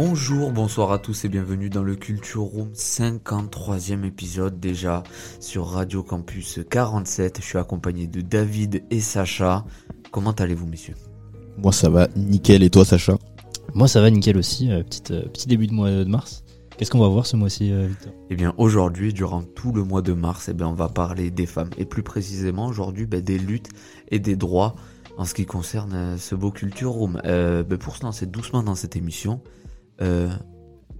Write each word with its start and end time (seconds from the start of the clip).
Bonjour, 0.00 0.52
bonsoir 0.52 0.92
à 0.92 1.00
tous 1.00 1.24
et 1.24 1.28
bienvenue 1.28 1.70
dans 1.70 1.82
le 1.82 1.96
Culture 1.96 2.42
Room 2.42 2.70
53e 2.72 4.04
épisode 4.04 4.60
déjà 4.60 5.02
sur 5.40 5.66
Radio 5.66 6.04
Campus 6.04 6.60
47. 6.70 7.38
Je 7.40 7.44
suis 7.44 7.58
accompagné 7.58 8.06
de 8.06 8.20
David 8.20 8.84
et 8.92 9.00
Sacha. 9.00 9.64
Comment 10.12 10.30
allez-vous 10.30 10.68
messieurs? 10.68 10.94
Moi 11.56 11.72
ça 11.72 11.90
va 11.90 12.06
nickel 12.14 12.62
et 12.62 12.70
toi 12.70 12.84
Sacha? 12.84 13.18
Moi 13.74 13.88
ça 13.88 14.00
va 14.00 14.08
nickel 14.08 14.36
aussi, 14.36 14.70
euh, 14.70 14.84
petite, 14.84 15.10
euh, 15.10 15.26
petit 15.32 15.48
début 15.48 15.66
de 15.66 15.72
mois 15.72 15.90
de 15.90 16.04
mars. 16.04 16.44
Qu'est-ce 16.76 16.92
qu'on 16.92 17.00
va 17.00 17.08
voir 17.08 17.26
ce 17.26 17.34
mois-ci 17.34 17.72
euh, 17.72 17.88
Victor? 17.88 18.12
Eh 18.30 18.36
bien 18.36 18.54
aujourd'hui, 18.56 19.12
durant 19.12 19.42
tout 19.42 19.72
le 19.72 19.82
mois 19.82 20.00
de 20.00 20.12
mars, 20.12 20.48
eh 20.48 20.54
bien, 20.54 20.68
on 20.68 20.74
va 20.74 20.88
parler 20.88 21.32
des 21.32 21.46
femmes 21.46 21.70
et 21.76 21.84
plus 21.84 22.04
précisément 22.04 22.66
aujourd'hui 22.66 23.06
ben, 23.06 23.20
des 23.20 23.36
luttes 23.36 23.70
et 24.12 24.20
des 24.20 24.36
droits 24.36 24.76
en 25.18 25.24
ce 25.24 25.34
qui 25.34 25.44
concerne 25.44 25.92
euh, 25.92 26.16
ce 26.16 26.36
beau 26.36 26.52
Culture 26.52 26.92
Room. 26.92 27.20
Euh, 27.24 27.64
ben, 27.64 27.76
pour 27.76 27.96
se 27.96 28.04
lancer 28.04 28.24
doucement 28.24 28.62
dans 28.62 28.76
cette 28.76 28.94
émission, 28.94 29.40
euh, 30.00 30.28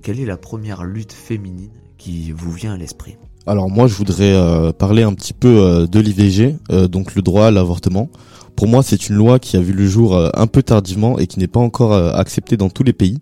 quelle 0.03 0.21
est 0.21 0.27
la 0.27 0.37
première 0.37 0.85
lutte 0.85 1.13
féminine 1.13 1.71
qui 1.97 2.33
vous 2.33 2.53
vient 2.53 2.75
à 2.75 2.77
l'esprit 2.77 3.17
Alors 3.47 3.69
moi 3.69 3.87
je 3.87 3.95
voudrais 3.95 4.33
euh, 4.33 4.73
parler 4.73 5.03
un 5.03 5.15
petit 5.15 5.33
peu 5.33 5.49
euh, 5.49 5.87
de 5.87 6.01
l'IVG, 6.01 6.57
euh, 6.71 6.89
donc 6.89 7.15
le 7.15 7.23
droit 7.23 7.47
à 7.47 7.51
l'avortement. 7.51 8.09
Pour 8.57 8.69
moi 8.69 8.83
c'est 8.83 9.09
une 9.09 9.17
loi 9.17 9.39
qui 9.39 9.57
a 9.57 9.61
vu 9.61 9.73
le 9.73 9.87
jour 9.87 10.17
un 10.35 10.47
peu 10.49 10.65
tardivement 10.65 11.19
et 11.19 11.29
qui 11.29 11.39
n'est 11.39 11.47
pas 11.47 11.61
encore 11.61 11.93
acceptée 11.95 12.57
dans 12.57 12.71
tous 12.71 12.83
les 12.83 12.93
pays, 12.93 13.21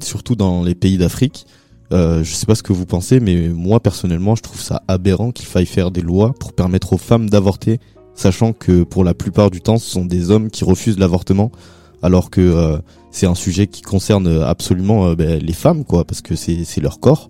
surtout 0.00 0.36
dans 0.36 0.62
les 0.62 0.74
pays 0.74 0.98
d'Afrique. 0.98 1.46
Euh, 1.92 2.24
je 2.24 2.34
sais 2.34 2.46
pas 2.46 2.54
ce 2.54 2.62
que 2.62 2.72
vous 2.72 2.86
pensez, 2.86 3.20
mais 3.20 3.48
moi 3.48 3.80
personnellement 3.80 4.34
je 4.34 4.42
trouve 4.42 4.60
ça 4.60 4.82
aberrant 4.88 5.30
qu'il 5.30 5.46
faille 5.46 5.66
faire 5.66 5.90
des 5.90 6.00
lois 6.00 6.32
pour 6.38 6.54
permettre 6.54 6.94
aux 6.94 6.98
femmes 6.98 7.28
d'avorter, 7.28 7.80
sachant 8.14 8.52
que 8.54 8.82
pour 8.82 9.04
la 9.04 9.12
plupart 9.12 9.50
du 9.50 9.60
temps 9.60 9.78
ce 9.78 9.90
sont 9.90 10.06
des 10.06 10.30
hommes 10.30 10.50
qui 10.50 10.64
refusent 10.64 10.98
l'avortement, 10.98 11.52
alors 12.02 12.30
que 12.30 12.40
euh, 12.40 12.78
c'est 13.10 13.26
un 13.26 13.34
sujet 13.34 13.66
qui 13.66 13.82
concerne 13.82 14.26
absolument 14.42 15.06
euh, 15.06 15.14
ben, 15.14 15.40
les 15.42 15.52
femmes, 15.52 15.84
quoi, 15.84 16.04
parce 16.04 16.20
que 16.20 16.34
c'est 16.34 16.80
leur 16.80 17.00
corps. 17.00 17.28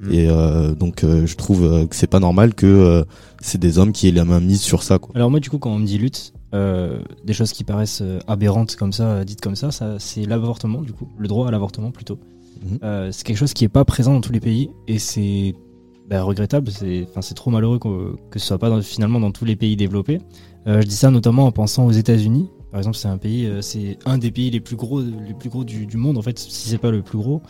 Mm. 0.00 0.12
Et 0.12 0.28
euh, 0.28 0.74
donc 0.74 1.02
euh, 1.02 1.26
je 1.26 1.36
trouve 1.36 1.64
euh, 1.64 1.86
que 1.86 1.96
c'est 1.96 2.06
pas 2.06 2.20
normal 2.20 2.54
que 2.54 2.66
euh, 2.66 3.04
c'est 3.40 3.58
des 3.58 3.78
hommes 3.78 3.92
qui 3.92 4.08
aient 4.08 4.12
la 4.12 4.24
main 4.24 4.40
mise 4.40 4.60
sur 4.60 4.82
ça, 4.82 4.98
quoi. 4.98 5.12
Alors 5.16 5.30
moi 5.30 5.40
du 5.40 5.50
coup 5.50 5.58
quand 5.58 5.70
on 5.70 5.78
me 5.80 5.86
dit 5.86 5.98
lutte, 5.98 6.32
euh, 6.54 7.00
des 7.24 7.32
choses 7.32 7.52
qui 7.52 7.64
paraissent 7.64 8.00
euh, 8.02 8.20
aberrantes 8.28 8.76
comme 8.76 8.92
ça, 8.92 9.04
euh, 9.08 9.24
dites 9.24 9.40
comme 9.40 9.56
ça, 9.56 9.70
ça 9.72 9.96
c'est 9.98 10.24
l'avortement 10.24 10.82
du 10.82 10.92
coup, 10.92 11.08
le 11.18 11.26
droit 11.26 11.48
à 11.48 11.50
l'avortement 11.50 11.90
plutôt. 11.90 12.18
Mhm. 12.62 12.78
Euh, 12.84 13.08
c'est 13.12 13.24
quelque 13.24 13.36
chose 13.38 13.52
qui 13.54 13.64
est 13.64 13.68
pas 13.68 13.84
présent 13.84 14.14
dans 14.14 14.20
tous 14.20 14.32
les 14.32 14.40
pays 14.40 14.70
et 14.86 14.98
c'est 15.00 15.54
bah, 16.08 16.22
regrettable, 16.22 16.70
c'est 16.70 17.06
enfin 17.14 17.34
trop 17.34 17.50
malheureux 17.50 17.78
que, 17.80 18.14
que 18.30 18.38
ce 18.38 18.46
soit 18.46 18.58
pas 18.58 18.70
dans- 18.70 18.80
finalement 18.80 19.18
dans 19.20 19.32
tous 19.32 19.44
les 19.44 19.56
pays 19.56 19.76
développés. 19.76 20.20
Euh, 20.66 20.80
je 20.80 20.86
dis 20.86 20.94
ça 20.96 21.10
notamment 21.10 21.46
en 21.46 21.52
pensant 21.52 21.86
aux 21.86 21.92
États-Unis. 21.92 22.48
Par 22.70 22.80
exemple, 22.80 22.96
c'est 22.96 23.08
un 23.08 23.18
pays, 23.18 23.46
euh, 23.46 23.62
c'est 23.62 23.98
un 24.04 24.18
des 24.18 24.30
pays 24.30 24.50
les 24.50 24.60
plus 24.60 24.76
gros, 24.76 25.00
les 25.00 25.34
plus 25.38 25.48
gros 25.48 25.64
du, 25.64 25.86
du 25.86 25.96
monde 25.96 26.18
en 26.18 26.22
fait, 26.22 26.38
si 26.38 26.68
c'est 26.68 26.78
pas 26.78 26.90
le 26.90 27.02
plus 27.02 27.18
gros. 27.18 27.42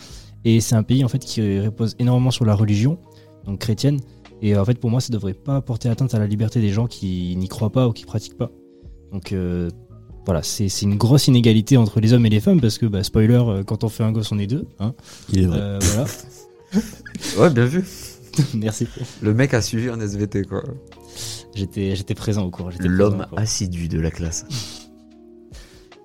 Et 0.45 0.61
c'est 0.61 0.77
un 0.77 0.83
pays 0.83 1.05
en 1.05 1.09
fait 1.09 1.19
qui 1.19 1.61
repose 1.61 1.97
énormément 1.99 2.31
sur 2.31 2.45
la 2.45 2.55
religion, 2.55 2.99
donc 3.45 3.59
chrétienne. 3.59 3.99
Et 4.41 4.57
en 4.57 4.65
fait, 4.65 4.79
pour 4.79 4.91
moi, 4.91 5.01
ça 5.01 5.13
devrait 5.13 5.35
pas 5.35 5.61
porter 5.61 5.89
atteinte 5.89 6.15
à 6.15 6.19
la 6.19 6.27
liberté 6.27 6.61
des 6.61 6.71
gens 6.71 6.87
qui 6.87 7.35
n'y 7.37 7.49
croient 7.49 7.73
pas 7.73 7.89
ou 7.89 7.93
qui 7.93 8.05
pratiquent 8.05 8.39
pas. 8.39 8.51
Donc 9.13 9.33
euh, 9.33 9.69
voilà, 10.25 10.43
c'est 10.43 10.83
une 10.83 10.97
grosse 10.97 11.27
inégalité 11.29 11.77
entre 11.77 12.01
les 12.01 12.13
hommes 12.13 12.27
et 12.27 12.31
les 12.31 12.41
femmes 12.41 12.61
parce 12.61 12.79
que, 12.79 12.87
bah, 12.87 13.03
spoiler, 13.03 13.35
euh, 13.35 13.65
quand 13.65 13.85
on 13.85 13.89
fait 13.89 14.05
un 14.05 14.13
gosse, 14.13 14.31
on 14.31 14.39
est 14.39 14.47
deux. 14.47 14.67
Hein 14.79 14.95
Il 15.31 15.43
est 15.43 15.47
vrai. 15.47 15.59
Euh, 15.61 15.79
voilà. 15.81 16.07
Ouais, 17.39 17.49
bien 17.49 17.65
vu. 17.65 17.83
Merci. 18.55 18.87
Le 19.23 19.33
mec 19.33 19.55
a 19.55 19.63
suivi 19.63 19.89
en 19.89 19.99
SVT 19.99 20.45
quoi. 20.45 20.63
J'étais 21.55 21.97
j'étais 21.97 22.15
présent 22.15 22.45
au 22.45 22.51
cours. 22.51 22.71
L'homme 22.79 23.27
assidu 23.37 23.89
de 23.89 23.99
la 23.99 24.11
classe. 24.11 24.45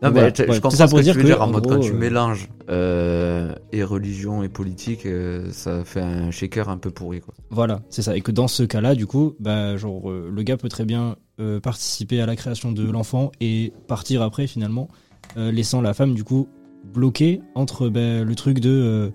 Non, 0.04 0.10
mais 0.12 0.20
voilà, 0.20 0.34
je, 0.36 0.60
comprends 0.60 0.70
ça 0.72 0.88
ce 0.88 0.96
que 0.96 1.02
dire 1.02 1.14
tu 1.14 1.20
veux 1.20 1.24
que, 1.24 1.30
dire 1.30 1.42
en 1.42 1.46
en 1.46 1.52
mode 1.52 1.66
quand 1.66 1.76
gros, 1.76 1.84
tu 1.84 1.92
euh, 1.92 1.98
mélanges 1.98 2.50
euh, 2.70 3.56
et 3.72 3.84
religion 3.84 4.44
et 4.44 4.50
politique, 4.50 5.06
euh, 5.06 5.50
ça 5.52 5.86
fait 5.86 6.02
un 6.02 6.30
shaker 6.30 6.68
un 6.68 6.78
peu 6.78 6.92
pourri 6.92 7.22
quoi. 7.22 7.34
Voilà, 7.50 7.82
c'est 7.90 8.02
ça. 8.02 8.18
Et 8.18 8.22
que 8.22 8.32
dans 8.32 8.50
ce 8.50 8.64
cas-là, 8.64 8.96
du 8.96 9.08
coup, 9.08 9.36
bah, 9.40 9.78
genre, 9.78 10.10
euh, 10.10 10.30
le 10.30 10.44
gars 10.44 10.58
peut 10.58 10.68
très 10.68 10.84
bien 10.84 11.16
euh, 11.40 11.60
participer 11.60 12.20
à 12.22 12.26
la 12.26 12.36
création 12.36 12.72
de 12.72 12.84
l'enfant 12.90 13.32
et 13.40 13.72
partir 13.88 14.22
après, 14.22 14.46
finalement, 14.46 14.90
euh, 15.38 15.52
laissant 15.52 15.82
la 15.82 15.94
femme, 15.94 16.14
du 16.14 16.24
coup, 16.24 16.48
bloquée 16.84 17.42
entre 17.56 17.88
bah, 17.88 18.24
le 18.24 18.36
truc 18.36 18.60
de. 18.60 18.70
euh, 18.70 19.10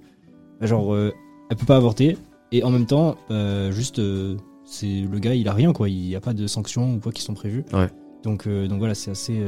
bah, 0.60 0.66
genre, 0.66 0.94
euh, 0.94 1.12
elle 1.50 1.56
peut 1.56 1.66
pas 1.66 1.76
avorter, 1.76 2.16
et 2.50 2.64
en 2.64 2.70
même 2.70 2.86
temps, 2.86 3.16
bah, 3.28 3.70
juste, 3.70 3.98
euh, 3.98 4.36
c'est 4.64 5.02
le 5.10 5.18
gars, 5.18 5.34
il 5.34 5.48
a 5.48 5.52
rien, 5.52 5.72
quoi. 5.72 5.88
Il 5.88 6.08
y 6.08 6.16
a 6.16 6.20
pas 6.20 6.32
de 6.32 6.46
sanctions 6.46 6.94
ou 6.94 6.98
quoi 6.98 7.12
qui 7.12 7.22
sont 7.22 7.34
prévues. 7.34 7.64
Ouais. 7.72 7.88
Donc, 8.22 8.46
euh, 8.46 8.66
donc 8.68 8.78
voilà, 8.78 8.94
c'est 8.94 9.10
assez. 9.10 9.38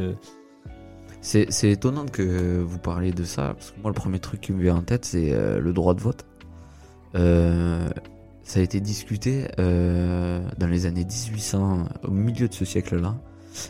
C'est 1.23 1.71
étonnant 1.71 2.07
que 2.07 2.63
vous 2.63 2.79
parliez 2.79 3.13
de 3.13 3.25
ça, 3.25 3.55
parce 3.55 3.73
que 3.73 3.81
moi 3.81 3.91
le 3.91 3.95
premier 3.95 4.21
truc 4.21 4.41
qui 4.41 4.53
me 4.53 4.63
vient 4.63 4.77
en 4.77 4.83
tête 4.83 5.05
c'est 5.05 5.33
euh, 5.33 5.61
le 5.61 5.73
droit 5.73 5.95
de 5.95 6.01
vote. 6.01 6.25
Euh, 7.15 7.89
ça 8.43 8.61
a 8.61 8.63
été 8.63 8.81
discuté 8.81 9.49
euh, 9.59 10.41
dans 10.59 10.67
les 10.67 10.87
années 10.87 11.05
1800, 11.05 11.85
au 12.05 12.11
milieu 12.11 12.49
de 12.49 12.55
ce 12.55 12.65
siècle-là, 12.65 13.17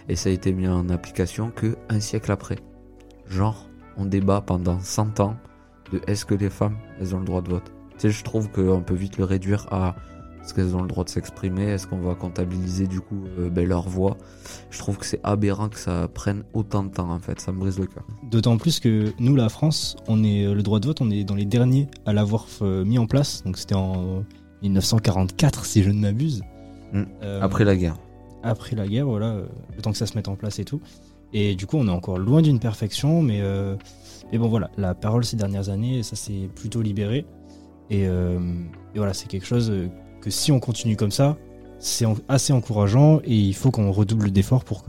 et 0.08 0.16
ça 0.16 0.30
a 0.30 0.32
été 0.32 0.52
mis 0.52 0.68
en 0.68 0.88
application 0.90 1.50
que 1.50 1.76
un 1.88 2.00
siècle 2.00 2.30
après. 2.30 2.56
Genre, 3.28 3.68
on 3.96 4.04
débat 4.04 4.40
pendant 4.40 4.78
100 4.78 5.20
ans 5.20 5.36
de 5.92 6.00
est-ce 6.06 6.24
que 6.24 6.34
les 6.34 6.50
femmes, 6.50 6.76
elles 7.00 7.16
ont 7.16 7.18
le 7.18 7.24
droit 7.24 7.42
de 7.42 7.50
vote. 7.50 7.72
Tu 7.92 7.98
sais, 7.98 8.10
je 8.10 8.22
trouve 8.22 8.48
qu'on 8.50 8.80
peut 8.80 8.94
vite 8.94 9.18
le 9.18 9.24
réduire 9.24 9.66
à 9.72 9.96
est-ce 10.42 10.54
qu'elles 10.54 10.74
ont 10.74 10.82
le 10.82 10.88
droit 10.88 11.04
de 11.04 11.08
s'exprimer, 11.10 11.64
est-ce 11.64 11.86
qu'on 11.86 12.00
va 12.00 12.14
comptabiliser 12.14 12.86
du 12.86 13.00
coup 13.00 13.24
euh, 13.38 13.50
ben, 13.50 13.66
leur 13.66 13.88
voix? 13.88 14.16
Je 14.70 14.78
trouve 14.78 14.98
que 14.98 15.06
c'est 15.06 15.20
aberrant 15.22 15.68
que 15.68 15.78
ça 15.78 16.08
prenne 16.08 16.44
autant 16.54 16.84
de 16.84 16.90
temps 16.90 17.10
en 17.10 17.18
fait, 17.18 17.40
ça 17.40 17.52
me 17.52 17.58
brise 17.58 17.78
le 17.78 17.86
cœur. 17.86 18.04
D'autant 18.30 18.56
plus 18.56 18.80
que 18.80 19.12
nous, 19.18 19.36
la 19.36 19.48
France, 19.48 19.96
on 20.08 20.24
est 20.24 20.46
euh, 20.46 20.54
le 20.54 20.62
droit 20.62 20.80
de 20.80 20.86
vote, 20.86 21.00
on 21.00 21.10
est 21.10 21.24
dans 21.24 21.34
les 21.36 21.44
derniers 21.44 21.88
à 22.06 22.12
l'avoir 22.12 22.46
euh, 22.62 22.84
mis 22.84 22.98
en 22.98 23.06
place. 23.06 23.42
Donc 23.44 23.58
c'était 23.58 23.74
en 23.74 24.24
1944, 24.62 25.64
si 25.64 25.82
je 25.82 25.90
ne 25.90 26.00
m'abuse. 26.00 26.42
Mm. 26.92 27.02
Euh, 27.22 27.40
Après 27.42 27.64
la 27.64 27.76
guerre. 27.76 27.96
après 28.42 28.76
la 28.76 28.86
guerre, 28.86 29.06
voilà, 29.06 29.36
le 29.74 29.82
temps 29.82 29.92
que 29.92 29.98
ça 29.98 30.06
se 30.06 30.16
mette 30.16 30.28
en 30.28 30.36
place 30.36 30.58
et 30.58 30.64
tout. 30.64 30.80
Et 31.32 31.54
du 31.54 31.66
coup, 31.66 31.76
on 31.76 31.86
est 31.86 31.92
encore 31.92 32.18
loin 32.18 32.42
d'une 32.42 32.58
perfection, 32.58 33.22
mais, 33.22 33.40
euh, 33.40 33.76
mais 34.32 34.38
bon, 34.38 34.48
voilà, 34.48 34.70
la 34.76 34.94
parole 34.94 35.24
ces 35.24 35.36
dernières 35.36 35.68
années, 35.68 36.02
ça 36.02 36.16
s'est 36.16 36.48
plutôt 36.54 36.82
libéré. 36.82 37.24
Et, 37.88 38.06
euh, 38.06 38.38
et 38.94 38.98
voilà, 38.98 39.14
c'est 39.14 39.28
quelque 39.28 39.46
chose 39.46 39.72
que 40.20 40.30
si 40.30 40.52
on 40.52 40.60
continue 40.60 40.96
comme 40.96 41.10
ça, 41.10 41.36
c'est 41.78 42.06
assez 42.28 42.52
encourageant 42.52 43.20
et 43.24 43.34
il 43.34 43.54
faut 43.54 43.70
qu'on 43.70 43.90
redouble 43.90 44.30
d'efforts 44.30 44.64
pour 44.64 44.84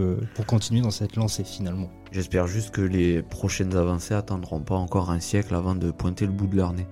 continuer 0.45 0.81
dans 0.81 0.91
cette 0.91 1.15
lancée 1.15 1.45
finalement. 1.45 1.89
J'espère 2.11 2.47
juste 2.47 2.71
que 2.71 2.81
les 2.81 3.21
prochaines 3.21 3.75
avancées 3.77 4.13
attendront 4.13 4.59
pas 4.59 4.75
encore 4.75 5.09
un 5.09 5.21
siècle 5.21 5.55
avant 5.55 5.75
de 5.75 5.91
pointer 5.91 6.25
le 6.25 6.33
bout 6.33 6.47
de 6.47 6.57
leur 6.57 6.73
nez. 6.73 6.85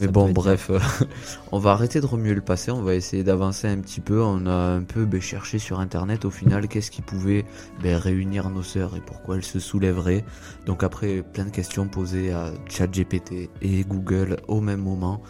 Mais 0.00 0.06
Ça 0.06 0.12
bon, 0.12 0.30
bref, 0.30 0.70
euh, 0.70 0.78
on 1.52 1.58
va 1.58 1.72
arrêter 1.72 2.00
de 2.00 2.06
remuer 2.06 2.34
le 2.34 2.40
passé, 2.40 2.70
on 2.70 2.82
va 2.82 2.94
essayer 2.94 3.22
d'avancer 3.22 3.68
un 3.68 3.78
petit 3.78 4.00
peu. 4.00 4.22
On 4.22 4.46
a 4.46 4.52
un 4.52 4.82
peu 4.82 5.04
ben, 5.04 5.20
cherché 5.20 5.58
sur 5.58 5.78
internet 5.78 6.24
au 6.24 6.30
final 6.30 6.68
qu'est-ce 6.68 6.90
qui 6.90 7.02
pouvait 7.02 7.44
ben, 7.82 7.96
réunir 7.96 8.48
nos 8.48 8.62
sœurs 8.62 8.96
et 8.96 9.00
pourquoi 9.00 9.36
elles 9.36 9.44
se 9.44 9.60
soulèveraient. 9.60 10.24
Donc 10.64 10.82
après, 10.82 11.22
plein 11.22 11.44
de 11.44 11.50
questions 11.50 11.86
posées 11.86 12.32
à 12.32 12.50
ChatGPT 12.68 13.50
et 13.60 13.84
Google 13.84 14.38
au 14.48 14.60
même 14.60 14.80
moment 14.80 15.22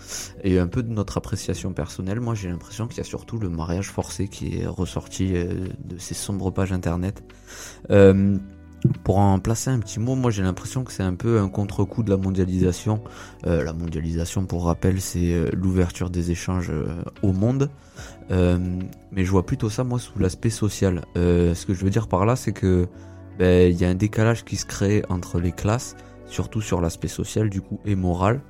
et 0.44 0.58
un 0.60 0.68
peu 0.68 0.84
de 0.84 0.92
notre 0.92 1.16
appréciation 1.18 1.72
personnelle. 1.72 2.20
Moi, 2.20 2.34
j'ai 2.34 2.48
l'impression 2.48 2.86
qu'il 2.86 2.98
y 2.98 3.00
a 3.00 3.04
surtout 3.04 3.38
le 3.38 3.48
mariage 3.48 3.88
forcé 3.88 4.28
qui 4.28 4.60
est 4.60 4.66
ressorti 4.66 5.34
euh, 5.34 5.66
de 5.84 5.98
ces 5.98 6.14
sombres 6.14 6.52
pages 6.52 6.72
internet. 6.72 7.24
Euh, 7.90 8.38
pour 9.04 9.18
en 9.18 9.38
placer 9.38 9.70
un 9.70 9.78
petit 9.78 10.00
mot, 10.00 10.14
moi 10.14 10.30
j'ai 10.30 10.42
l'impression 10.42 10.84
que 10.84 10.92
c'est 10.92 11.02
un 11.02 11.14
peu 11.14 11.38
un 11.38 11.48
contre-coup 11.48 12.02
de 12.02 12.10
la 12.10 12.16
mondialisation. 12.16 13.02
Euh, 13.46 13.62
la 13.62 13.72
mondialisation, 13.72 14.46
pour 14.46 14.64
rappel, 14.64 15.00
c'est 15.00 15.32
euh, 15.32 15.50
l'ouverture 15.52 16.10
des 16.10 16.30
échanges 16.30 16.70
euh, 16.70 17.02
au 17.22 17.32
monde. 17.32 17.70
Mais 18.30 19.24
je 19.24 19.30
vois 19.30 19.44
plutôt 19.44 19.68
ça, 19.68 19.84
moi, 19.84 19.98
sous 19.98 20.18
l'aspect 20.18 20.50
social. 20.50 21.02
Ce 21.16 21.66
que 21.66 21.74
je 21.74 21.84
veux 21.84 21.90
dire 21.90 22.06
par 22.06 22.24
là, 22.24 22.36
c'est 22.36 22.52
que 22.52 22.86
ben, 23.38 23.70
il 23.70 23.78
y 23.78 23.84
a 23.84 23.88
un 23.88 23.94
décalage 23.94 24.44
qui 24.44 24.56
se 24.56 24.66
crée 24.66 25.02
entre 25.08 25.40
les 25.40 25.52
classes, 25.52 25.96
surtout 26.26 26.60
sur 26.60 26.80
l'aspect 26.80 27.08
social, 27.08 27.50
du 27.50 27.60
coup, 27.60 27.80
et 27.84 27.96
moral, 27.96 28.40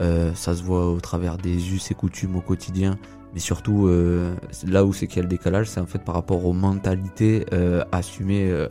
ça 0.00 0.56
se 0.56 0.62
voit 0.62 0.90
au 0.90 1.00
travers 1.00 1.36
des 1.36 1.72
us 1.72 1.90
et 1.92 1.94
coutumes 1.94 2.34
au 2.34 2.40
quotidien. 2.40 2.98
Mais 3.32 3.38
surtout, 3.38 3.88
là 4.66 4.84
où 4.84 4.92
c'est 4.92 5.06
qu'il 5.06 5.18
y 5.18 5.20
a 5.20 5.22
le 5.22 5.28
décalage, 5.28 5.68
c'est 5.68 5.80
en 5.80 5.86
fait 5.86 6.02
par 6.02 6.16
rapport 6.16 6.44
aux 6.44 6.52
mentalités 6.52 7.46
assumées 7.92 8.66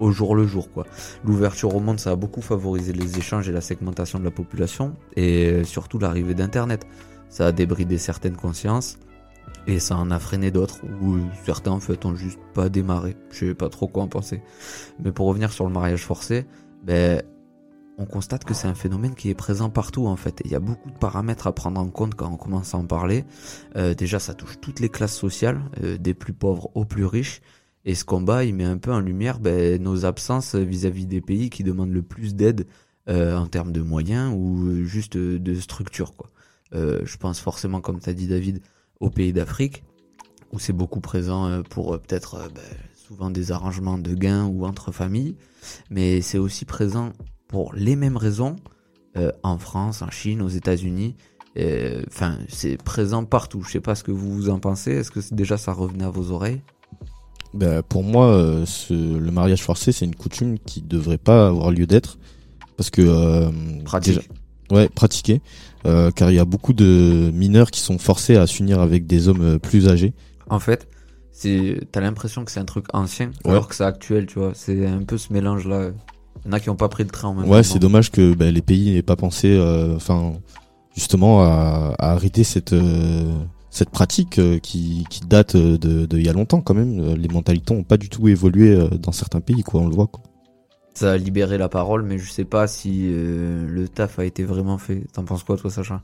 au 0.00 0.10
jour 0.10 0.34
le 0.34 0.46
jour. 0.46 0.72
quoi. 0.72 0.86
L'ouverture 1.24 1.74
au 1.74 1.80
monde, 1.80 2.00
ça 2.00 2.10
a 2.10 2.16
beaucoup 2.16 2.42
favorisé 2.42 2.92
les 2.92 3.18
échanges 3.18 3.48
et 3.48 3.52
la 3.52 3.60
segmentation 3.60 4.18
de 4.18 4.24
la 4.24 4.30
population, 4.30 4.96
et 5.16 5.62
surtout 5.64 5.98
l'arrivée 5.98 6.34
d'Internet. 6.34 6.86
Ça 7.28 7.46
a 7.46 7.52
débridé 7.52 7.98
certaines 7.98 8.36
consciences, 8.36 8.98
et 9.66 9.78
ça 9.78 9.96
en 9.96 10.10
a 10.10 10.18
freiné 10.18 10.50
d'autres, 10.50 10.80
où 11.00 11.18
certains 11.44 11.70
en 11.70 11.80
fait 11.80 12.04
ont 12.04 12.16
juste 12.16 12.40
pas 12.54 12.68
démarré. 12.68 13.16
Je 13.30 13.46
sais 13.46 13.54
pas 13.54 13.68
trop 13.68 13.86
quoi 13.86 14.02
en 14.02 14.08
penser. 14.08 14.42
Mais 15.02 15.12
pour 15.12 15.26
revenir 15.26 15.52
sur 15.52 15.66
le 15.66 15.72
mariage 15.72 16.04
forcé, 16.04 16.46
ben 16.82 17.22
on 17.98 18.06
constate 18.06 18.44
que 18.44 18.54
c'est 18.54 18.66
un 18.66 18.74
phénomène 18.74 19.14
qui 19.14 19.28
est 19.28 19.34
présent 19.34 19.68
partout 19.68 20.06
en 20.06 20.16
fait. 20.16 20.40
Il 20.46 20.50
y 20.50 20.54
a 20.54 20.60
beaucoup 20.60 20.90
de 20.90 20.96
paramètres 20.96 21.46
à 21.46 21.52
prendre 21.52 21.78
en 21.78 21.88
compte 21.88 22.14
quand 22.14 22.30
on 22.32 22.36
commence 22.36 22.74
à 22.74 22.78
en 22.78 22.86
parler. 22.86 23.26
Euh, 23.76 23.92
déjà, 23.94 24.18
ça 24.18 24.32
touche 24.32 24.58
toutes 24.60 24.80
les 24.80 24.88
classes 24.88 25.16
sociales, 25.16 25.60
euh, 25.84 25.98
des 25.98 26.14
plus 26.14 26.32
pauvres 26.32 26.70
aux 26.74 26.86
plus 26.86 27.04
riches. 27.04 27.42
Et 27.84 27.94
ce 27.94 28.04
combat, 28.04 28.44
il 28.44 28.54
met 28.54 28.64
un 28.64 28.78
peu 28.78 28.92
en 28.92 29.00
lumière 29.00 29.40
ben, 29.40 29.82
nos 29.82 30.04
absences 30.04 30.54
vis-à-vis 30.54 31.06
des 31.06 31.20
pays 31.20 31.48
qui 31.50 31.64
demandent 31.64 31.92
le 31.92 32.02
plus 32.02 32.34
d'aide 32.34 32.66
euh, 33.08 33.36
en 33.36 33.46
termes 33.46 33.72
de 33.72 33.80
moyens 33.80 34.34
ou 34.36 34.84
juste 34.84 35.16
de 35.16 35.54
structure. 35.54 36.14
Quoi. 36.14 36.30
Euh, 36.74 37.00
je 37.04 37.16
pense 37.16 37.40
forcément, 37.40 37.80
comme 37.80 37.98
t'as 37.98 38.12
dit 38.12 38.26
David, 38.28 38.60
aux 39.00 39.10
pays 39.10 39.32
d'Afrique, 39.32 39.82
où 40.52 40.58
c'est 40.58 40.72
beaucoup 40.74 41.00
présent 41.00 41.46
euh, 41.46 41.62
pour 41.62 41.94
euh, 41.94 41.98
peut-être 41.98 42.34
euh, 42.34 42.48
ben, 42.54 42.60
souvent 42.94 43.30
des 43.30 43.50
arrangements 43.50 43.98
de 43.98 44.14
gains 44.14 44.44
ou 44.44 44.66
entre 44.66 44.92
familles. 44.92 45.36
Mais 45.88 46.20
c'est 46.20 46.38
aussi 46.38 46.64
présent 46.64 47.12
pour 47.48 47.72
les 47.74 47.96
mêmes 47.96 48.16
raisons 48.16 48.56
euh, 49.16 49.32
en 49.42 49.58
France, 49.58 50.02
en 50.02 50.10
Chine, 50.10 50.42
aux 50.42 50.48
États-Unis. 50.48 51.16
Euh, 51.56 52.02
Enfin, 52.08 52.38
c'est 52.48 52.76
présent 52.76 53.24
partout. 53.24 53.62
Je 53.62 53.72
sais 53.72 53.80
pas 53.80 53.94
ce 53.94 54.04
que 54.04 54.12
vous 54.12 54.50
en 54.50 54.60
pensez. 54.60 54.92
Est-ce 54.92 55.10
que 55.10 55.20
déjà 55.34 55.56
ça 55.56 55.72
revenait 55.72 56.04
à 56.04 56.10
vos 56.10 56.30
oreilles? 56.30 56.62
Ben, 57.54 57.82
pour 57.82 58.02
moi, 58.04 58.26
euh, 58.26 58.64
ce, 58.66 58.94
le 58.94 59.30
mariage 59.32 59.62
forcé, 59.62 59.90
c'est 59.92 60.04
une 60.04 60.14
coutume 60.14 60.58
qui 60.58 60.82
devrait 60.82 61.18
pas 61.18 61.48
avoir 61.48 61.70
lieu 61.72 61.86
d'être. 61.86 62.18
Parce 62.76 62.90
que... 62.90 63.02
euh, 63.02 63.50
Pratique. 63.84 64.14
déjà- 64.16 64.26
ouais, 64.70 64.88
pratiquer. 64.88 65.40
Euh, 65.86 66.10
car 66.10 66.30
il 66.30 66.34
y 66.34 66.38
a 66.38 66.44
beaucoup 66.44 66.72
de 66.74 67.30
mineurs 67.34 67.70
qui 67.70 67.80
sont 67.80 67.98
forcés 67.98 68.36
à 68.36 68.46
s'unir 68.46 68.80
avec 68.80 69.06
des 69.06 69.28
hommes 69.28 69.58
plus 69.58 69.88
âgés. 69.88 70.12
En 70.48 70.58
fait, 70.60 70.86
c'est 71.32 71.80
t'as 71.90 72.00
l'impression 72.00 72.44
que 72.44 72.50
c'est 72.52 72.60
un 72.60 72.64
truc 72.66 72.84
ancien, 72.92 73.30
Ouais. 73.44 73.50
alors 73.52 73.66
que 73.66 73.74
c'est 73.74 73.84
actuel, 73.84 74.26
tu 74.26 74.38
vois. 74.38 74.52
C'est 74.54 74.86
un 74.86 75.02
peu 75.02 75.16
ce 75.18 75.32
mélange-là. 75.32 75.90
Il 76.44 76.46
y 76.46 76.48
en 76.50 76.52
a 76.52 76.60
qui 76.60 76.70
ont 76.70 76.76
pas 76.76 76.88
pris 76.88 77.02
le 77.02 77.10
train 77.10 77.28
en 77.28 77.34
même 77.34 77.44
temps. 77.46 77.50
Ouais, 77.50 77.62
c'est 77.62 77.78
dommage 77.78 78.10
que 78.10 78.34
ben, 78.34 78.52
les 78.54 78.62
pays 78.62 78.92
n'aient 78.92 79.02
pas 79.02 79.16
pensé, 79.16 79.48
euh, 79.48 79.96
enfin, 79.96 80.34
justement, 80.94 81.42
à, 81.42 81.94
à 81.98 82.12
arrêter 82.12 82.44
cette 82.44 82.72
euh, 82.74 83.32
cette 83.70 83.90
pratique 83.90 84.38
euh, 84.38 84.58
qui, 84.58 85.04
qui 85.10 85.20
date 85.20 85.54
euh, 85.54 85.78
de, 85.78 86.06
de 86.06 86.18
il 86.18 86.26
y 86.26 86.28
a 86.28 86.32
longtemps 86.32 86.60
quand 86.60 86.74
même. 86.74 87.00
Euh, 87.00 87.16
Les 87.16 87.28
mentalités 87.28 87.72
ont 87.72 87.84
pas 87.84 87.96
du 87.96 88.08
tout 88.08 88.28
évolué 88.28 88.74
euh, 88.74 88.88
dans 88.88 89.12
certains 89.12 89.40
pays, 89.40 89.62
quoi. 89.62 89.80
On 89.80 89.88
le 89.88 89.94
voit. 89.94 90.08
Quoi. 90.08 90.22
Ça 90.94 91.12
a 91.12 91.16
libéré 91.16 91.56
la 91.56 91.68
parole, 91.68 92.02
mais 92.02 92.18
je 92.18 92.30
sais 92.30 92.44
pas 92.44 92.66
si 92.66 93.04
euh, 93.04 93.66
le 93.68 93.88
taf 93.88 94.18
a 94.18 94.24
été 94.24 94.44
vraiment 94.44 94.76
fait. 94.76 95.04
T'en 95.12 95.24
penses 95.24 95.44
quoi, 95.44 95.56
toi, 95.56 95.70
Sacha? 95.70 96.02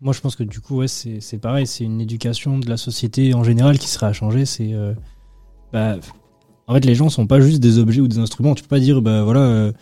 Moi, 0.00 0.14
je 0.14 0.20
pense 0.20 0.34
que 0.36 0.42
du 0.42 0.60
coup, 0.60 0.78
ouais, 0.78 0.88
c'est 0.88 1.20
c'est 1.20 1.36
pareil. 1.38 1.66
C'est 1.66 1.84
une 1.84 2.00
éducation 2.00 2.58
de 2.58 2.68
la 2.68 2.78
société 2.78 3.34
en 3.34 3.44
général 3.44 3.78
qui 3.78 3.86
serait 3.86 4.06
à 4.06 4.14
changer. 4.14 4.46
C'est, 4.46 4.72
euh, 4.72 4.94
bah, 5.74 5.98
en 6.66 6.72
fait, 6.74 6.84
les 6.86 6.94
gens 6.94 7.10
sont 7.10 7.26
pas 7.26 7.40
juste 7.40 7.60
des 7.60 7.78
objets 7.78 8.00
ou 8.00 8.08
des 8.08 8.18
instruments. 8.18 8.54
Tu 8.54 8.62
peux 8.62 8.68
pas 8.68 8.80
dire, 8.80 9.02
bah 9.02 9.22
voilà, 9.24 9.40
euh, 9.40 9.72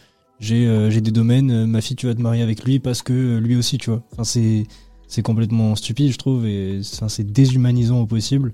j'ai 0.40 0.66
euh, 0.66 0.90
j'ai 0.90 1.00
des 1.00 1.12
domaines. 1.12 1.52
euh, 1.52 1.66
ma 1.66 1.80
fille, 1.80 1.94
tu 1.96 2.06
vas 2.08 2.14
te 2.16 2.20
marier 2.20 2.42
avec 2.42 2.64
lui 2.64 2.80
parce 2.80 3.02
que 3.02 3.12
euh, 3.12 3.38
lui 3.38 3.54
aussi, 3.54 3.78
tu 3.78 3.90
vois. 3.90 4.02
Enfin, 4.12 4.24
c'est 4.24 4.64
c'est 5.08 5.22
complètement 5.22 5.74
stupide, 5.74 6.12
je 6.12 6.18
trouve, 6.18 6.46
et 6.46 6.80
c'est 6.82 7.24
déshumanisant 7.24 8.02
au 8.02 8.06
possible. 8.06 8.52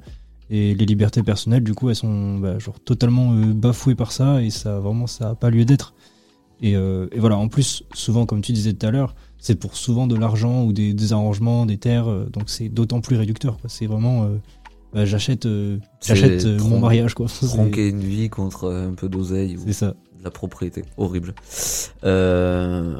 Et 0.50 0.74
les 0.74 0.86
libertés 0.86 1.22
personnelles, 1.22 1.64
du 1.64 1.74
coup, 1.74 1.88
elles 1.88 1.96
sont 1.96 2.38
bah, 2.38 2.58
genre 2.58 2.78
totalement 2.78 3.32
euh, 3.32 3.52
bafouées 3.52 3.94
par 3.94 4.12
ça, 4.12 4.42
et 4.42 4.50
ça 4.50 4.78
vraiment, 4.78 5.06
ça 5.06 5.30
a 5.30 5.34
pas 5.34 5.50
lieu 5.50 5.64
d'être. 5.64 5.94
Et, 6.60 6.76
euh, 6.76 7.08
et 7.12 7.18
voilà, 7.18 7.36
en 7.36 7.48
plus, 7.48 7.82
souvent, 7.92 8.24
comme 8.24 8.40
tu 8.40 8.52
disais 8.52 8.72
tout 8.72 8.86
à 8.86 8.90
l'heure, 8.90 9.14
c'est 9.38 9.56
pour 9.56 9.76
souvent 9.76 10.06
de 10.06 10.14
l'argent 10.14 10.64
ou 10.64 10.72
des, 10.72 10.94
des 10.94 11.12
arrangements, 11.12 11.66
des 11.66 11.78
terres, 11.78 12.08
euh, 12.08 12.26
donc 12.30 12.44
c'est 12.46 12.68
d'autant 12.68 13.00
plus 13.00 13.16
réducteur. 13.16 13.58
quoi. 13.58 13.68
C'est 13.68 13.86
vraiment, 13.86 14.28
bah, 14.92 15.04
j'achète, 15.04 15.48
j'achète 16.02 16.44
mon 16.44 16.78
mariage, 16.78 17.14
quoi. 17.14 17.26
Tronquer 17.42 17.88
une 17.88 18.00
vie 18.00 18.28
contre 18.28 18.70
un 18.70 18.94
peu 18.94 19.08
d'oseille 19.08 19.56
ou 19.56 19.72
ça. 19.72 19.94
de 20.18 20.24
la 20.24 20.30
propriété. 20.30 20.84
Horrible. 20.98 21.34
Euh, 22.04 22.98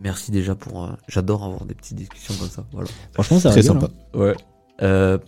Merci 0.00 0.30
déjà 0.30 0.54
pour. 0.54 0.84
euh, 0.84 0.88
J'adore 1.08 1.44
avoir 1.44 1.64
des 1.64 1.74
petites 1.74 1.96
discussions 1.96 2.34
comme 2.38 2.48
ça. 2.48 2.64
Voilà. 2.72 2.88
Franchement, 3.12 3.38
ça 3.40 3.50
Très 3.50 3.60
rigole, 3.62 3.80
sympa. 3.80 3.92
hein. 4.14 4.18
Ouais. 4.18 4.34
Euh, 4.82 5.18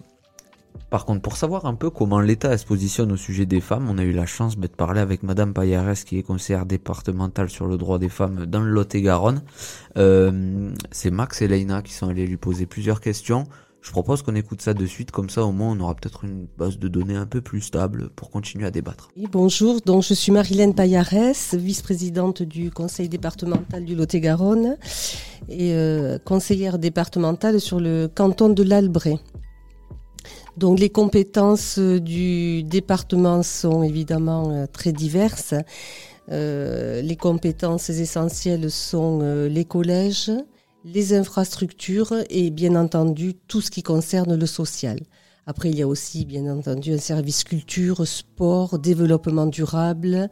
par 0.91 1.05
contre, 1.05 1.23
pour 1.23 1.37
savoir 1.37 1.67
un 1.67 1.75
peu 1.75 1.91
comment 1.91 2.21
l'État 2.21 2.57
se 2.59 2.65
positionne 2.67 3.13
au 3.13 3.17
sujet 3.17 3.47
des 3.47 3.61
femmes, 3.61 3.89
on 3.91 3.99
a 3.99 4.03
eu 4.03 4.13
la 4.13 4.27
chance 4.27 4.59
de 4.59 4.67
parler 4.67 5.01
avec 5.01 5.23
Madame 5.23 5.53
Payares, 5.53 5.95
qui 6.05 6.19
est 6.19 6.23
conseillère 6.23 6.67
départementale 6.67 7.49
sur 7.49 7.67
le 7.67 7.77
droit 7.77 7.99
des 7.99 8.09
femmes 8.09 8.47
dans 8.47 8.61
le 8.61 8.71
Lot-et-Garonne. 8.71 9.43
Euh, 9.97 10.71
c'est 10.91 11.11
Max 11.11 11.43
et 11.43 11.49
Leïna 11.49 11.83
qui 11.83 11.93
sont 11.93 12.09
allés 12.09 12.27
lui 12.27 12.37
poser 12.37 12.67
plusieurs 12.67 13.01
questions. 13.01 13.45
Je 13.83 13.91
propose 13.93 14.23
qu'on 14.23 14.35
écoute 14.35 14.61
ça 14.61 14.75
de 14.75 14.85
suite, 14.85 15.11
comme 15.11 15.31
ça 15.31 15.43
au 15.43 15.53
moins 15.53 15.73
on 15.73 15.81
aura 15.81 15.95
peut-être 15.95 16.25
une 16.25 16.47
base 16.59 16.79
de 16.79 16.87
données 16.87 17.17
un 17.17 17.27
peu 17.27 17.41
plus 17.41 17.63
stable 17.63 18.11
pour 18.11 18.31
continuer 18.31 18.67
à 18.67 18.71
débattre. 18.71 19.09
Bonjour, 19.33 19.81
donc 19.81 20.03
je 20.03 20.13
suis 20.13 20.33
Marilène 20.33 20.75
Payarès, 20.75 21.55
vice-présidente 21.55 22.43
du 22.43 22.71
conseil 22.71 23.09
départemental 23.09 23.85
du 23.85 23.95
Lot-et-Garonne 23.95 24.77
et 25.49 25.73
euh, 25.73 26.19
conseillère 26.19 26.79
départementale 26.79 27.59
sur 27.59 27.81
le 27.81 28.07
canton 28.07 28.51
de 28.51 28.63
l'Albret. 28.63 29.19
Donc 30.59 30.79
les 30.79 30.91
compétences 30.91 31.79
euh, 31.79 32.01
du 32.01 32.63
département 32.63 33.43
sont 33.43 33.83
évidemment 33.83 34.51
euh, 34.51 34.67
très 34.71 34.93
diverses. 34.93 35.55
Les 36.33 37.17
compétences 37.19 37.91
essentielles 37.91 38.71
sont 38.71 39.19
les 39.49 39.65
collèges, 39.65 40.31
les 40.85 41.15
infrastructures 41.15 42.15
et 42.31 42.51
bien 42.51 42.75
entendu 42.75 43.35
tout 43.35 43.61
ce 43.61 43.71
qui 43.71 43.83
concerne 43.83 44.35
le 44.35 44.47
social. 44.47 44.99
Après, 45.47 45.71
il 45.71 45.77
y 45.77 45.83
a 45.83 45.89
aussi, 45.89 46.27
bien 46.27 46.47
entendu, 46.47 46.93
un 46.93 46.99
service 46.99 47.43
culture, 47.45 48.07
sport, 48.07 48.79
développement 48.79 49.47
durable, 49.47 50.29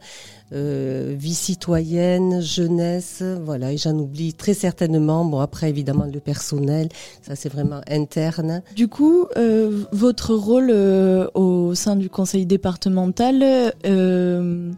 euh, 0.53 1.13
vie 1.17 1.33
citoyenne, 1.33 2.41
jeunesse, 2.41 3.21
voilà, 3.43 3.73
et 3.73 3.77
j'en 3.77 3.97
oublie 3.97 4.33
très 4.33 4.53
certainement. 4.53 5.25
Bon, 5.25 5.39
après, 5.39 5.69
évidemment, 5.69 6.05
le 6.05 6.19
personnel, 6.21 6.87
ça 7.21 7.35
c'est 7.35 7.49
vraiment 7.49 7.81
interne. 7.89 8.61
Du 8.75 8.87
coup, 8.87 9.25
euh, 9.35 9.83
votre 9.91 10.35
rôle 10.35 10.69
euh, 10.71 11.27
au 11.33 11.75
sein 11.75 11.97
du 11.97 12.09
conseil 12.09 12.45
départemental, 12.45 13.73
le, 13.83 14.71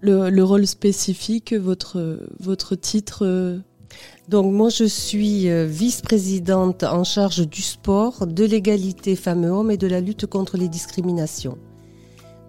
le 0.00 0.42
rôle 0.42 0.66
spécifique, 0.66 1.52
votre, 1.52 2.18
votre 2.40 2.74
titre 2.74 3.62
Donc, 4.28 4.50
moi, 4.52 4.70
je 4.70 4.84
suis 4.84 5.50
euh, 5.50 5.66
vice-présidente 5.66 6.82
en 6.82 7.04
charge 7.04 7.46
du 7.46 7.60
sport, 7.60 8.26
de 8.26 8.44
l'égalité 8.44 9.16
femmes-hommes 9.16 9.70
et 9.70 9.76
de 9.76 9.86
la 9.86 10.00
lutte 10.00 10.26
contre 10.26 10.56
les 10.56 10.68
discriminations. 10.68 11.58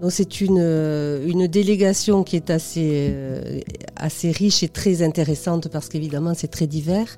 Donc, 0.02 0.12
c'est 0.12 0.40
une, 0.40 0.60
euh, 0.60 1.28
une 1.28 1.48
délégation 1.48 2.24
qui 2.24 2.38
est 2.38 2.50
assez, 2.50 3.10
euh, 3.12 3.60
assez 3.98 4.32
riche 4.32 4.64
et 4.64 4.70
très 4.70 5.02
intéressante 5.02 5.68
parce 5.68 5.90
qu'évidemment, 5.90 6.34
c'est 6.34 6.48
très 6.48 6.68
divers. 6.68 7.18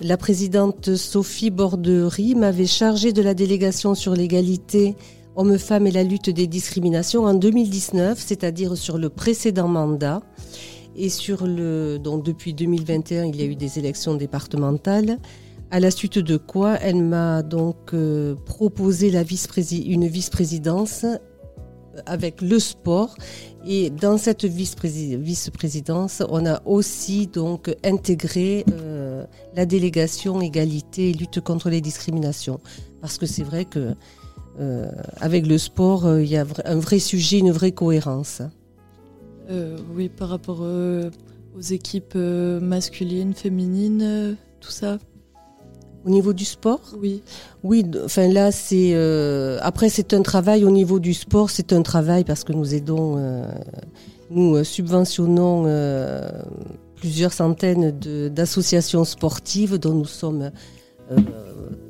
La 0.00 0.18
présidente 0.18 0.96
Sophie 0.96 1.50
Borderie 1.50 2.34
m'avait 2.34 2.66
chargée 2.66 3.12
de 3.12 3.22
la 3.22 3.32
délégation 3.32 3.94
sur 3.94 4.14
l'égalité 4.14 4.96
hommes-femmes 5.36 5.86
et 5.86 5.90
la 5.90 6.04
lutte 6.04 6.30
des 6.30 6.46
discriminations 6.46 7.24
en 7.24 7.34
2019, 7.34 8.22
c'est-à-dire 8.24 8.76
sur 8.76 8.98
le 8.98 9.08
précédent 9.08 9.68
mandat. 9.68 10.22
Et 10.96 11.08
sur 11.08 11.46
le, 11.46 11.98
donc 11.98 12.24
depuis 12.24 12.54
2021, 12.54 13.24
il 13.26 13.36
y 13.36 13.42
a 13.42 13.46
eu 13.46 13.56
des 13.56 13.78
élections 13.78 14.14
départementales. 14.14 15.18
À 15.70 15.80
la 15.80 15.90
suite 15.90 16.18
de 16.18 16.36
quoi, 16.36 16.76
elle 16.80 17.02
m'a 17.02 17.42
donc 17.42 17.94
euh, 17.94 18.36
proposé 18.46 19.10
la 19.10 19.24
vice 19.24 19.48
une 19.72 20.06
vice-présidence 20.06 21.04
avec 22.06 22.42
le 22.42 22.58
sport. 22.58 23.16
Et 23.66 23.90
dans 23.90 24.18
cette 24.18 24.44
vice-prési- 24.44 25.16
vice-présidence, 25.16 26.22
on 26.28 26.46
a 26.46 26.62
aussi 26.64 27.26
donc 27.26 27.74
intégré 27.84 28.64
euh, 28.72 29.24
la 29.56 29.66
délégation 29.66 30.40
égalité 30.40 31.10
et 31.10 31.12
lutte 31.12 31.40
contre 31.40 31.70
les 31.70 31.80
discriminations. 31.80 32.60
Parce 33.00 33.18
que 33.18 33.26
c'est 33.26 33.42
vrai 33.42 33.64
que 33.64 33.94
euh, 34.60 34.90
avec 35.20 35.46
le 35.46 35.58
sport, 35.58 36.20
il 36.20 36.28
y 36.28 36.36
a 36.36 36.46
un 36.64 36.76
vrai 36.76 37.00
sujet, 37.00 37.38
une 37.38 37.50
vraie 37.50 37.72
cohérence. 37.72 38.42
Euh, 39.50 39.76
oui, 39.94 40.08
par 40.08 40.28
rapport 40.28 40.60
euh, 40.62 41.10
aux 41.56 41.60
équipes 41.60 42.14
euh, 42.16 42.60
masculines, 42.60 43.34
féminines, 43.34 44.36
tout 44.60 44.70
ça. 44.70 44.98
Au 46.04 46.10
niveau 46.10 46.32
du 46.34 46.44
sport, 46.44 46.80
Oui. 47.00 47.22
Oui, 47.62 47.84
enfin 48.04 48.28
là 48.28 48.52
c'est 48.52 48.94
après 49.62 49.88
c'est 49.88 50.12
un 50.12 50.20
travail. 50.20 50.66
Au 50.66 50.70
niveau 50.70 51.00
du 51.00 51.14
sport, 51.14 51.48
c'est 51.48 51.72
un 51.72 51.80
travail 51.80 52.24
parce 52.24 52.44
que 52.44 52.52
nous 52.52 52.74
aidons, 52.74 53.18
nous 54.30 54.62
subventionnons 54.64 55.64
plusieurs 56.96 57.32
centaines 57.32 57.90
d'associations 58.28 59.06
sportives 59.06 59.78
dont 59.78 59.94
nous 59.94 60.04
sommes 60.04 60.50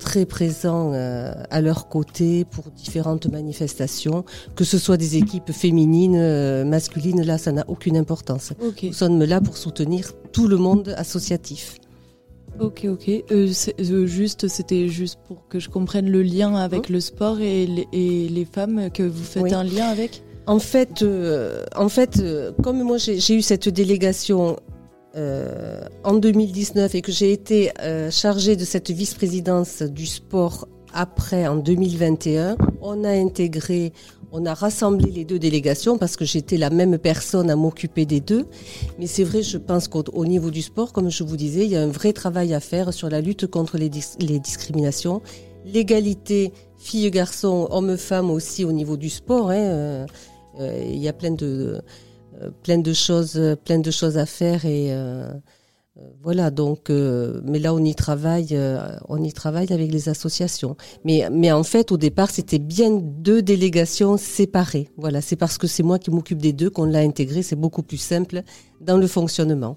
très 0.05 0.27
présents 0.27 0.93
euh, 0.93 1.33
à 1.51 1.61
leur 1.61 1.89
côté 1.89 2.45
pour 2.45 2.65
différentes 2.71 3.27
manifestations, 3.27 4.25
que 4.55 4.63
ce 4.63 4.79
soit 4.79 4.99
des 4.99 5.17
équipes 5.17 5.51
féminines, 5.51 6.17
euh, 6.17 6.65
masculines, 6.65 7.23
là 7.23 7.39
ça 7.39 7.51
n'a 7.51 7.65
aucune 7.69 7.97
importance. 7.97 8.53
Nous 8.83 8.93
sommes 8.93 9.25
là 9.25 9.41
pour 9.41 9.57
soutenir 9.57 10.13
tout 10.33 10.47
le 10.47 10.59
monde 10.59 10.95
associatif. 10.97 11.79
Ok, 12.61 12.87
ok. 12.89 13.25
juste, 13.81 14.47
c'était 14.47 14.89
juste 14.89 15.19
pour 15.27 15.49
que 15.49 15.59
je 15.59 15.69
comprenne 15.71 16.09
le 16.09 16.23
lien 16.23 16.55
avec 16.55 16.89
le 16.89 17.01
sport 17.01 17.41
et 17.41 17.67
les, 17.67 18.45
femmes 18.45 18.91
que 18.93 19.03
vous 19.03 19.25
faites 19.25 19.53
un 19.53 19.65
lien 19.65 19.87
avec? 19.87 20.23
En 20.47 20.59
fait, 20.59 21.05
en 21.75 21.89
fait, 21.89 22.23
comme 22.63 22.83
moi 22.83 22.99
j'ai 22.99 23.35
eu 23.35 23.43
cette 23.43 23.69
délégation 23.71 24.57
euh, 25.17 25.85
en 26.03 26.15
2019 26.15 26.95
et 26.97 27.01
que 27.01 27.13
j'ai 27.13 27.33
été 27.33 27.71
euh, 27.81 28.11
chargée 28.11 28.57
de 28.57 28.65
cette 28.65 28.91
vice-présidence 28.91 29.83
du 29.83 30.07
sport 30.07 30.67
après 30.93 31.47
en 31.47 31.57
2021, 31.57 32.57
on 32.81 33.05
a 33.05 33.11
intégré, 33.11 33.93
on 34.33 34.45
a 34.45 34.55
rassemblé 34.55 35.11
les 35.11 35.25
deux 35.25 35.39
délégations 35.39 35.99
parce 35.99 36.17
que 36.17 36.25
j'étais 36.25 36.57
la 36.57 36.71
même 36.71 36.99
personne 36.99 37.49
à 37.49 37.57
m'occuper 37.57 38.07
des 38.07 38.21
deux. 38.21 38.47
Mais 38.99 39.07
c'est 39.07 39.25
vrai, 39.25 39.43
je 39.43 39.59
pense 39.59 39.87
qu'au 39.87 40.25
niveau 40.25 40.51
du 40.51 40.63
sport, 40.63 40.93
comme 40.93 41.11
je 41.11 41.23
vous 41.23 41.37
disais, 41.37 41.65
il 41.65 41.71
y 41.71 41.77
a 41.77 41.83
un 41.83 41.89
vrai 41.89 42.13
travail 42.13 42.55
à 42.55 42.61
faire 42.61 42.93
sur 42.93 43.09
la 43.09 43.21
lutte 43.21 43.47
contre 43.47 43.79
les, 43.79 43.89
discriminations, 43.89 45.23
l'égalité 45.65 46.53
filles-garçons, 46.79 47.69
hommes-femmes 47.71 48.31
aussi 48.31 48.65
au 48.65 48.73
niveau 48.73 48.97
du 48.97 49.11
sport. 49.11 49.51
Hein, 49.51 50.07
euh, 50.61 50.85
il 50.89 50.99
y 50.99 51.09
a 51.09 51.13
plein 51.13 51.33
de 51.33 51.83
plein 52.63 52.79
de 52.79 52.93
choses, 52.93 53.57
plein 53.65 53.79
de 53.79 53.91
choses 53.91 54.19
à 54.19 54.27
faire 54.27 54.65
et 54.65 54.93
euh, 54.93 55.29
euh, 55.97 56.01
voilà 56.23 56.51
donc. 56.51 56.91
mais 56.91 57.59
là, 57.59 57.73
on 57.75 57.85
y 57.85 57.95
travaille, 57.95 58.59
on 59.09 59.23
y 59.23 59.33
travaille 59.33 59.73
avec 59.73 59.93
les 59.93 60.09
associations. 60.09 60.77
Mais 61.05 61.29
mais 61.31 61.53
en 61.53 61.63
fait, 61.63 61.93
au 61.93 61.97
départ, 61.97 62.31
c'était 62.31 62.59
bien 62.59 62.91
deux 62.91 63.43
délégations 63.43 64.17
séparées. 64.17 64.89
Voilà, 64.97 65.21
c'est 65.21 65.37
parce 65.37 65.59
que 65.59 65.67
c'est 65.67 65.85
moi 65.85 65.99
qui 65.99 66.11
m'occupe 66.11 66.43
des 66.43 66.53
deux 66.53 66.71
qu'on 66.71 66.85
l'a 66.85 67.01
intégré. 67.01 67.43
C'est 67.43 67.57
beaucoup 67.57 67.83
plus 67.83 67.99
simple 67.99 68.43
dans 68.81 68.97
le 68.97 69.07
fonctionnement. 69.07 69.77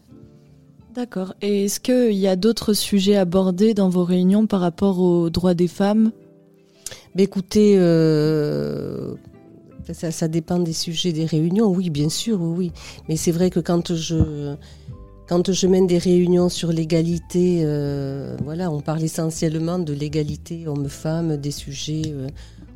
D'accord. 0.96 1.36
Et 1.44 1.66
est-ce 1.66 1.80
qu'il 1.80 2.18
y 2.18 2.28
a 2.28 2.36
d'autres 2.36 2.74
sujets 2.74 3.18
abordés 3.18 3.76
dans 3.76 3.88
vos 3.88 4.04
réunions 4.04 4.48
par 4.48 4.62
rapport 4.62 5.00
aux 5.00 5.30
droits 5.30 5.54
des 5.54 5.68
femmes? 5.68 6.12
Écoutez, 7.16 7.76
euh, 7.78 9.16
ça, 9.94 10.27
dépend 10.27 10.60
des 10.60 10.74
sujets 10.74 11.12
des 11.12 11.25
réunions, 11.25 11.67
oui, 11.67 11.89
bien 11.89 12.10
sûr, 12.10 12.41
oui. 12.41 12.72
Mais 13.08 13.15
c'est 13.15 13.32
vrai 13.32 13.50
que 13.50 13.60
quand 13.60 13.94
je, 13.96 14.56
quand 15.27 15.51
je 15.51 15.67
mène 15.67 15.88
des 15.88 15.98
réunions 15.98 16.50
sur 16.50 16.72
l'égalité, 16.72 17.62
euh, 17.63 18.38
voilà, 18.44 18.72
on 18.72 18.82
parle 18.82 19.03
essentiellement 19.03 19.77
de 19.79 19.94
l'égalité 19.94 20.67
homme-femme, 20.67 21.38
des 21.38 21.51
sujets 21.51 22.03
euh, 22.08 22.27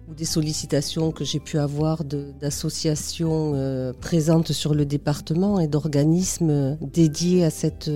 ou 0.10 0.14
des 0.14 0.26
sollicitations 0.26 1.12
que 1.12 1.24
j'ai 1.24 1.40
pu 1.40 1.58
avoir 1.58 2.04
d'associations 2.04 3.54
euh, 3.56 3.94
présentes 3.94 4.52
sur 4.52 4.74
le 4.74 4.86
département 4.86 5.60
et 5.60 5.68
d'organismes 5.68 6.78
dédiés 6.82 7.46
à 7.46 7.50
cette 7.50 7.90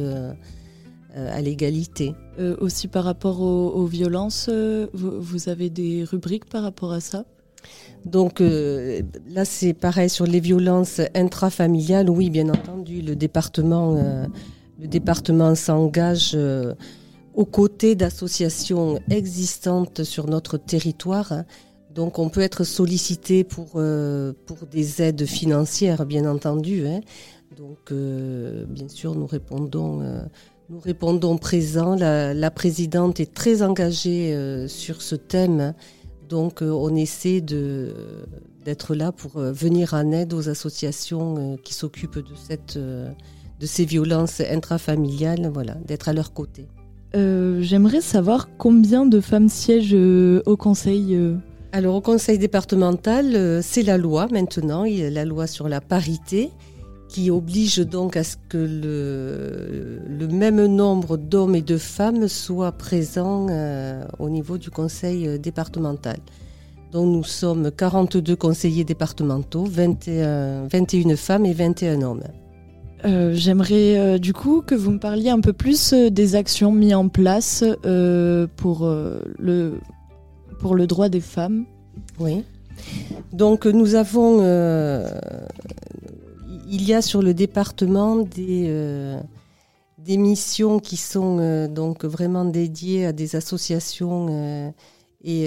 à 1.17 1.39
l'égalité. 1.39 2.13
aussi 2.59 2.89
par 2.89 3.05
rapport 3.05 3.39
aux, 3.39 3.85
violences, 3.85 4.49
vous 4.93 5.47
avez 5.49 5.69
des 5.69 6.03
rubriques 6.03 6.43
par 6.43 6.63
rapport 6.63 6.91
à 6.91 6.99
ça? 6.99 7.23
Donc 8.05 8.39
euh, 8.39 9.01
là, 9.27 9.45
c'est 9.45 9.73
pareil 9.73 10.09
sur 10.09 10.27
les 10.27 10.39
violences 10.39 11.01
intrafamiliales. 11.15 12.09
Oui, 12.09 12.29
bien 12.29 12.49
entendu, 12.49 13.01
le 13.01 13.15
département, 13.15 13.95
euh, 13.97 15.55
s'engage 15.55 16.33
euh, 16.35 16.75
aux 17.33 17.45
côtés 17.45 17.95
d'associations 17.95 18.99
existantes 19.09 20.03
sur 20.03 20.27
notre 20.27 20.57
territoire. 20.57 21.33
Donc, 21.95 22.19
on 22.19 22.29
peut 22.29 22.41
être 22.41 22.63
sollicité 22.63 23.43
pour 23.43 23.81
des 24.69 25.01
aides 25.01 25.25
financières, 25.25 26.05
bien 26.05 26.29
entendu. 26.29 26.85
Hein. 26.85 26.99
Donc, 27.57 27.91
bien 27.91 28.89
sûr, 28.89 29.15
nous 29.15 29.25
répondons. 29.25 30.01
présent. 31.37 31.95
La, 31.95 32.51
présidente 32.51 33.19
est 33.19 33.33
très 33.33 33.61
engagée 33.61 34.67
sur 34.67 35.01
ce 35.01 35.15
thème 35.15 35.73
donc 36.27 36.61
euh, 36.61 36.69
on 36.69 36.95
essaie 36.95 37.41
d'être 37.41 38.95
là 38.95 39.11
pour 39.11 39.37
euh, 39.37 39.51
venir 39.51 39.93
en 39.93 40.11
aide 40.11 40.33
aux 40.33 40.49
associations 40.49 41.35
euh, 41.37 41.55
qui 41.63 41.73
s'occupent 41.73 42.19
de, 42.19 42.35
cette, 42.35 42.77
de 42.77 43.65
ces 43.65 43.85
violences 43.85 44.41
intrafamiliales, 44.41 45.49
voilà, 45.53 45.75
d'être 45.85 46.09
à 46.09 46.13
leur 46.13 46.33
côté. 46.33 46.67
J'aimerais 47.13 48.01
savoir 48.01 48.49
combien 48.57 49.05
de 49.05 49.21
femmes 49.21 49.47
siègent 49.47 49.95
au 50.45 50.57
conseil. 50.57 51.17
Alors 51.71 51.95
au 51.95 52.01
conseil 52.01 52.37
départemental, 52.37 53.63
c'est 53.63 53.83
la 53.83 53.97
loi 53.97 54.27
maintenant, 54.29 54.83
il 54.83 54.97
y 54.97 55.03
a 55.05 55.09
la 55.09 55.23
loi 55.23 55.47
sur 55.47 55.69
la 55.69 55.79
parité 55.79 56.51
qui 57.15 57.31
oblige 57.31 57.77
donc 57.77 58.17
à 58.17 58.25
ce 58.25 58.35
que 58.49 58.57
le, 58.57 60.01
le 60.05 60.27
même 60.27 60.65
nombre 60.65 61.15
d'hommes 61.15 61.55
et 61.55 61.61
de 61.61 61.77
femmes 61.77 62.27
soient 62.27 62.73
présents 62.73 63.47
euh, 63.49 64.03
au 64.19 64.27
niveau 64.27 64.57
du 64.57 64.69
conseil 64.69 65.39
départemental. 65.39 66.17
Donc 66.91 67.07
nous 67.07 67.23
sommes 67.23 67.71
42 67.71 68.35
conseillers 68.35 68.83
départementaux, 68.83 69.63
21, 69.63 70.67
21 70.67 71.15
femmes 71.15 71.45
et 71.45 71.53
21 71.53 72.01
hommes. 72.01 72.23
Euh, 73.05 73.31
j'aimerais 73.33 73.97
euh, 73.97 74.17
du 74.17 74.33
coup 74.33 74.61
que 74.61 74.75
vous 74.75 74.91
me 74.91 74.99
parliez 74.99 75.29
un 75.29 75.39
peu 75.39 75.53
plus 75.53 75.93
des 75.93 76.35
actions 76.35 76.73
mises 76.73 76.95
en 76.95 77.07
place 77.07 77.63
pour, 78.57 78.93
le, 79.39 79.79
pour 80.59 80.75
le 80.75 80.85
droit 80.85 81.07
des 81.07 81.21
femmes. 81.21 81.63
Oui. 82.19 82.43
Donc 83.31 83.65
nous 83.65 83.95
avons 83.95 84.41
il 86.75 86.83
y 86.83 86.93
a 86.93 87.01
sur 87.01 87.21
le 87.21 87.33
département 87.33 88.17
des, 88.17 88.65
euh, 88.67 89.21
missions 90.05 90.79
qui 90.79 90.97
sont 90.97 91.37
euh, 91.39 91.69
donc 91.69 92.03
vraiment 92.03 92.43
dédiées 92.43 93.05
à 93.05 93.13
des 93.13 93.37
associations 93.37 94.27
euh, 94.29 94.71
et, 95.23 95.45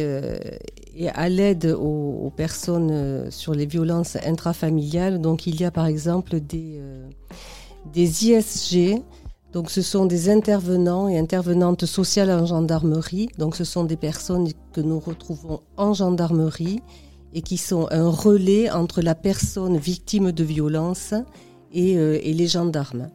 et, 0.97 1.09
à 1.11 1.29
l'aide 1.29 1.67
aux, 1.67 2.33
personnes 2.35 3.31
sur 3.31 3.55
les 3.55 3.67
violences 3.67 4.17
intrafamiliales. 4.25 5.21
Donc 5.21 5.47
il 5.47 5.61
y 5.61 5.65
a 5.65 5.71
par 5.71 5.87
exemple 5.87 6.41
des, 6.41 6.81
des 7.93 8.27
ISG. 8.27 9.03
Donc 9.53 9.71
ce 9.71 9.83
sont 9.83 10.07
des 10.07 10.31
intervenants 10.31 11.09
et 11.09 11.17
intervenantes 11.17 11.85
sociales 11.87 12.31
en 12.31 12.45
gendarmerie. 12.45 13.29
Donc 13.39 13.55
ce 13.55 13.65
sont 13.65 13.85
des 13.85 13.97
personnes 13.97 14.49
que 14.73 14.81
nous 14.81 14.99
retrouvons 14.99 15.61
en 15.77 15.93
gendarmerie 15.95 16.81
et 17.33 17.43
qui 17.43 17.57
sont 17.57 17.89
un 17.91 18.09
relais 18.09 18.71
entre 18.71 19.03
la 19.03 19.15
personne 19.15 19.77
victime 19.77 20.33
de 20.33 20.45
violence 20.45 21.15
et, 21.73 21.97
euh, 21.97 22.19
et 22.23 22.33
les 22.33 22.47
gendarmes. 22.47 23.09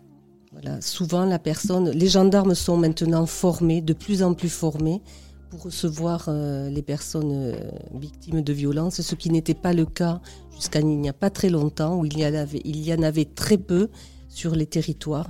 Voilà. 0.51 0.81
Souvent, 0.81 1.25
la 1.25 1.39
personne, 1.39 1.89
les 1.89 2.07
gendarmes 2.07 2.53
sont 2.53 2.77
maintenant 2.77 3.25
formés, 3.25 3.81
de 3.81 3.93
plus 3.93 4.21
en 4.21 4.33
plus 4.33 4.49
formés, 4.49 5.01
pour 5.49 5.63
recevoir 5.63 6.25
euh, 6.27 6.69
les 6.69 6.83
personnes 6.83 7.31
euh, 7.31 7.55
victimes 7.95 8.41
de 8.41 8.53
violence, 8.53 9.01
ce 9.01 9.15
qui 9.15 9.29
n'était 9.29 9.55
pas 9.55 9.73
le 9.73 9.85
cas 9.85 10.21
jusqu'à 10.55 10.79
il 10.79 10.85
n'y 10.85 11.09
a 11.09 11.13
pas 11.13 11.31
très 11.31 11.49
longtemps, 11.49 11.97
où 11.97 12.05
il 12.05 12.19
y, 12.19 12.23
avait, 12.23 12.61
il 12.63 12.85
y 12.85 12.93
en 12.93 13.01
avait 13.01 13.25
très 13.25 13.57
peu 13.57 13.89
sur 14.29 14.55
les 14.55 14.67
territoires. 14.67 15.29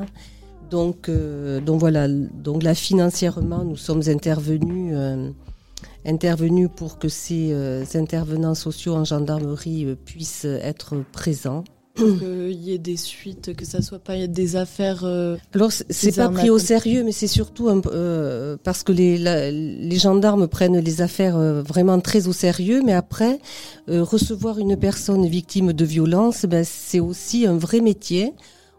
Donc, 0.70 1.10
donc 1.66 1.80
voilà, 1.80 2.08
donc 2.08 2.64
là 2.64 2.74
financièrement, 2.74 3.64
nous 3.64 3.76
sommes 3.76 4.02
intervenus 4.08 4.96
intervenu 6.06 6.70
pour 6.70 7.00
que 7.00 7.10
ces 7.10 7.50
euh, 7.52 7.84
intervenants 7.96 8.56
sociaux 8.56 8.96
en 8.96 9.06
gendarmerie 9.06 9.86
euh, 9.86 9.96
puissent 9.96 10.46
être 10.46 10.96
présents. 11.12 11.64
Qu'il 11.96 12.52
y 12.54 12.74
ait 12.74 12.80
des 12.80 12.98
suites, 12.98 13.56
que 13.56 13.66
ça 13.66 13.84
soit 13.84 14.00
pas 14.00 14.26
des 14.26 14.56
affaires. 14.56 15.04
Euh, 15.04 15.38
Alors 15.54 15.72
c'est 15.72 16.16
pas 16.16 16.28
pris 16.30 16.50
au 16.50 16.58
sérieux, 16.58 17.04
mais 17.04 17.12
c'est 17.12 17.28
surtout 17.28 17.70
parce 18.64 18.82
que 18.82 18.92
les, 18.92 19.20
les 19.20 19.98
gendarmes 20.00 20.48
prennent 20.48 20.80
les 20.80 21.02
affaires 21.04 21.38
vraiment 21.38 22.00
très 22.00 22.26
au 22.28 22.34
sérieux, 22.34 22.82
mais 22.84 22.94
après 22.94 23.40
recevoir 23.88 24.58
une 24.58 24.76
personne 24.76 25.28
victime 25.28 25.72
de 25.72 25.86
violence, 25.86 26.46
ben, 26.46 26.66
c'est 26.66 27.00
aussi 27.00 27.46
un 27.46 27.58
vrai 27.58 27.80
métier. 27.80 28.34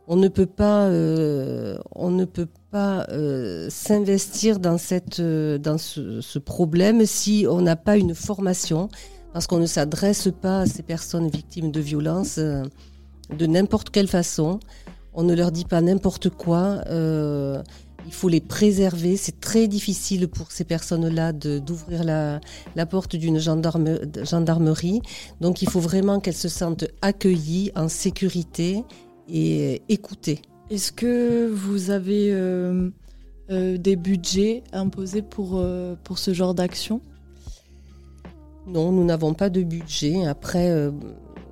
On 0.08 0.16
ne 0.16 0.26
peut 0.26 0.46
pas, 0.46 0.88
on 0.88 2.10
ne 2.10 2.24
peut 2.24 2.48
euh, 2.76 3.68
s'investir 3.70 4.58
dans, 4.58 4.78
cette, 4.78 5.20
euh, 5.20 5.58
dans 5.58 5.78
ce, 5.78 6.38
problème 6.38 7.06
si 7.06 7.46
on 7.48 7.60
n'a 7.60 7.76
pas 7.76 7.96
une 7.96 8.14
formation, 8.14 8.88
parce 9.32 9.46
qu'on 9.46 9.58
ne 9.58 9.66
s'adresse 9.66 10.28
pas 10.42 10.60
à 10.60 10.66
ces 10.66 10.82
personnes 10.82 11.28
victimes 11.28 11.70
de 11.70 11.80
violences 11.80 12.38
euh, 12.38 12.64
de 13.36 13.46
n'importe 13.46 13.90
quelle 13.90 14.08
façon. 14.08 14.58
On 15.12 15.22
ne 15.22 15.34
leur 15.34 15.52
dit 15.52 15.64
pas 15.64 15.80
n'importe 15.80 16.30
quoi. 16.30 16.82
il 16.90 18.12
faut 18.12 18.28
les 18.28 18.40
préserver. 18.40 19.16
C'est 19.16 19.40
très 19.40 19.68
difficile 19.68 20.26
pour 20.26 20.50
ces 20.50 20.64
personnes-là 20.64 21.32
d'ouvrir 21.32 22.02
la, 22.02 22.40
la, 22.74 22.86
porte 22.86 23.14
d'une 23.14 23.38
gendarme, 23.38 24.00
gendarmerie. 24.24 25.00
Donc 25.40 25.62
il 25.62 25.70
faut 25.70 25.78
vraiment 25.78 26.18
qu'elles 26.18 26.34
se 26.34 26.48
sentent 26.48 26.86
accueillies, 27.00 27.70
en 27.76 27.88
sécurité 27.88 28.82
et 29.28 29.82
écoutées. 29.88 30.42
Est-ce 30.70 30.92
que 30.92 31.46
vous 31.46 31.90
avez 31.90 32.32
euh, 32.32 32.88
euh, 33.50 33.76
des 33.76 33.96
budgets 33.96 34.62
imposés 34.72 35.20
pour, 35.20 35.58
euh, 35.58 35.94
pour 36.04 36.18
ce 36.18 36.32
genre 36.32 36.54
d'action? 36.54 37.02
Non, 38.66 38.90
nous 38.90 39.04
n'avons 39.04 39.34
pas 39.34 39.50
de 39.50 39.62
budget. 39.62 40.24
Après, 40.24 40.74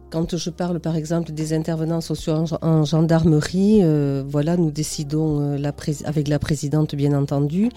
quand 0.08 0.34
je 0.34 0.48
parle 0.48 0.80
par 0.80 0.96
exemple 0.96 1.32
des 1.32 1.52
intervenants 1.52 2.00
sociaux 2.00 2.32
en, 2.32 2.66
en 2.66 2.84
gendarmerie, 2.86 3.82
voilà, 4.26 4.56
nous 4.56 4.70
décidons 4.70 5.60
avec 6.06 6.28
la 6.28 6.38
présidente 6.38 6.94
bien 6.94 7.12
entendu, 7.12 7.68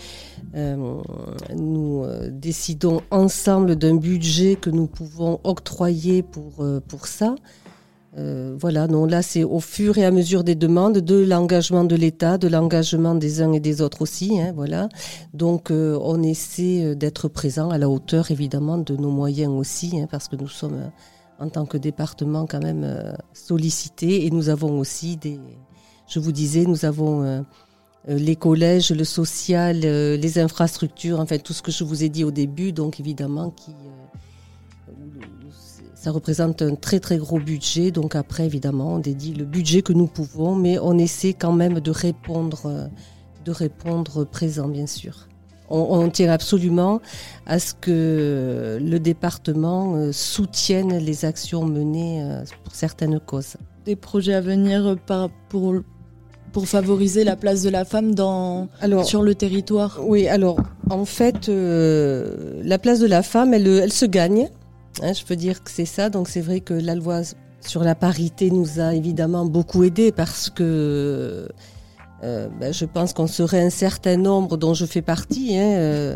nous 1.53 2.05
décidons 2.31 3.01
ensemble 3.11 3.75
d'un 3.75 3.95
budget 3.95 4.55
que 4.55 4.69
nous 4.69 4.87
pouvons 4.87 5.41
octroyer 5.43 6.23
pour 6.23 6.65
pour 6.87 7.07
ça. 7.07 7.35
Euh, 8.17 8.55
voilà, 8.57 8.87
non, 8.87 9.05
là 9.05 9.21
c'est 9.21 9.43
au 9.43 9.59
fur 9.59 9.97
et 9.97 10.05
à 10.05 10.11
mesure 10.11 10.45
des 10.45 10.55
demandes, 10.55 10.99
de 10.99 11.15
l'engagement 11.15 11.83
de 11.83 11.95
l'État, 11.95 12.37
de 12.37 12.47
l'engagement 12.47 13.13
des 13.13 13.41
uns 13.41 13.51
et 13.51 13.59
des 13.59 13.81
autres 13.81 14.01
aussi, 14.01 14.39
hein, 14.39 14.53
voilà. 14.55 14.87
Donc 15.33 15.69
euh, 15.69 15.99
on 16.01 16.23
essaie 16.23 16.83
euh, 16.83 16.95
d'être 16.95 17.27
présent 17.27 17.71
à 17.71 17.77
la 17.77 17.89
hauteur 17.89 18.31
évidemment 18.31 18.77
de 18.77 18.95
nos 18.95 19.11
moyens 19.11 19.51
aussi, 19.51 19.99
hein, 19.99 20.07
parce 20.09 20.29
que 20.29 20.37
nous 20.37 20.47
sommes 20.47 20.75
euh, 20.75 21.43
en 21.43 21.49
tant 21.49 21.65
que 21.65 21.77
département 21.77 22.45
quand 22.45 22.63
même 22.63 23.13
sollicités 23.33 24.25
et 24.25 24.31
nous 24.31 24.47
avons 24.47 24.79
aussi 24.79 25.17
des, 25.17 25.37
je 26.07 26.19
vous 26.19 26.31
disais, 26.31 26.63
nous 26.63 26.85
avons 26.85 27.43
les 28.07 28.37
collèges, 28.37 28.91
le 28.91 29.03
social, 29.03 29.81
les 29.81 30.39
infrastructures, 30.39 31.19
enfin 31.19 31.37
tout 31.37 31.51
ce 31.51 31.61
que 31.61 31.73
je 31.73 31.83
vous 31.83 32.05
ai 32.05 32.07
dit 32.07 32.23
au 32.23 32.31
début, 32.31 32.71
donc 32.71 33.01
évidemment 33.01 33.49
qui 33.49 33.71
ça 36.05 36.11
représente 36.11 36.61
un 36.61 36.75
très 36.75 36.99
très 36.99 37.17
gros 37.17 37.39
budget, 37.39 37.89
donc 37.89 38.15
après 38.15 38.45
évidemment 38.45 38.93
on 38.93 38.99
dédie 38.99 39.33
le 39.33 39.43
budget 39.43 39.81
que 39.81 39.91
nous 39.91 40.05
pouvons, 40.05 40.53
mais 40.53 40.77
on 40.77 40.99
essaie 40.99 41.33
quand 41.33 41.51
même 41.51 41.79
de 41.79 41.89
répondre, 41.89 42.91
de 43.43 43.51
répondre 43.51 44.23
présent 44.23 44.67
bien 44.67 44.85
sûr. 44.85 45.27
On, 45.67 45.79
on 45.79 46.07
tient 46.11 46.31
absolument 46.31 47.01
à 47.47 47.57
ce 47.57 47.73
que 47.73 48.77
le 48.79 48.99
département 48.99 49.95
euh, 49.95 50.11
soutienne 50.11 50.95
les 50.99 51.25
actions 51.25 51.65
menées 51.65 52.21
euh, 52.21 52.43
pour 52.63 52.75
certaines 52.75 53.19
causes. 53.19 53.57
Des 53.85 53.95
projets 53.95 54.35
à 54.35 54.41
venir 54.41 54.85
euh, 54.85 55.27
pour, 55.49 55.73
pour 56.51 56.67
favoriser 56.67 57.23
la 57.23 57.35
place 57.35 57.63
de 57.63 57.71
la 57.71 57.83
femme 57.83 58.13
dans, 58.13 58.67
Alors, 58.79 59.05
sur 59.05 59.23
le 59.23 59.33
territoire? 59.33 59.99
Oui, 60.05 60.27
alors 60.27 60.59
en 60.91 61.05
fait, 61.05 61.49
euh, 61.49 62.61
la 62.63 62.77
place 62.77 62.99
de 62.99 63.07
la 63.07 63.23
femme, 63.23 63.55
elle, 63.55 63.65
elle 63.65 63.91
se 63.91 64.05
gagne. 64.05 64.49
Hein, 65.01 65.13
je 65.13 65.23
peux 65.23 65.35
dire 65.35 65.63
que 65.63 65.71
c'est 65.71 65.85
ça. 65.85 66.09
Donc 66.09 66.27
c'est 66.27 66.41
vrai 66.41 66.59
que 66.61 66.73
la 66.73 66.95
loi 66.95 67.21
sur 67.61 67.83
la 67.83 67.95
parité 67.95 68.51
nous 68.51 68.79
a 68.79 68.93
évidemment 68.93 69.45
beaucoup 69.45 69.83
aidé 69.83 70.11
parce 70.11 70.49
que 70.49 71.47
euh, 72.23 72.47
ben, 72.59 72.73
je 72.73 72.85
pense 72.85 73.13
qu'on 73.13 73.27
serait 73.27 73.61
un 73.61 73.69
certain 73.69 74.17
nombre 74.17 74.57
dont 74.57 74.73
je 74.73 74.85
fais 74.85 75.01
partie. 75.01 75.57
Hein, 75.57 75.77
euh, 75.77 76.15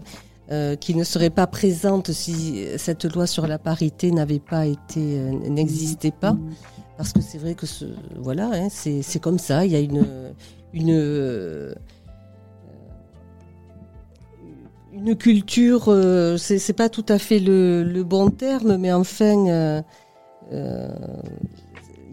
euh, 0.51 0.75
qui 0.75 0.95
ne 0.95 1.03
serait 1.03 1.29
pas 1.29 1.45
présente 1.45 2.11
si 2.11 2.65
cette 2.77 3.05
loi 3.05 3.27
sur 3.27 3.45
la 3.45 3.59
parité 3.59 4.09
n'avait 4.09 4.39
pas 4.39 4.65
été 4.65 4.99
n'existait 5.47 6.09
pas 6.09 6.35
parce 6.97 7.13
que 7.13 7.21
c'est 7.21 7.37
vrai 7.37 7.53
que 7.53 7.67
voilà 8.17 8.49
hein, 8.51 8.67
c'est 8.71 9.19
comme 9.19 9.37
ça 9.37 9.63
il 9.67 9.73
y 9.73 9.75
a 9.75 9.79
une 9.79 10.03
une 10.73 11.75
une 14.93 15.15
culture, 15.15 15.85
euh, 15.87 16.37
c'est 16.37 16.73
pas 16.73 16.89
tout 16.89 17.05
à 17.09 17.19
fait 17.19 17.39
le, 17.39 17.83
le 17.83 18.03
bon 18.03 18.29
terme, 18.29 18.77
mais 18.77 18.91
enfin, 18.91 19.47
euh, 19.47 19.81
euh, 20.51 20.89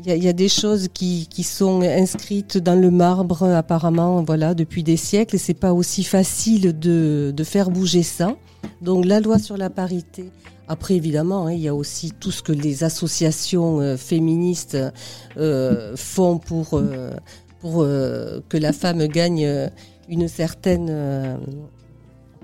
il 0.01 0.07
y, 0.07 0.13
a, 0.13 0.17
il 0.17 0.23
y 0.23 0.29
a 0.29 0.33
des 0.33 0.49
choses 0.49 0.89
qui, 0.93 1.27
qui 1.29 1.43
sont 1.43 1.81
inscrites 1.83 2.59
dans 2.59 2.75
le 2.75 2.91
marbre 2.91 3.43
apparemment, 3.45 4.23
voilà, 4.23 4.55
depuis 4.55 4.83
des 4.83 4.97
siècles, 4.97 5.37
et 5.37 5.39
c'est 5.39 5.55
pas 5.55 5.73
aussi 5.73 6.05
facile 6.05 6.79
de, 6.79 7.33
de 7.35 7.45
faire 7.45 7.71
bouger 7.71 8.03
ça. 8.03 8.37
Donc 8.83 9.05
la 9.05 9.21
loi 9.21 9.39
sur 9.39 9.57
la 9.57 9.71
parité. 9.71 10.31
Après, 10.69 10.95
évidemment, 10.95 11.47
hein, 11.47 11.53
il 11.53 11.61
y 11.61 11.69
a 11.69 11.75
aussi 11.75 12.11
tout 12.11 12.33
ce 12.33 12.43
que 12.43 12.53
les 12.53 12.83
associations 12.83 13.81
euh, 13.81 13.97
féministes 13.97 14.77
euh, 15.37 15.95
font 15.97 16.39
pour 16.39 16.75
euh, 16.75 17.11
pour 17.61 17.83
euh, 17.83 18.41
que 18.49 18.57
la 18.57 18.73
femme 18.73 19.07
gagne 19.07 19.45
euh, 19.45 19.69
une 20.09 20.29
certaine 20.29 20.89
euh, 20.91 21.37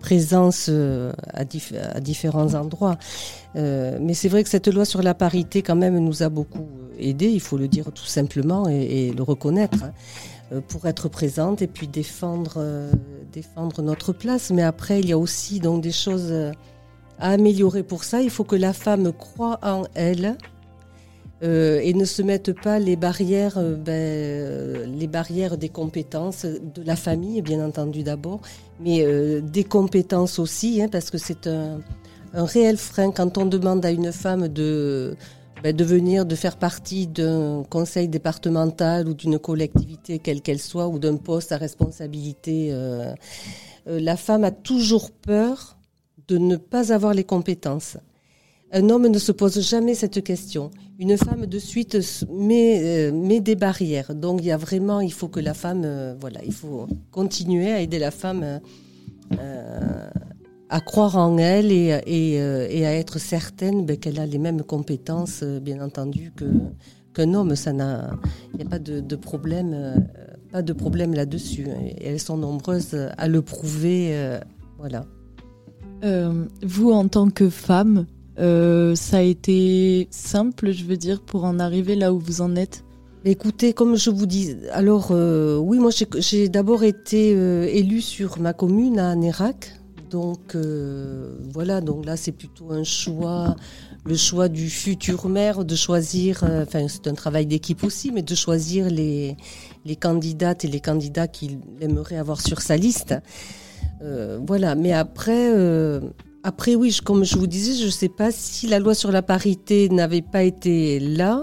présence 0.02 0.66
euh, 0.68 1.12
à, 1.32 1.44
dif- 1.44 1.78
à 1.94 2.00
différents 2.00 2.54
endroits. 2.54 2.98
Euh, 3.56 3.98
mais 4.00 4.14
c'est 4.14 4.28
vrai 4.28 4.42
que 4.44 4.50
cette 4.50 4.68
loi 4.68 4.84
sur 4.84 5.02
la 5.02 5.14
parité, 5.14 5.62
quand 5.62 5.76
même, 5.76 5.98
nous 5.98 6.22
a 6.22 6.28
beaucoup 6.28 6.66
aidé, 6.98 7.28
il 7.28 7.40
faut 7.40 7.56
le 7.56 7.68
dire 7.68 7.86
tout 7.92 8.04
simplement 8.04 8.68
et, 8.68 9.12
le 9.16 9.22
reconnaître, 9.22 9.84
hein, 9.84 9.92
euh, 10.52 10.60
pour 10.60 10.86
être 10.86 11.08
présente 11.08 11.62
et 11.62 11.66
puis 11.66 11.88
défendre, 11.88 12.54
euh, 12.56 12.90
défendre 13.32 13.80
notre 13.82 14.12
place. 14.12 14.50
Mais 14.50 14.62
après, 14.62 15.00
il 15.00 15.08
y 15.08 15.12
a 15.12 15.18
aussi 15.18 15.60
donc 15.60 15.82
des 15.82 15.92
choses 15.92 16.30
euh, 16.30 16.52
à 17.18 17.30
améliorer 17.30 17.82
pour 17.82 18.04
ça. 18.04 18.20
Il 18.20 18.30
faut 18.30 18.44
que 18.44 18.56
la 18.56 18.72
femme 18.72 19.12
croit 19.12 19.58
en 19.62 19.84
elle. 19.94 20.36
Euh, 21.42 21.80
et 21.82 21.92
ne 21.92 22.04
se 22.04 22.22
mette 22.22 22.52
pas 22.52 22.78
les 22.78 22.94
barrières, 22.94 23.58
euh, 23.58 23.74
ben, 23.74 23.92
euh, 23.92 24.86
les 24.86 25.08
barrières 25.08 25.58
des 25.58 25.68
compétences 25.68 26.44
de 26.44 26.82
la 26.84 26.94
famille, 26.94 27.42
bien 27.42 27.64
entendu 27.64 28.04
d'abord, 28.04 28.40
mais 28.78 29.04
des 29.42 29.64
compétences 29.64 30.38
aussi, 30.38 30.80
hein, 30.82 30.88
parce 30.90 31.10
que 31.10 31.18
c'est 31.18 31.46
un, 31.46 31.80
réel 32.32 32.76
frein 32.76 33.10
quand 33.10 33.38
on 33.38 33.46
demande 33.46 33.84
à 33.84 33.90
une 33.90 34.12
femme 34.12 34.48
de, 34.48 35.16
ben, 35.62 35.74
de 35.74 35.84
venir, 35.84 36.26
de 36.26 36.34
faire 36.36 36.56
partie 36.56 37.06
d'un 37.08 37.64
conseil 37.68 38.08
départemental 38.08 39.08
ou 39.08 39.14
d'une 39.14 39.38
collectivité, 39.38 40.18
quelle 40.20 40.42
qu'elle 40.42 40.60
soit, 40.60 40.86
ou 40.86 40.98
d'un 40.98 41.16
poste 41.16 41.52
à 41.52 41.56
responsabilité. 41.56 42.72
la 43.86 44.16
femme 44.16 44.44
a 44.44 44.52
toujours 44.52 45.10
peur 45.10 45.76
de 46.28 46.38
ne 46.38 46.56
pas 46.56 46.92
avoir 46.92 47.14
les 47.14 47.24
compétences. 47.24 47.96
Un 48.74 48.88
homme 48.88 49.08
ne 49.08 49.18
se 49.18 49.32
pose 49.32 49.60
jamais 49.60 49.94
cette 49.94 50.24
question. 50.24 50.70
Une 50.98 51.18
femme 51.18 51.44
de 51.44 51.58
suite 51.58 51.94
euh, 51.94 53.12
met 53.12 53.40
des 53.40 53.54
barrières. 53.54 54.14
Donc 54.14 54.40
il 54.40 54.46
y 54.46 54.50
a 54.50 54.56
vraiment, 54.56 55.00
il 55.00 55.12
faut 55.12 55.28
que 55.28 55.40
la 55.40 55.52
femme, 55.52 55.82
euh, 55.84 56.14
voilà, 56.18 56.40
il 56.42 56.54
faut 56.54 56.86
continuer 57.10 57.70
à 57.70 57.82
aider 57.82 57.98
la 57.98 58.10
femme 58.10 58.60
euh, 59.38 60.08
à 60.70 60.80
croire 60.80 61.18
en 61.18 61.36
elle 61.36 61.70
et, 61.70 61.92
à 61.92 62.94
être 62.94 63.18
certaine 63.18 63.84
ben, 63.84 63.98
qu'elle 63.98 64.18
a 64.18 64.24
les 64.24 64.38
mêmes 64.38 64.62
compétences, 64.62 65.44
bien 65.44 65.84
entendu, 65.84 66.32
que 66.34 66.46
qu'un 67.12 67.34
homme. 67.34 67.54
Ça 67.56 67.74
n'a, 67.74 68.12
il 68.54 68.56
n'y 68.56 68.62
a 68.64 68.68
pas 68.70 68.78
de, 68.78 69.00
de 69.00 69.16
problème, 69.16 70.08
pas 70.50 70.62
de 70.62 70.72
problème 70.72 71.12
là-dessus. 71.12 71.66
Elles 72.00 72.20
sont 72.20 72.38
nombreuses 72.38 72.96
à 73.18 73.28
le 73.28 73.42
prouver, 73.42 74.38
voilà. 74.78 75.04
Vous, 76.62 76.90
en 76.90 77.06
tant 77.06 77.28
que 77.28 77.50
femme, 77.50 78.06
euh, 78.38 78.94
ça 78.94 79.18
a 79.18 79.22
été 79.22 80.08
simple, 80.10 80.72
je 80.72 80.84
veux 80.84 80.96
dire, 80.96 81.20
pour 81.20 81.44
en 81.44 81.58
arriver 81.58 81.96
là 81.96 82.12
où 82.12 82.18
vous 82.18 82.40
en 82.40 82.56
êtes 82.56 82.84
Écoutez, 83.24 83.72
comme 83.72 83.94
je 83.96 84.10
vous 84.10 84.26
dis, 84.26 84.56
alors 84.72 85.10
euh, 85.12 85.56
oui, 85.56 85.78
moi 85.78 85.90
j'ai- 86.18 86.48
d'abord 86.48 86.82
été 86.82 87.32
euh, 87.36 87.68
élue 87.70 88.00
sur 88.00 88.40
ma 88.40 88.52
commune 88.52 88.98
à 88.98 89.14
Nérac. 89.14 89.74
Donc 90.10 90.56
euh, 90.56 91.36
voilà, 91.52 91.80
donc 91.80 92.04
là 92.04 92.16
c'est 92.16 92.32
plutôt 92.32 92.72
un 92.72 92.82
choix, 92.82 93.54
le 94.04 94.16
choix 94.16 94.48
du 94.48 94.68
futur 94.68 95.28
maire 95.28 95.64
de 95.64 95.76
choisir, 95.76 96.42
enfin 96.42 96.86
c'est 96.88 97.06
un 97.06 97.14
travail 97.14 97.46
d'équipe 97.46 97.84
aussi, 97.84 98.10
mais 98.10 98.22
de 98.22 98.34
choisir 98.34 98.90
les, 98.90 99.36
les 99.86 99.96
candidates 99.96 100.64
et 100.64 100.68
les 100.68 100.80
candidats 100.80 101.28
qu'il 101.28 101.60
aimerait 101.80 102.16
avoir 102.18 102.40
sur 102.40 102.60
sa 102.60 102.76
liste. 102.76 103.14
Voilà, 104.44 104.74
mais 104.74 104.92
après, 104.92 105.48
après 106.42 106.74
oui, 106.74 106.90
je- 106.90 107.02
comme 107.02 107.24
je 107.24 107.36
vous 107.36 107.46
disais, 107.46 107.74
je 107.80 107.86
ne 107.86 107.90
sais 107.90 108.08
pas 108.08 108.30
si 108.32 108.66
la 108.66 108.78
loi 108.78 108.94
sur 108.94 109.12
la 109.12 109.22
parité 109.22 109.88
n'avait 109.88 110.22
pas 110.22 110.42
été 110.42 110.98
là, 111.00 111.42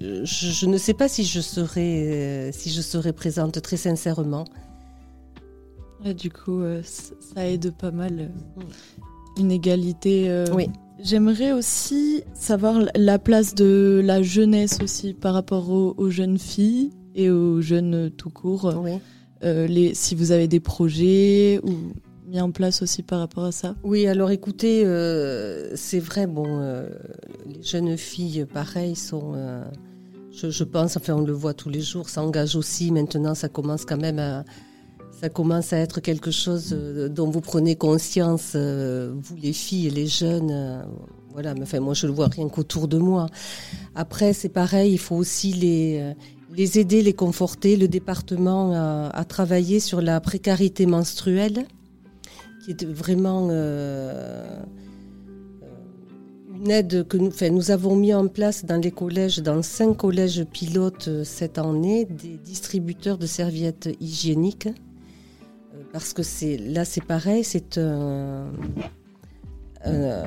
je, 0.00 0.24
je 0.24 0.66
ne 0.66 0.76
sais 0.78 0.94
pas 0.94 1.08
si 1.08 1.24
je 1.24 1.40
serais, 1.40 2.02
euh, 2.06 2.50
si 2.52 2.70
je 2.70 2.80
serais 2.80 3.12
présente 3.12 3.60
très 3.62 3.76
sincèrement. 3.76 4.44
Du 6.18 6.30
coup, 6.30 6.60
euh, 6.60 6.82
ça 6.84 7.48
aide 7.48 7.72
pas 7.76 7.90
mal. 7.90 8.30
euh, 8.58 8.62
Une 9.40 9.50
égalité. 9.50 10.28
euh. 10.28 10.44
Oui. 10.52 10.68
J'aimerais 11.02 11.52
aussi 11.52 12.22
savoir 12.34 12.82
la 12.94 13.18
place 13.18 13.54
de 13.54 14.00
la 14.04 14.22
jeunesse 14.22 14.78
aussi 14.82 15.12
par 15.14 15.34
rapport 15.34 15.70
aux, 15.70 15.94
aux 15.96 16.10
jeunes 16.10 16.38
filles 16.38 16.90
et 17.14 17.30
aux 17.30 17.60
jeunes 17.60 18.10
tout 18.10 18.30
court. 18.30 18.74
Oui. 18.82 18.92
Euh, 19.44 19.66
les, 19.66 19.94
si 19.94 20.14
vous 20.14 20.30
avez 20.30 20.46
des 20.46 20.60
projets 20.60 21.58
ou 21.64 21.72
en 22.40 22.50
place 22.50 22.82
aussi 22.82 23.02
par 23.02 23.20
rapport 23.20 23.44
à 23.44 23.52
ça? 23.52 23.74
Oui, 23.84 24.06
alors 24.06 24.30
écoutez, 24.30 24.84
euh, 24.84 25.74
c'est 25.76 26.00
vrai, 26.00 26.26
bon, 26.26 26.46
euh, 26.46 26.88
les 27.46 27.62
jeunes 27.62 27.96
filles, 27.96 28.46
pareil, 28.52 28.96
sont, 28.96 29.32
euh, 29.34 29.64
je, 30.32 30.64
pense, 30.64 30.96
enfin 30.96 31.14
on 31.14 31.20
le 31.22 31.32
voit 31.32 31.54
tous 31.54 31.70
les 31.70 31.80
jours, 31.80 32.08
s'engagent 32.08 32.56
aussi. 32.56 32.90
Maintenant, 32.90 33.34
ça 33.34 33.48
commence 33.48 33.84
quand 33.84 34.00
même 34.00 34.18
à, 34.18 34.44
ça 35.20 35.28
commence 35.28 35.72
à 35.72 35.78
être 35.78 36.00
quelque 36.00 36.30
chose 36.30 36.76
dont 37.10 37.30
vous 37.30 37.40
prenez 37.40 37.76
conscience, 37.76 38.56
vous 38.56 39.36
les 39.36 39.52
filles 39.52 39.86
et 39.86 39.90
les 39.90 40.06
jeunes. 40.06 40.84
voilà, 41.32 41.54
mais 41.54 41.62
enfin 41.62 41.80
moi 41.80 41.94
je 41.94 42.06
le 42.06 42.12
vois 42.12 42.28
rien 42.28 42.48
qu'autour 42.48 42.88
de 42.88 42.98
moi. 42.98 43.26
Après, 43.94 44.32
c'est 44.32 44.48
pareil, 44.48 44.92
il 44.92 44.98
faut 44.98 45.16
aussi 45.16 45.52
les, 45.52 46.14
les 46.52 46.78
aider, 46.78 47.00
les 47.00 47.14
conforter. 47.14 47.76
Le 47.76 47.88
département 47.88 48.72
a, 48.74 49.08
a 49.08 49.24
travaillé 49.24 49.78
sur 49.78 50.02
la 50.02 50.20
précarité 50.20 50.84
menstruelle, 50.84 51.66
qui 52.64 52.70
est 52.72 52.84
vraiment 52.86 53.48
euh, 53.50 54.62
une 56.54 56.70
aide 56.70 57.06
que 57.06 57.16
nous, 57.18 57.30
nous 57.52 57.70
avons 57.70 57.94
mis 57.94 58.14
en 58.14 58.26
place 58.28 58.64
dans 58.64 58.80
les 58.80 58.90
collèges, 58.90 59.38
dans 59.40 59.60
cinq 59.62 59.98
collèges 59.98 60.44
pilotes 60.44 61.08
euh, 61.08 61.24
cette 61.24 61.58
année, 61.58 62.06
des 62.06 62.38
distributeurs 62.38 63.18
de 63.18 63.26
serviettes 63.26 63.90
hygiéniques. 64.00 64.68
Euh, 64.68 65.82
Parce 65.92 66.14
que 66.14 66.22
c'est 66.22 66.56
là, 66.56 66.84
c'est 66.84 67.04
pareil, 67.04 67.44
c'est 67.44 67.76
un. 67.78 68.46
euh, 69.86 70.24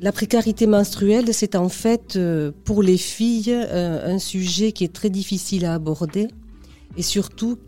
la 0.00 0.12
précarité 0.12 0.68
menstruelle, 0.68 1.34
c'est 1.34 1.56
en 1.56 1.68
fait 1.68 2.14
euh, 2.14 2.52
pour 2.64 2.84
les 2.84 2.96
filles 2.98 3.52
euh, 3.52 4.14
un 4.14 4.20
sujet 4.20 4.70
qui 4.70 4.84
est 4.84 4.92
très 4.92 5.10
difficile 5.10 5.64
à 5.64 5.74
aborder 5.74 6.28
et 6.96 7.02
surtout 7.02 7.58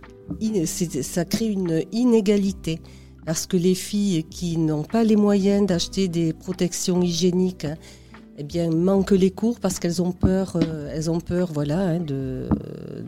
ça 1.02 1.24
crée 1.24 1.46
une 1.46 1.82
inégalité 1.92 2.80
parce 3.26 3.46
que 3.46 3.56
les 3.56 3.74
filles 3.74 4.24
qui 4.24 4.56
n'ont 4.56 4.82
pas 4.82 5.04
les 5.04 5.16
moyens 5.16 5.66
d'acheter 5.66 6.08
des 6.08 6.32
protections 6.32 7.02
hygiéniques 7.02 7.66
hein, 7.66 7.76
eh 8.38 8.68
manquent 8.68 9.10
les 9.10 9.30
cours 9.30 9.60
parce 9.60 9.78
qu'elles 9.78 10.00
ont 10.00 10.12
peur 10.12 10.56
euh, 10.56 11.10
hein, 11.70 12.00
de 12.00 12.48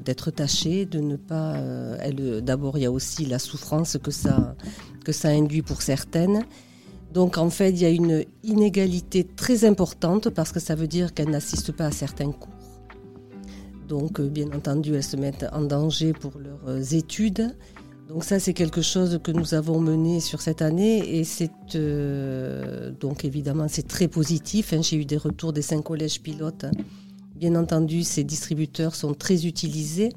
d'être 0.04 0.30
tachées 0.30 0.84
de 0.84 1.00
ne 1.00 1.16
pas 1.16 1.54
euh, 1.54 2.40
d'abord 2.40 2.76
il 2.76 2.82
y 2.82 2.86
a 2.86 2.92
aussi 2.92 3.24
la 3.24 3.38
souffrance 3.38 3.96
que 4.02 4.10
ça 4.10 4.54
que 5.04 5.12
ça 5.12 5.28
induit 5.28 5.62
pour 5.62 5.80
certaines 5.80 6.44
donc 7.12 7.36
en 7.36 7.50
fait, 7.50 7.70
il 7.70 7.78
y 7.78 7.84
a 7.84 7.90
une 7.90 8.24
inégalité 8.42 9.24
très 9.24 9.64
importante 9.64 10.30
parce 10.30 10.50
que 10.50 10.60
ça 10.60 10.74
veut 10.74 10.86
dire 10.86 11.12
qu'elles 11.12 11.28
n'assistent 11.28 11.72
pas 11.72 11.86
à 11.86 11.90
certains 11.90 12.32
cours. 12.32 12.61
Donc 13.88 14.20
euh, 14.20 14.28
bien 14.28 14.46
entendu, 14.52 14.94
elles 14.94 15.02
se 15.02 15.16
mettent 15.16 15.46
en 15.52 15.62
danger 15.62 16.12
pour 16.12 16.38
leurs 16.38 16.68
euh, 16.68 16.82
études. 16.82 17.54
Donc 18.08 18.24
ça, 18.24 18.38
c'est 18.38 18.52
quelque 18.52 18.82
chose 18.82 19.20
que 19.22 19.30
nous 19.30 19.54
avons 19.54 19.80
mené 19.80 20.20
sur 20.20 20.40
cette 20.40 20.60
année 20.60 21.18
et 21.18 21.24
c'est 21.24 21.50
euh, 21.74 22.90
donc 22.90 23.24
évidemment 23.24 23.66
c'est 23.68 23.86
très 23.86 24.08
positif. 24.08 24.72
hein. 24.72 24.82
J'ai 24.82 24.96
eu 24.96 25.04
des 25.04 25.16
retours 25.16 25.52
des 25.52 25.62
cinq 25.62 25.82
collèges 25.82 26.20
pilotes. 26.20 26.66
Bien 27.34 27.54
entendu, 27.54 28.02
ces 28.02 28.24
distributeurs 28.24 28.94
sont 28.94 29.14
très 29.14 29.46
utilisés. 29.46 30.12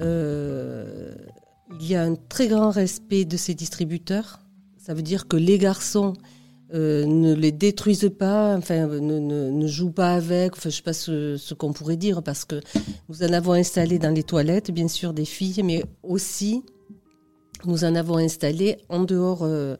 Il 0.00 1.86
y 1.86 1.94
a 1.94 2.02
un 2.02 2.14
très 2.14 2.48
grand 2.48 2.70
respect 2.70 3.24
de 3.24 3.36
ces 3.36 3.54
distributeurs. 3.54 4.40
Ça 4.78 4.94
veut 4.94 5.02
dire 5.02 5.28
que 5.28 5.36
les 5.36 5.58
garçons 5.58 6.14
euh, 6.72 7.04
ne 7.04 7.34
les 7.34 7.52
détruisent 7.52 8.10
pas, 8.18 8.56
enfin 8.56 8.86
ne, 8.86 9.18
ne, 9.18 9.66
jouent 9.66 9.92
pas 9.92 10.14
avec, 10.14 10.58
je 10.60 10.68
ne 10.68 10.72
sais 10.72 10.82
pas 10.82 10.94
ce, 10.94 11.54
qu'on 11.54 11.74
pourrait 11.74 11.98
dire, 11.98 12.22
parce 12.22 12.46
que 12.46 12.60
nous 13.08 13.22
en 13.22 13.32
avons 13.34 13.52
installé 13.52 13.98
dans 13.98 14.10
les 14.10 14.22
toilettes, 14.22 14.70
bien 14.70 14.88
sûr, 14.88 15.12
des 15.12 15.26
filles, 15.26 15.62
mais 15.62 15.84
aussi 16.02 16.62
nous 17.66 17.84
en 17.84 17.94
avons 17.94 18.16
installé 18.16 18.78
en 18.88 19.04
dehors, 19.04 19.42
euh, 19.42 19.76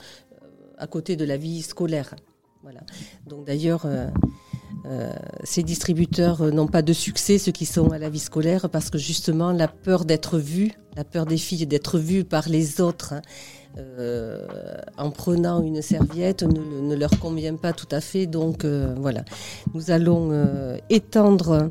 à 0.77 0.87
côté 0.87 1.17
de 1.17 1.25
la 1.25 1.39
vie 1.39 1.63
scolaire. 1.63 2.15
Voilà. 2.63 2.81
Donc 3.27 3.47
d'ailleurs, 3.47 3.87
euh, 3.87 5.13
ces 5.43 5.63
distributeurs 5.63 6.53
n'ont 6.53 6.67
pas 6.67 6.83
de 6.83 6.93
succès, 6.93 7.39
ceux 7.39 7.53
qui 7.53 7.67
sont 7.67 7.93
à 7.93 7.99
la 7.99 8.11
vie 8.11 8.19
scolaire, 8.19 8.69
parce 8.69 8.91
que 8.91 8.99
justement, 8.99 9.53
la 9.53 9.69
peur 9.69 10.05
d'être 10.05 10.39
vue, 10.39 10.73
la 10.97 11.05
peur 11.05 11.25
des 11.25 11.39
filles 11.39 11.67
d'être 11.67 11.99
vues 11.99 12.25
par 12.25 12.49
les 12.49 12.83
autres, 12.83 13.15
hein, 13.15 13.23
euh, 13.79 14.47
en 14.97 15.11
prenant 15.11 15.63
une 15.63 15.83
serviette 15.83 16.43
ne, 16.43 16.81
ne 16.81 16.95
leur 16.95 17.11
convient 17.19 17.57
pas 17.57 17.73
tout 17.73 17.89
à 17.91 18.01
fait. 18.01 18.27
Donc 18.27 18.65
euh, 18.65 18.95
voilà, 18.99 19.25
nous 19.75 19.91
allons 19.91 20.31
euh, 20.31 20.77
étendre 20.91 21.71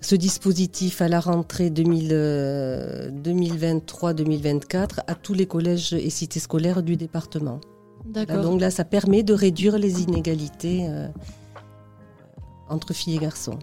ce 0.00 0.14
dispositif 0.14 1.00
à 1.02 1.08
la 1.08 1.20
rentrée 1.20 1.70
2000, 1.70 2.10
euh, 2.12 3.10
2023-2024 3.10 5.00
à 5.06 5.14
tous 5.14 5.34
les 5.34 5.46
collèges 5.46 5.92
et 5.92 6.10
cités 6.10 6.40
scolaires 6.40 6.82
du 6.82 6.96
département. 6.96 7.60
D'accord. 8.04 8.42
donc 8.42 8.60
là, 8.60 8.70
ça 8.70 8.84
permet 8.84 9.22
de 9.22 9.34
réduire 9.34 9.76
les 9.76 10.02
inégalités 10.02 10.88
entre 12.70 12.94
filles 12.94 13.16
et 13.16 13.18
garçons. 13.18 13.58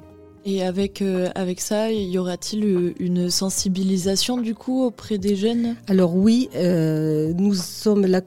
Et 0.47 0.61
avec, 0.61 1.01
euh, 1.01 1.29
avec 1.33 1.59
ça, 1.59 1.91
y 1.91 2.19
aura-t-il 2.19 2.63
euh, 2.63 2.93
une 2.99 3.31
sensibilisation 3.31 4.37
du 4.37 4.53
coup 4.53 4.83
auprès 4.83 5.17
des 5.17 5.35
jeunes? 5.35 5.75
Alors 5.87 6.15
oui, 6.15 6.49
euh, 6.55 7.33
nous 7.35 7.55
sommes 7.55 8.05
la 8.05 8.21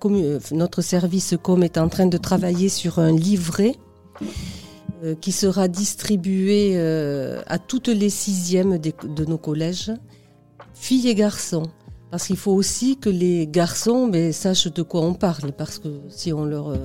notre 0.51 0.83
service 0.83 1.37
com 1.41 1.63
est 1.63 1.79
en 1.79 1.89
train 1.89 2.07
de 2.07 2.19
travailler 2.19 2.69
sur 2.69 2.99
un 2.99 3.13
livret 3.13 3.77
qui 5.21 5.31
sera 5.31 5.69
distribué 5.69 6.77
à 6.77 7.59
toutes 7.61 7.87
les 7.87 8.11
sixièmes 8.11 8.79
de 8.79 9.25
nos 9.25 9.39
collèges, 9.39 9.93
filles 10.75 11.09
et 11.09 11.15
garçons. 11.15 11.71
Parce 12.11 12.27
qu'il 12.27 12.37
faut 12.37 12.53
aussi 12.53 12.97
que 12.97 13.11
les 13.11 13.47
garçons 13.47 14.07
ben, 14.07 14.33
sachent 14.33 14.73
de 14.73 14.83
quoi 14.83 15.03
on 15.03 15.15
parle, 15.15 15.53
parce 15.53 15.79
que 15.79 15.89
si 16.09 16.33
on 16.33 16.45
leur, 16.45 16.69
euh, 16.69 16.77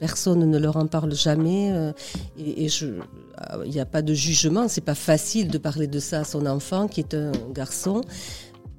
personne 0.00 0.40
ne 0.40 0.58
leur 0.58 0.76
en 0.76 0.86
parle 0.86 1.14
jamais, 1.14 1.70
euh, 1.72 1.92
et, 2.36 2.66
ah, 3.38 3.58
il 3.64 3.70
n'y 3.70 3.80
a 3.80 3.86
pas 3.86 4.02
de 4.02 4.12
jugement, 4.12 4.66
c'est 4.68 4.80
pas 4.80 4.96
facile 4.96 5.48
de 5.48 5.58
parler 5.58 5.86
de 5.86 6.00
ça 6.00 6.20
à 6.20 6.24
son 6.24 6.46
enfant 6.46 6.88
qui 6.88 7.00
est 7.00 7.14
un 7.14 7.30
garçon. 7.54 8.00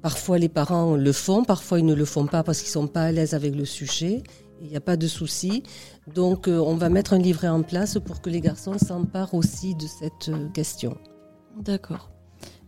Parfois 0.02 0.36
les 0.36 0.50
parents 0.50 0.96
le 0.96 1.12
font, 1.12 1.44
parfois 1.44 1.78
ils 1.78 1.86
ne 1.86 1.94
le 1.94 2.04
font 2.04 2.26
pas 2.26 2.42
parce 2.42 2.60
qu'ils 2.60 2.68
sont 2.68 2.88
pas 2.88 3.04
à 3.04 3.12
l'aise 3.12 3.32
avec 3.32 3.54
le 3.54 3.64
sujet. 3.64 4.22
Il 4.60 4.68
n'y 4.68 4.76
a 4.76 4.80
pas 4.80 4.96
de 4.96 5.06
souci. 5.06 5.62
Donc 6.14 6.48
euh, 6.48 6.58
on 6.58 6.76
va 6.76 6.90
mettre 6.90 7.14
un 7.14 7.18
livret 7.18 7.48
en 7.48 7.62
place 7.62 7.98
pour 8.04 8.20
que 8.20 8.28
les 8.30 8.40
garçons 8.40 8.78
s'emparent 8.78 9.34
aussi 9.34 9.74
de 9.74 9.86
cette 9.86 10.28
euh, 10.28 10.48
question. 10.50 10.96
D'accord. 11.58 12.13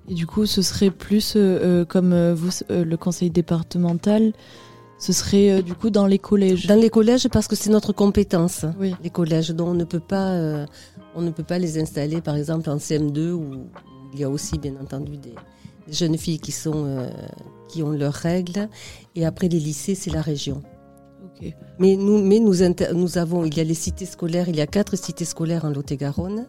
Et 0.08 0.14
du 0.14 0.26
coup, 0.26 0.46
ce 0.46 0.62
serait 0.62 0.90
plus 0.90 1.34
euh, 1.36 1.40
euh, 1.82 1.84
comme 1.84 2.12
euh, 2.12 2.34
vous, 2.34 2.50
euh, 2.70 2.84
le 2.84 2.96
conseil 2.96 3.30
départemental, 3.30 4.32
ce 4.98 5.12
serait 5.12 5.50
euh, 5.50 5.62
du 5.62 5.74
coup 5.74 5.90
dans 5.90 6.06
les 6.06 6.18
collèges. 6.18 6.66
Dans 6.66 6.80
les 6.80 6.90
collèges, 6.90 7.28
parce 7.28 7.48
que 7.48 7.56
c'est 7.56 7.70
notre 7.70 7.92
compétence. 7.92 8.64
Oui. 8.78 8.94
Les 9.02 9.10
collèges, 9.10 9.50
dont 9.50 9.68
on 9.68 9.74
ne 9.74 9.84
peut 9.84 10.00
pas, 10.00 10.30
euh, 10.32 10.66
on 11.14 11.22
ne 11.22 11.30
peut 11.30 11.42
pas 11.42 11.58
les 11.58 11.78
installer, 11.78 12.20
par 12.20 12.36
exemple 12.36 12.70
en 12.70 12.76
CM2 12.76 13.32
où 13.32 13.66
il 14.14 14.20
y 14.20 14.24
a 14.24 14.30
aussi 14.30 14.58
bien 14.58 14.74
entendu 14.80 15.16
des, 15.16 15.34
des 15.86 15.92
jeunes 15.92 16.16
filles 16.16 16.38
qui 16.38 16.52
sont, 16.52 16.84
euh, 16.86 17.10
qui 17.68 17.82
ont 17.82 17.90
leurs 17.90 18.14
règles. 18.14 18.68
Et 19.14 19.26
après 19.26 19.48
les 19.48 19.58
lycées, 19.60 19.94
c'est 19.94 20.10
la 20.10 20.22
région. 20.22 20.62
Ok. 21.24 21.52
Mais 21.78 21.96
nous, 21.96 22.22
mais 22.22 22.38
nous, 22.38 22.54
nous 22.94 23.18
avons, 23.18 23.44
il 23.44 23.54
y 23.56 23.60
a 23.60 23.64
les 23.64 23.74
cités 23.74 24.06
scolaires, 24.06 24.48
il 24.48 24.56
y 24.56 24.60
a 24.62 24.66
quatre 24.66 24.96
cités 24.96 25.26
scolaires 25.26 25.64
en 25.66 25.70
Lot-et-Garonne. 25.70 26.46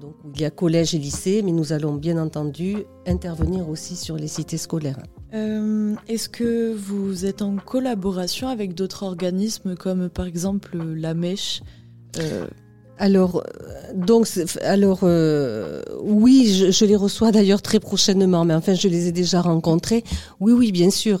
Donc, 0.00 0.14
il 0.34 0.40
y 0.40 0.44
a 0.44 0.50
collège 0.50 0.94
et 0.94 0.98
lycée, 0.98 1.42
mais 1.42 1.52
nous 1.52 1.72
allons 1.72 1.94
bien 1.94 2.18
entendu 2.18 2.78
intervenir 3.06 3.68
aussi 3.68 3.94
sur 3.96 4.16
les 4.16 4.26
cités 4.26 4.56
scolaires. 4.58 4.98
Euh, 5.34 5.94
Est-ce 6.08 6.28
que 6.28 6.74
vous 6.74 7.26
êtes 7.26 7.42
en 7.42 7.56
collaboration 7.56 8.48
avec 8.48 8.74
d'autres 8.74 9.04
organismes 9.04 9.76
comme 9.76 10.08
par 10.08 10.26
exemple 10.26 10.76
la 10.76 11.14
Mèche 11.14 11.62
euh, 12.18 12.46
Alors, 12.98 13.42
euh, 13.42 13.92
donc, 13.94 14.28
alors 14.62 15.00
euh, 15.04 15.82
oui, 16.02 16.52
je, 16.52 16.70
je 16.70 16.84
les 16.84 16.96
reçois 16.96 17.30
d'ailleurs 17.32 17.62
très 17.62 17.80
prochainement, 17.80 18.44
mais 18.44 18.54
enfin, 18.54 18.74
je 18.74 18.88
les 18.88 19.08
ai 19.08 19.12
déjà 19.12 19.40
rencontrés. 19.40 20.02
Oui, 20.40 20.52
oui, 20.52 20.72
bien 20.72 20.90
sûr. 20.90 21.20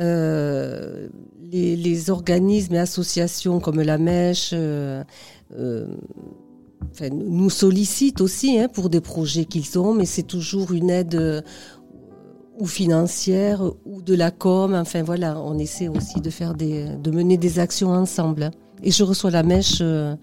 Euh, 0.00 1.08
les, 1.40 1.76
les 1.76 2.10
organismes 2.10 2.74
et 2.74 2.78
associations 2.78 3.58
comme 3.58 3.80
la 3.80 3.98
Mèche 3.98 4.50
euh, 4.52 5.02
enfin, 6.92 7.08
nous 7.10 7.50
sollicitent 7.50 8.20
aussi 8.20 8.58
hein, 8.58 8.68
pour 8.72 8.88
des 8.90 9.00
projets 9.00 9.44
qu'ils 9.44 9.78
ont, 9.78 9.94
mais 9.94 10.06
c'est 10.06 10.22
toujours 10.22 10.72
une 10.72 10.90
aide 10.90 11.14
euh, 11.14 11.40
ou 12.58 12.66
financière 12.66 13.62
ou 13.84 14.02
de 14.02 14.14
la 14.14 14.30
com. 14.30 14.74
Enfin 14.74 15.02
voilà, 15.02 15.40
on 15.40 15.58
essaie 15.58 15.88
aussi 15.88 16.20
de 16.20 16.30
faire 16.30 16.54
des, 16.54 16.86
de 17.02 17.10
mener 17.10 17.36
des 17.36 17.58
actions 17.58 17.90
ensemble. 17.90 18.50
Et 18.84 18.92
je 18.92 19.02
reçois 19.02 19.32
la 19.32 19.42
mèche, 19.42 19.78
euh, 19.80 20.14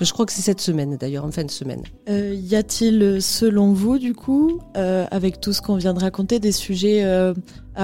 je 0.00 0.12
crois 0.12 0.26
que 0.26 0.32
c'est 0.32 0.40
cette 0.42 0.60
semaine 0.60 0.96
d'ailleurs, 0.96 1.24
en 1.24 1.32
fin 1.32 1.42
de 1.42 1.50
semaine. 1.50 1.82
euh, 2.08 2.34
Y 2.40 2.54
a-t-il, 2.54 3.20
selon 3.20 3.72
vous, 3.72 3.98
du 3.98 4.14
coup, 4.14 4.60
euh, 4.76 5.06
avec 5.10 5.40
tout 5.40 5.52
ce 5.52 5.60
qu'on 5.60 5.74
vient 5.74 5.92
de 5.92 5.98
raconter, 5.98 6.38
des 6.38 6.52
sujets 6.52 7.02
à 7.02 7.34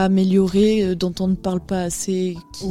améliorer 0.05 0.95
dont 0.95 1.13
on 1.19 1.27
ne 1.27 1.35
parle 1.35 1.59
pas 1.61 1.83
assez 1.83 2.37
qui- 2.55 2.67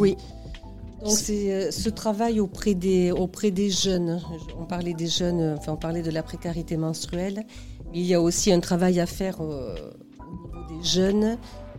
Donc 1.03 1.13
c'est 1.13 1.51
euh, 1.51 1.71
ce 1.71 1.89
travail 1.89 2.39
auprès 2.39 2.75
des, 2.75 3.11
auprès 3.11 3.51
des 3.51 3.69
jeunes. 3.69 4.21
On 4.59 4.65
parlait 4.65 4.93
des 4.93 5.07
jeunes, 5.07 5.41
euh, 5.41 5.55
enfin 5.57 5.73
on 5.73 5.77
parlait 5.77 6.03
de 6.03 6.11
la 6.11 6.21
précarité 6.21 6.77
menstruelle. 6.77 7.43
Mais 7.91 7.99
il 7.99 8.05
y 8.05 8.13
a 8.13 8.21
aussi 8.21 8.51
un 8.51 8.59
travail 8.59 8.99
à 8.99 9.05
faire 9.05 9.41
euh, 9.41 9.75
au 10.19 10.31
niveau 10.31 10.67
des 10.69 10.87
jeunes, 10.87 11.37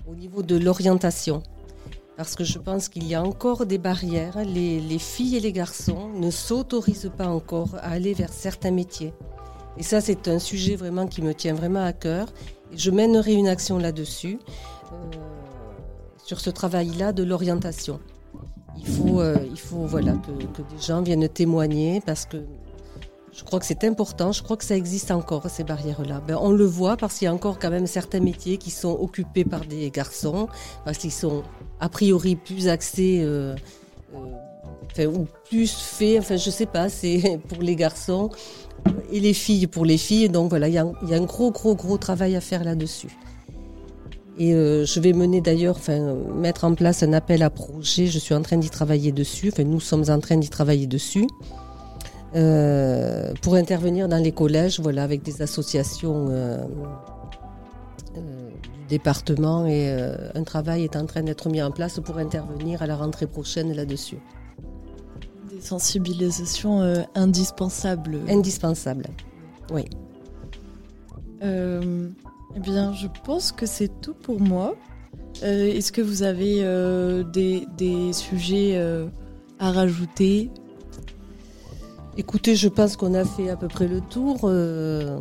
au 0.08 0.14
niveau 0.14 0.42
de 0.42 0.56
l'orientation. 0.56 1.42
Parce 2.16 2.34
que 2.34 2.44
je 2.44 2.58
pense 2.58 2.88
qu'il 2.88 3.06
y 3.06 3.14
a 3.14 3.22
encore 3.22 3.64
des 3.64 3.78
barrières. 3.78 4.38
Les, 4.44 4.80
les 4.80 4.98
filles 4.98 5.36
et 5.36 5.40
les 5.40 5.52
garçons 5.52 6.08
ne 6.14 6.30
s'autorisent 6.30 7.10
pas 7.16 7.28
encore 7.28 7.76
à 7.76 7.90
aller 7.90 8.14
vers 8.14 8.32
certains 8.32 8.70
métiers. 8.72 9.14
Et 9.78 9.82
ça, 9.82 10.00
c'est 10.00 10.28
un 10.28 10.38
sujet 10.38 10.76
vraiment 10.76 11.06
qui 11.06 11.22
me 11.22 11.32
tient 11.32 11.54
vraiment 11.54 11.84
à 11.84 11.92
cœur. 11.92 12.28
Et 12.72 12.76
je 12.76 12.90
mènerai 12.90 13.32
une 13.34 13.48
action 13.48 13.78
là-dessus, 13.78 14.38
euh, 14.92 14.96
sur 16.24 16.40
ce 16.40 16.50
travail-là 16.50 17.12
de 17.12 17.22
l'orientation. 17.22 18.00
Il 18.78 18.86
faut, 18.86 19.20
euh, 19.20 19.36
il 19.50 19.58
faut 19.58 19.86
voilà, 19.86 20.12
que, 20.12 20.30
que 20.46 20.62
des 20.62 20.82
gens 20.82 21.02
viennent 21.02 21.28
témoigner 21.28 22.00
parce 22.04 22.26
que 22.26 22.38
Je 23.34 23.44
crois 23.44 23.58
que 23.60 23.64
c'est 23.64 23.84
important, 23.84 24.30
je 24.32 24.42
crois 24.42 24.58
que 24.58 24.64
ça 24.64 24.76
existe 24.76 25.10
encore, 25.10 25.48
ces 25.48 25.64
barrières-là. 25.64 26.20
Ben, 26.26 26.36
on 26.38 26.52
le 26.52 26.66
voit 26.66 26.98
parce 26.98 27.18
qu'il 27.18 27.24
y 27.24 27.28
a 27.28 27.34
encore 27.34 27.58
quand 27.58 27.70
même 27.70 27.86
certains 27.86 28.20
métiers 28.20 28.58
qui 28.58 28.70
sont 28.70 28.92
occupés 28.92 29.44
par 29.44 29.60
des 29.64 29.90
garçons, 29.90 30.48
parce 30.84 30.98
qu'ils 30.98 31.12
sont 31.12 31.42
a 31.80 31.88
priori 31.88 32.36
plus 32.36 32.68
axés 32.68 33.20
euh, 33.22 33.54
euh, 34.14 34.18
enfin, 34.90 35.06
ou 35.06 35.26
plus 35.48 35.72
faits, 35.72 36.18
enfin 36.18 36.36
je 36.36 36.50
sais 36.50 36.66
pas, 36.66 36.90
c'est 36.90 37.40
pour 37.48 37.62
les 37.62 37.74
garçons 37.74 38.28
et 39.10 39.20
les 39.20 39.32
filles 39.32 39.66
pour 39.66 39.86
les 39.86 39.98
filles. 39.98 40.28
Donc 40.28 40.50
voilà, 40.50 40.68
il 40.68 40.72
y, 40.74 41.10
y 41.10 41.14
a 41.14 41.16
un 41.16 41.24
gros, 41.24 41.50
gros, 41.50 41.74
gros 41.74 41.96
travail 41.96 42.36
à 42.36 42.42
faire 42.42 42.64
là-dessus. 42.64 43.16
Et 44.38 44.54
euh, 44.54 44.86
je 44.86 44.98
vais 44.98 45.12
mener 45.12 45.40
d'ailleurs, 45.40 45.76
enfin, 45.76 46.14
mettre 46.34 46.64
en 46.64 46.74
place 46.74 47.02
un 47.02 47.12
appel 47.12 47.42
à 47.42 47.50
projet. 47.50 48.06
Je 48.06 48.18
suis 48.18 48.34
en 48.34 48.42
train 48.42 48.56
d'y 48.56 48.70
travailler 48.70 49.12
dessus. 49.12 49.50
Enfin, 49.52 49.64
nous 49.64 49.80
sommes 49.80 50.04
en 50.08 50.20
train 50.20 50.36
d'y 50.36 50.48
travailler 50.48 50.86
dessus. 50.86 51.26
Euh, 52.34 53.34
pour 53.42 53.56
intervenir 53.56 54.08
dans 54.08 54.22
les 54.22 54.32
collèges, 54.32 54.80
voilà, 54.80 55.02
avec 55.02 55.22
des 55.22 55.42
associations 55.42 56.28
euh, 56.30 56.64
du 58.14 58.20
département 58.88 59.66
et 59.66 59.90
un 60.34 60.42
travail 60.42 60.84
est 60.84 60.96
en 60.96 61.06
train 61.06 61.22
d'être 61.22 61.48
mis 61.50 61.62
en 61.62 61.70
place 61.70 62.00
pour 62.00 62.18
intervenir 62.18 62.82
à 62.82 62.86
la 62.86 62.96
rentrée 62.96 63.26
prochaine 63.26 63.74
là-dessus. 63.74 64.18
Des 65.50 65.60
sensibilisations 65.60 66.80
euh, 66.80 67.02
indispensables. 67.14 68.20
Indispensable. 68.28 69.06
Eh 72.56 72.60
bien, 72.60 72.92
je 72.92 73.06
pense 73.24 73.52
que 73.52 73.66
c'est 73.66 74.00
tout 74.00 74.14
pour 74.14 74.40
moi. 74.40 74.74
Euh, 75.42 75.66
Est-ce 75.72 75.92
que 75.92 76.02
vous 76.02 76.22
avez 76.22 76.56
euh, 76.62 77.22
des, 77.24 77.66
des 77.76 78.12
sujets 78.12 78.72
euh, 78.76 79.06
à 79.58 79.70
rajouter? 79.72 80.50
Écoutez, 82.16 82.54
je 82.56 82.68
pense 82.68 82.96
qu'on 82.96 83.14
a 83.14 83.24
fait 83.24 83.48
à 83.48 83.56
peu 83.56 83.68
près 83.68 83.88
le 83.88 84.00
tour. 84.02 84.40
euh, 84.44 85.18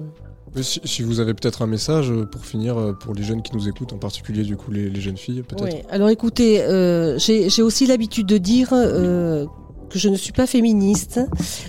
Si, 0.61 0.81
si 0.83 1.03
vous 1.03 1.21
avez 1.21 1.33
peut-être 1.33 1.61
un 1.61 1.67
message 1.67 2.11
pour 2.31 2.45
finir 2.45 2.95
pour 2.99 3.13
les 3.13 3.23
jeunes 3.23 3.41
qui 3.41 3.55
nous 3.55 3.69
écoutent, 3.69 3.93
en 3.93 3.97
particulier 3.97 4.43
du 4.43 4.57
coup 4.57 4.71
les, 4.71 4.89
les 4.89 4.99
jeunes 4.99 5.15
filles, 5.17 5.41
peut-être? 5.43 5.63
Ouais. 5.63 5.85
Alors 5.89 6.09
écoutez, 6.09 6.61
euh, 6.61 7.17
j'ai 7.17 7.61
aussi 7.61 7.87
l'habitude 7.87 8.27
de 8.27 8.37
dire 8.37 8.69
euh, 8.73 9.45
que 9.89 9.97
je 9.97 10.09
ne 10.09 10.17
suis 10.17 10.33
pas 10.33 10.47
féministe. 10.47 11.21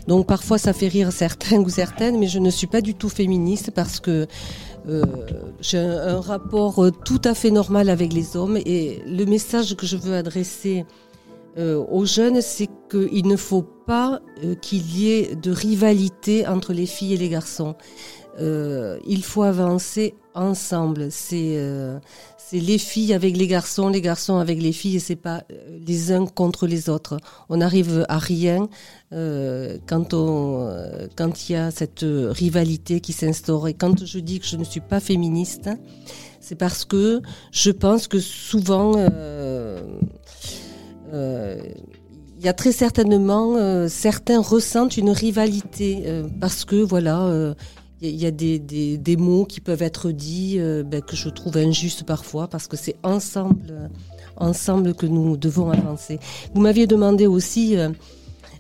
Donc 0.09 0.27
parfois 0.27 0.59
ça 0.59 0.72
fait 0.72 0.88
rire 0.88 1.12
certains 1.12 1.59
ou 1.61 1.68
certaines, 1.68 2.18
mais 2.18 2.27
je 2.27 2.40
ne 2.40 2.51
suis 2.51 2.66
pas 2.66 2.81
du 2.81 2.94
tout 2.96 3.09
féministe 3.09 3.70
parce 3.72 4.01
que 4.01 4.27
euh, 4.88 5.02
j'ai 5.60 5.78
un, 5.78 6.20
rapport 6.20 6.82
euh, 6.82 6.90
tout 6.90 7.20
à 7.24 7.34
fait 7.34 7.50
normal 7.50 7.88
avec 7.88 8.12
les 8.12 8.36
hommes. 8.36 8.56
Et 8.56 9.02
le 9.06 9.24
message 9.24 9.76
que 9.76 9.86
je 9.86 9.96
veux 9.96 10.14
adresser 10.14 10.84
euh, 11.58 11.82
aux 11.90 12.04
jeunes, 12.04 12.40
c'est 12.40 12.68
qu'il 12.90 13.26
ne 13.26 13.36
faut 13.36 13.62
pas 13.62 14.20
qu'il 14.60 14.96
y 14.96 15.12
ait 15.12 15.34
de 15.34 15.50
rivalité 15.50 16.46
entre 16.46 16.72
les 16.72 16.86
filles 16.86 17.14
et 17.14 17.16
les 17.16 17.28
garçons. 17.28 17.74
Il 18.38 19.22
faut 19.22 19.42
avancer 19.42 20.14
ensemble. 20.34 21.08
C'est 21.10 21.56
euh, 21.56 21.98
les 22.52 22.78
filles 22.78 23.14
avec 23.14 23.36
les 23.36 23.46
garçons, 23.46 23.88
les 23.88 24.00
garçons 24.00 24.36
avec 24.36 24.60
les 24.60 24.72
filles, 24.72 24.96
et 24.96 25.00
c'est 25.00 25.16
pas 25.16 25.44
euh, 25.50 25.78
les 25.86 26.12
uns 26.12 26.26
contre 26.26 26.66
les 26.66 26.88
autres. 26.88 27.18
On 27.48 27.58
n'arrive 27.58 28.04
à 28.08 28.18
rien 28.18 28.68
euh, 29.12 29.78
quand 29.86 30.14
euh, 30.14 31.08
quand 31.16 31.48
il 31.48 31.52
y 31.52 31.56
a 31.56 31.70
cette 31.70 32.04
rivalité 32.04 33.00
qui 33.00 33.12
s'instaure. 33.12 33.68
Et 33.68 33.74
quand 33.74 34.04
je 34.04 34.18
dis 34.18 34.40
que 34.40 34.46
je 34.46 34.56
ne 34.56 34.64
suis 34.64 34.80
pas 34.80 35.00
féministe, 35.00 35.70
c'est 36.40 36.56
parce 36.56 36.84
que 36.84 37.22
je 37.52 37.70
pense 37.70 38.08
que 38.08 38.18
souvent 38.18 38.92
euh, 41.12 41.58
il 42.38 42.44
y 42.44 42.48
a 42.48 42.52
très 42.52 42.72
certainement 42.72 43.56
euh, 43.56 43.86
certains 43.88 44.40
ressentent 44.40 44.96
une 44.96 45.10
rivalité 45.10 46.04
parce 46.40 46.64
que 46.64 46.76
voilà. 46.76 47.54
Il 48.02 48.20
y 48.20 48.26
a- 48.26 48.30
des, 48.30 48.58
des, 48.58 49.16
mots 49.16 49.44
qui 49.44 49.60
peuvent 49.60 49.82
être 49.82 50.10
dits 50.10 50.56
euh, 50.58 50.82
ben, 50.82 51.00
que 51.00 51.16
je 51.16 51.28
trouve 51.28 51.56
injustes 51.56 52.04
parfois 52.04 52.48
parce 52.48 52.66
que 52.66 52.76
c'est 52.76 52.96
ensemble, 53.02 53.62
euh, 53.70 53.88
ensemble 54.36 54.94
que 54.94 55.06
nous 55.06 55.36
devons 55.36 55.70
avancer. 55.70 56.18
Vous 56.54 56.60
m'aviez 56.60 56.86
demandé 56.86 57.26
aussi 57.26 57.76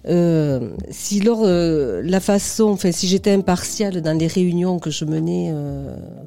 euh, 0.06 0.74
si 0.90 1.20
lors 1.20 1.44
la 1.44 2.20
façon, 2.20 2.64
enfin 2.70 2.92
si 2.92 3.06
j'étais 3.08 3.32
impartiale 3.32 4.00
dans 4.00 4.16
les 4.16 4.26
réunions 4.26 4.78
que 4.78 4.90
je 4.90 5.04
menais, 5.04 5.52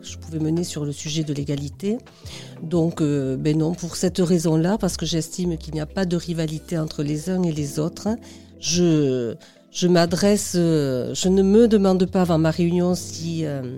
je 0.01 0.17
pouvais 0.17 0.39
mener 0.39 0.63
sur 0.63 0.85
le 0.85 0.91
sujet 0.91 1.23
de 1.23 1.33
l'égalité. 1.33 1.97
Donc 2.63 3.01
ben 3.01 3.57
non, 3.57 3.73
pour 3.73 3.95
cette 3.97 4.19
raison-là, 4.19 4.77
parce 4.77 4.97
que 4.97 5.05
j'estime 5.05 5.57
qu'il 5.57 5.73
n'y 5.73 5.81
a 5.81 5.85
pas 5.85 6.05
de 6.05 6.15
rivalité 6.15 6.77
entre 6.77 7.03
les 7.03 7.29
uns 7.29 7.43
et 7.43 7.51
les 7.51 7.79
autres, 7.79 8.07
je 8.59 9.35
je 9.75 9.87
m'adresse, 9.87 10.53
euh, 10.55 11.13
je 11.13 11.27
ne 11.27 11.43
me 11.43 11.67
demande 11.67 12.05
pas 12.05 12.21
avant 12.21 12.37
ma 12.37 12.49
réunion 12.49 12.95
si 12.95 13.45
euh, 13.45 13.77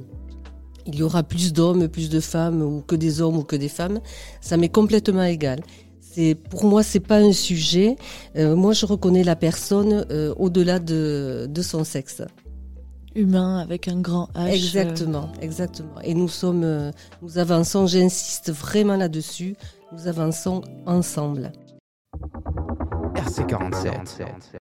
il 0.86 0.96
y 0.96 1.04
aura 1.04 1.24
plus 1.24 1.54
d'hommes, 1.54 1.88
plus 1.88 2.10
de 2.10 2.20
femmes, 2.20 2.62
ou 2.62 2.82
que 2.82 2.96
des 2.96 3.20
hommes 3.20 3.38
ou 3.38 3.44
que 3.44 3.56
des 3.56 3.68
femmes. 3.68 4.00
Ça 4.40 4.58
m'est 4.58 4.70
complètement 4.70 5.24
égal. 5.24 5.60
C'est 6.00 6.36
pour 6.36 6.66
moi, 6.66 6.84
c'est 6.84 7.00
pas 7.00 7.18
un 7.18 7.34
sujet. 7.34 7.96
Euh, 8.36 8.56
moi, 8.56 8.74
je 8.74 8.86
reconnais 8.86 9.24
la 9.24 9.36
personne 9.36 10.06
euh, 10.12 10.34
au-delà 10.38 10.78
de, 10.80 11.48
de 11.50 11.62
son 11.64 11.84
sexe. 11.84 12.22
Humain 13.16 13.58
avec 13.58 13.88
un 13.88 14.00
grand 14.00 14.30
H. 14.36 14.52
Exactement, 14.52 15.32
exactement. 15.42 16.00
Et 16.04 16.14
nous 16.14 16.28
sommes, 16.28 16.64
euh, 16.64 16.92
nous 17.24 17.40
avançons. 17.40 17.88
J'insiste 17.88 18.52
vraiment 18.52 18.98
là-dessus. 18.98 19.56
Nous 19.92 20.08
avançons 20.08 20.62
ensemble. 20.86 21.52
RC47. 23.16 24.58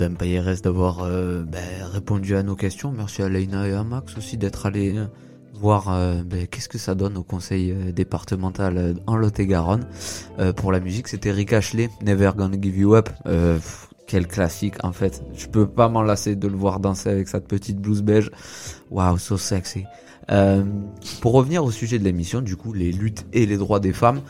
Madame 0.00 0.16
Payerès 0.16 0.62
d'avoir 0.62 1.02
euh, 1.02 1.42
ben, 1.42 1.60
répondu 1.92 2.34
à 2.34 2.42
nos 2.42 2.56
questions. 2.56 2.90
Merci 2.90 3.20
à 3.20 3.28
Leïna 3.28 3.68
et 3.68 3.74
à 3.74 3.84
Max 3.84 4.16
aussi 4.16 4.38
d'être 4.38 4.64
allés 4.64 4.96
euh, 4.96 5.04
voir 5.52 5.90
euh, 5.90 6.22
ben, 6.24 6.46
qu'est-ce 6.46 6.70
que 6.70 6.78
ça 6.78 6.94
donne 6.94 7.18
au 7.18 7.22
conseil 7.22 7.74
départemental 7.92 8.94
en 9.06 9.14
Lot-et-Garonne. 9.14 9.84
Pour 10.56 10.72
la 10.72 10.80
musique, 10.80 11.06
c'était 11.06 11.30
Rick 11.30 11.52
Ashley, 11.52 11.90
Never 12.00 12.30
Gonna 12.34 12.56
Give 12.58 12.78
You 12.78 12.94
Up. 12.94 13.10
Quel 14.06 14.26
classique 14.26 14.82
en 14.82 14.92
fait. 14.92 15.22
Je 15.34 15.48
peux 15.48 15.66
pas 15.66 15.90
m'en 15.90 16.00
lasser 16.00 16.34
de 16.34 16.48
le 16.48 16.56
voir 16.56 16.80
danser 16.80 17.10
avec 17.10 17.28
cette 17.28 17.46
petite 17.46 17.76
blouse 17.76 18.00
beige. 18.00 18.30
Waouh, 18.90 19.18
so 19.18 19.36
sexy. 19.36 19.84
Pour 21.20 21.32
revenir 21.34 21.62
au 21.62 21.70
sujet 21.70 21.98
de 21.98 22.04
l'émission, 22.04 22.40
du 22.40 22.56
coup, 22.56 22.72
les 22.72 22.90
luttes 22.90 23.26
et 23.34 23.44
les 23.44 23.58
droits 23.58 23.80
des 23.80 23.92
femmes. 23.92 24.22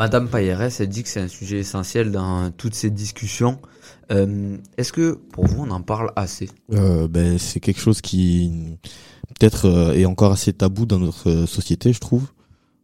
Madame 0.00 0.28
Payerès, 0.28 0.80
elle 0.80 0.88
dit 0.88 1.02
que 1.02 1.10
c'est 1.10 1.20
un 1.20 1.28
sujet 1.28 1.58
essentiel 1.58 2.10
dans 2.10 2.50
toutes 2.50 2.74
ces 2.74 2.88
discussions. 2.88 3.58
Euh, 4.10 4.56
Est-ce 4.78 4.94
que 4.94 5.18
pour 5.30 5.46
vous, 5.46 5.62
on 5.64 5.70
en 5.70 5.82
parle 5.82 6.10
assez? 6.16 6.48
Euh, 6.72 7.06
ben, 7.06 7.36
c'est 7.36 7.60
quelque 7.60 7.82
chose 7.82 8.00
qui 8.00 8.50
peut-être 9.38 9.66
euh, 9.66 9.92
est 9.92 10.06
encore 10.06 10.32
assez 10.32 10.54
tabou 10.54 10.86
dans 10.86 10.98
notre 10.98 11.44
société, 11.44 11.92
je 11.92 12.00
trouve. 12.00 12.28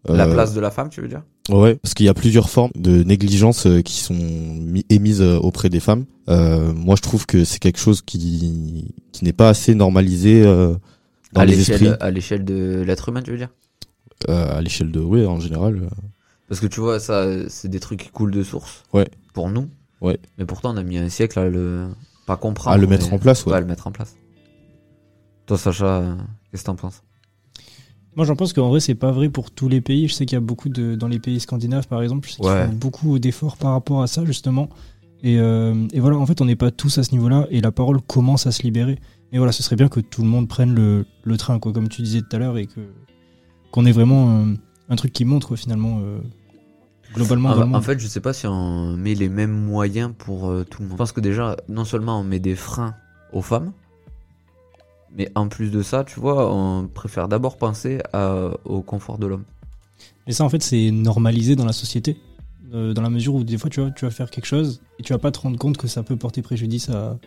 La 0.07 0.27
place 0.29 0.53
de 0.53 0.61
la 0.61 0.71
femme, 0.71 0.91
tu 0.91 1.01
veux 1.01 1.09
dire? 1.09 1.23
Ouais, 1.49 1.77
parce 1.77 1.95
qu'il 1.95 2.05
y 2.05 2.11
a 2.11 2.15
plusieurs 2.15 2.51
formes 2.51 2.71
de 2.75 3.03
négligence 3.03 3.67
qui 3.83 3.95
sont 3.95 4.13
mi- 4.13 4.85
émises 4.91 5.23
auprès 5.23 5.71
des 5.71 5.81
femmes. 5.81 6.05
Moi, 6.29 6.97
je 6.97 7.03
trouve 7.03 7.25
que 7.25 7.45
c'est 7.45 7.61
quelque 7.61 7.81
chose 7.81 8.03
qui 8.03 8.93
qui 9.13 9.25
n'est 9.25 9.33
pas 9.33 9.49
assez 9.49 9.75
normalisé 9.75 10.43
dans 10.45 11.41
À 11.41 11.47
les 11.47 11.59
esprits, 11.59 11.79
l'échelle 11.87 11.97
à 11.99 12.11
l'échelle 12.11 12.45
de 12.45 12.83
l'être 12.87 13.09
humain, 13.09 13.23
tu 13.23 13.31
veux 13.31 13.39
dire? 13.39 13.49
À 14.29 14.61
l'échelle 14.61 14.93
de 14.93 15.01
oui 15.01 15.25
en 15.25 15.41
général. 15.41 15.89
Parce 16.49 16.61
que 16.61 16.67
tu 16.67 16.81
vois, 16.81 17.01
ça, 17.01 17.49
c'est 17.49 17.69
des 17.69 17.81
trucs 17.81 18.05
qui 18.05 18.11
coulent 18.11 18.31
de 18.31 18.43
source. 18.43 18.85
Ouais. 18.93 19.09
Pour 19.35 19.51
nous. 19.51 19.69
Ouais. 20.01 20.19
Mais 20.39 20.45
pourtant, 20.45 20.73
on 20.75 20.77
a 20.77 20.83
mis 20.83 20.99
un 20.99 21.09
siècle 21.09 21.39
à 21.39 21.49
le 21.49 21.89
pas 22.27 22.37
comprendre. 22.37 22.75
À 22.75 22.79
le 22.79 22.87
mettre 22.87 23.13
en 23.13 23.19
place, 23.19 23.45
ouais. 23.47 23.55
à 23.55 23.61
le 23.61 23.67
mettre 23.67 23.87
en 23.87 23.93
place. 23.93 24.17
Toi, 25.47 25.59
Sacha, 25.59 26.17
qu'est-ce 26.51 26.63
que 26.63 26.67
t'en 26.67 26.75
penses? 26.77 27.03
Moi, 28.17 28.25
j'en 28.25 28.35
pense 28.35 28.53
qu'en 28.53 28.69
vrai, 28.69 28.81
c'est 28.81 28.95
pas 28.95 29.13
vrai 29.13 29.29
pour 29.29 29.51
tous 29.51 29.69
les 29.69 29.81
pays. 29.81 30.09
Je 30.09 30.15
sais 30.15 30.25
qu'il 30.27 30.35
y 30.37 30.39
a 30.39 30.41
beaucoup 30.41 30.69
de. 30.69 30.95
Dans 30.95 31.09
les 31.09 31.19
pays 31.19 31.39
scandinaves, 31.41 31.87
par 31.87 32.03
exemple, 32.03 32.29
je 32.29 32.35
sais 32.35 32.43
Ouais. 32.45 32.67
font 32.67 32.73
beaucoup 32.73 33.19
d'efforts 33.19 33.57
par 33.57 33.73
rapport 33.73 34.03
à 34.03 34.07
ça, 34.07 34.25
justement. 34.25 34.69
Et, 35.23 35.39
euh, 35.39 35.87
et 35.93 36.01
voilà, 36.01 36.17
en 36.17 36.27
fait, 36.27 36.41
on 36.41 36.45
n'est 36.45 36.57
pas 36.57 36.71
tous 36.71 36.99
à 36.99 37.03
ce 37.03 37.13
niveau-là 37.13 37.47
et 37.51 37.61
la 37.61 37.73
parole 37.73 38.01
commence 38.03 38.47
à 38.47 38.53
se 38.53 38.63
libérer. 38.63 38.99
Et 39.33 39.39
voilà, 39.39 39.53
ce 39.53 39.63
serait 39.63 39.77
bien 39.77 39.89
que 39.89 40.01
tout 40.01 40.23
le 40.23 40.29
monde 40.29 40.49
prenne 40.49 40.75
le, 40.75 41.05
le 41.25 41.37
train, 41.37 41.59
quoi, 41.59 41.73
comme 41.73 41.89
tu 41.89 42.03
disais 42.03 42.21
tout 42.21 42.37
à 42.37 42.39
l'heure, 42.39 42.59
et 42.59 42.67
que 42.67 42.81
qu'on 43.73 43.85
ait 43.87 43.93
vraiment 43.93 44.41
euh, 44.41 44.55
un 44.89 44.97
truc 44.97 45.13
qui 45.13 45.25
montre 45.25 45.57
finalement 45.57 46.01
euh, 46.03 46.19
globalement. 47.15 47.51
Ah, 47.51 47.67
En 47.73 47.81
fait, 47.83 47.99
je 47.99 48.07
sais 48.07 48.21
pas 48.21 48.33
si 48.33 48.47
on 48.47 48.97
met 48.97 49.15
les 49.15 49.29
mêmes 49.29 49.53
moyens 49.65 50.13
pour 50.17 50.49
euh, 50.49 50.65
tout 50.65 50.83
le 50.83 50.89
monde. 50.89 50.95
Je 50.97 50.99
pense 50.99 51.13
que 51.13 51.21
déjà, 51.21 51.57
non 51.69 51.85
seulement 51.85 52.21
on 52.21 52.25
met 52.25 52.39
des 52.39 52.55
freins 52.57 52.95
aux 53.33 53.43
femmes, 53.43 53.73
mais 55.17 55.31
en 55.35 55.49
plus 55.49 55.71
de 55.71 55.83
ça, 55.83 56.05
tu 56.05 56.21
vois, 56.21 56.53
on 56.53 56.87
préfère 56.89 57.29
d'abord 57.29 57.57
penser 57.57 58.01
à- 58.13 58.51
au 58.65 58.83
confort 58.83 59.19
de 59.19 59.27
l'homme. 59.27 59.45
Et 60.27 60.33
ça, 60.33 60.45
en 60.45 60.49
fait, 60.49 60.63
c'est 60.63 60.91
normalisé 60.91 61.57
dans 61.57 61.65
la 61.65 61.73
société, 61.73 62.21
euh, 62.75 62.93
dans 62.93 63.03
la 63.03 63.11
mesure 63.11 63.35
où 63.35 63.45
des 63.45 63.57
fois, 63.59 63.71
tu 63.71 63.81
vas, 63.81 63.91
tu 63.91 64.05
vas 64.05 64.11
faire 64.11 64.31
quelque 64.31 64.47
chose 64.47 64.81
et 64.99 65.03
tu 65.03 65.13
vas 65.13 65.19
pas 65.19 65.31
te 65.31 65.39
rendre 65.39 65.59
compte 65.59 65.77
que 65.79 65.87
ça 65.87 66.03
peut 66.03 66.17
porter 66.17 66.43
préjudice 66.43 66.89
à, 66.91 67.19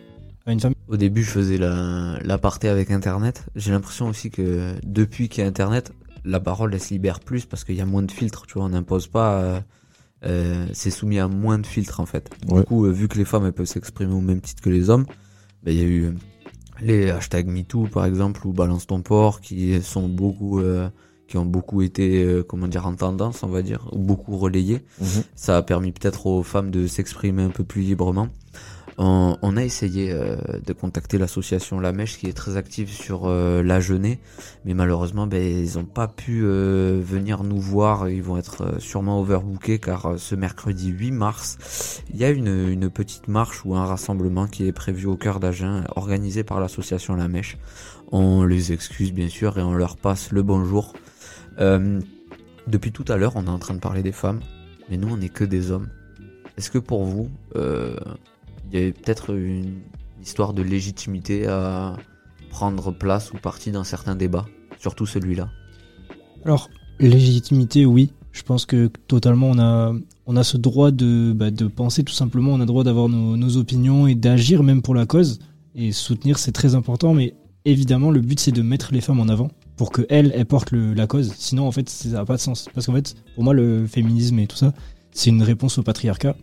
à 0.46 0.52
une 0.52 0.60
femme. 0.60 0.74
Au 0.88 0.96
début, 0.96 1.22
je 1.22 1.30
faisais 1.30 1.56
la- 1.58 2.18
l'aparté 2.22 2.68
avec 2.68 2.90
Internet. 2.90 3.46
J'ai 3.56 3.72
l'impression 3.72 4.08
aussi 4.08 4.30
que 4.30 4.74
depuis 4.84 5.28
qu'il 5.28 5.42
y 5.42 5.46
a 5.46 5.48
Internet, 5.48 5.92
la 6.24 6.40
parole 6.40 6.74
elle 6.74 6.80
se 6.80 6.90
libère 6.92 7.20
plus 7.20 7.46
parce 7.46 7.64
qu'il 7.64 7.76
y 7.76 7.80
a 7.80 7.86
moins 7.86 8.02
de 8.02 8.10
filtres. 8.10 8.46
Tu 8.46 8.54
vois, 8.54 8.64
on 8.64 8.70
n'impose 8.70 9.06
pas. 9.06 9.40
euh, 9.40 9.60
euh, 10.26 10.66
c'est 10.74 10.90
soumis 10.90 11.18
à 11.18 11.28
moins 11.28 11.58
de 11.58 11.66
filtres 11.66 12.00
en 12.00 12.06
fait. 12.06 12.30
Ouais. 12.48 12.60
Du 12.60 12.66
coup, 12.66 12.84
euh, 12.84 12.90
vu 12.90 13.08
que 13.08 13.16
les 13.16 13.24
femmes 13.24 13.46
elles 13.46 13.52
peuvent 13.52 13.66
s'exprimer 13.66 14.12
au 14.12 14.20
même 14.20 14.40
titre 14.42 14.62
que 14.62 14.68
les 14.70 14.90
hommes, 14.90 15.06
ben, 15.62 15.72
il 15.74 15.80
y 15.80 15.82
a 15.82 15.86
eu 15.86 16.04
euh, 16.06 16.12
les 16.82 17.10
hashtags 17.10 17.46
MeToo 17.48 17.86
par 17.86 18.04
exemple 18.04 18.46
ou 18.46 18.52
Balance 18.52 18.86
ton 18.86 19.00
port 19.02 19.40
qui 19.40 19.80
sont 19.82 20.08
beaucoup, 20.08 20.60
euh, 20.60 20.90
qui 21.26 21.38
ont 21.38 21.46
beaucoup 21.46 21.80
été, 21.80 22.22
euh, 22.22 22.42
comment 22.42 22.68
dire, 22.68 22.86
en 22.86 22.94
tendance, 22.94 23.42
on 23.42 23.48
va 23.48 23.62
dire, 23.62 23.88
ou 23.92 23.98
beaucoup 23.98 24.36
relayés. 24.36 24.84
Mhm. 25.00 25.22
Ça 25.34 25.56
a 25.56 25.62
permis 25.62 25.92
peut-être 25.92 26.26
aux 26.26 26.42
femmes 26.42 26.70
de 26.70 26.86
s'exprimer 26.86 27.42
un 27.42 27.50
peu 27.50 27.64
plus 27.64 27.80
librement. 27.82 28.28
On, 29.02 29.56
a 29.56 29.64
essayé 29.64 30.12
euh, 30.12 30.36
de 30.66 30.74
contacter 30.74 31.16
l'association 31.16 31.80
La 31.80 31.90
Mèche 31.90 32.18
qui 32.18 32.26
est 32.26 32.34
très 32.34 32.58
active 32.58 32.90
sur 32.90 33.22
euh, 33.24 33.62
la 33.62 33.80
Genée, 33.80 34.18
mais 34.66 34.74
malheureusement 34.74 35.26
ben, 35.26 35.42
ils 35.42 35.78
n'ont 35.78 35.86
pas 35.86 36.06
pu 36.06 36.42
euh, 36.44 37.00
venir 37.02 37.42
nous 37.42 37.58
voir. 37.58 38.10
Ils 38.10 38.22
vont 38.22 38.36
être 38.36 38.62
euh, 38.62 38.78
sûrement 38.78 39.18
overbookés 39.18 39.78
car 39.78 40.18
ce 40.18 40.34
mercredi 40.34 40.88
8 40.88 41.12
mars, 41.12 42.02
il 42.12 42.20
y 42.20 42.26
a 42.26 42.30
une, 42.30 42.90
petite 42.90 43.26
marche 43.26 43.64
ou 43.64 43.74
un 43.74 43.86
rassemblement 43.86 44.46
qui 44.46 44.66
est 44.66 44.72
prévu 44.72 45.06
au 45.06 45.16
cœur 45.16 45.40
d'Agen, 45.40 45.84
organisé 45.96 46.44
par 46.44 46.60
l'association 46.60 47.16
La 47.16 47.28
Mèche. 47.28 47.56
On 48.12 48.44
les 48.44 48.72
excuse 48.72 49.14
bien 49.14 49.30
sûr 49.30 49.58
et 49.58 49.62
on 49.62 49.72
leur 49.72 49.96
passe 49.96 50.30
le 50.30 50.42
bonjour. 50.42 50.92
Depuis 51.58 52.92
tout 52.92 53.04
à 53.08 53.16
l'heure, 53.16 53.32
on 53.36 53.46
est 53.46 53.50
en 53.50 53.58
train 53.58 53.74
de 53.74 53.80
parler 53.80 54.02
des 54.02 54.12
femmes, 54.12 54.40
mais 54.90 54.98
nous 54.98 55.08
on 55.08 55.16
n'est 55.16 55.30
que 55.30 55.44
des 55.44 55.70
hommes. 55.70 55.88
Est-ce 56.58 56.70
que 56.70 56.78
pour 56.78 57.04
vous, 57.04 57.30
il 58.72 58.80
y 58.80 58.88
a 58.88 58.92
peut-être 58.92 59.34
une 59.34 59.80
histoire 60.22 60.52
de 60.52 60.62
légitimité 60.62 61.46
à 61.46 61.96
prendre 62.50 62.92
place 62.92 63.32
ou 63.32 63.36
partie 63.36 63.70
dans 63.70 63.84
certains 63.84 64.16
débats, 64.16 64.46
surtout 64.78 65.06
celui-là 65.06 65.48
Alors, 66.44 66.68
légitimité, 66.98 67.86
oui. 67.86 68.12
Je 68.32 68.42
pense 68.42 68.64
que 68.64 68.86
totalement, 69.08 69.50
on 69.50 69.58
a, 69.58 69.92
on 70.26 70.36
a 70.36 70.44
ce 70.44 70.56
droit 70.56 70.92
de, 70.92 71.32
bah, 71.34 71.50
de 71.50 71.66
penser 71.66 72.04
tout 72.04 72.12
simplement, 72.12 72.52
on 72.52 72.56
a 72.56 72.60
le 72.60 72.66
droit 72.66 72.84
d'avoir 72.84 73.08
nos, 73.08 73.36
nos 73.36 73.56
opinions 73.56 74.06
et 74.06 74.14
d'agir 74.14 74.62
même 74.62 74.82
pour 74.82 74.94
la 74.94 75.04
cause. 75.04 75.40
Et 75.74 75.90
soutenir, 75.90 76.38
c'est 76.38 76.52
très 76.52 76.76
important, 76.76 77.12
mais 77.12 77.34
évidemment, 77.64 78.10
le 78.10 78.20
but, 78.20 78.38
c'est 78.38 78.52
de 78.52 78.62
mettre 78.62 78.92
les 78.92 79.00
femmes 79.00 79.20
en 79.20 79.28
avant 79.28 79.50
pour 79.76 79.90
qu'elles, 79.90 80.32
elles 80.34 80.46
portent 80.46 80.72
la 80.72 81.06
cause. 81.06 81.32
Sinon, 81.36 81.66
en 81.66 81.72
fait, 81.72 81.88
ça 81.88 82.08
n'a 82.10 82.24
pas 82.24 82.36
de 82.36 82.40
sens. 82.40 82.68
Parce 82.74 82.86
qu'en 82.86 82.94
fait, 82.94 83.16
pour 83.34 83.44
moi, 83.44 83.54
le 83.54 83.86
féminisme 83.86 84.38
et 84.38 84.46
tout 84.46 84.56
ça, 84.56 84.72
c'est 85.10 85.30
une 85.30 85.42
réponse 85.42 85.78
au 85.78 85.82
patriarcat. 85.82 86.36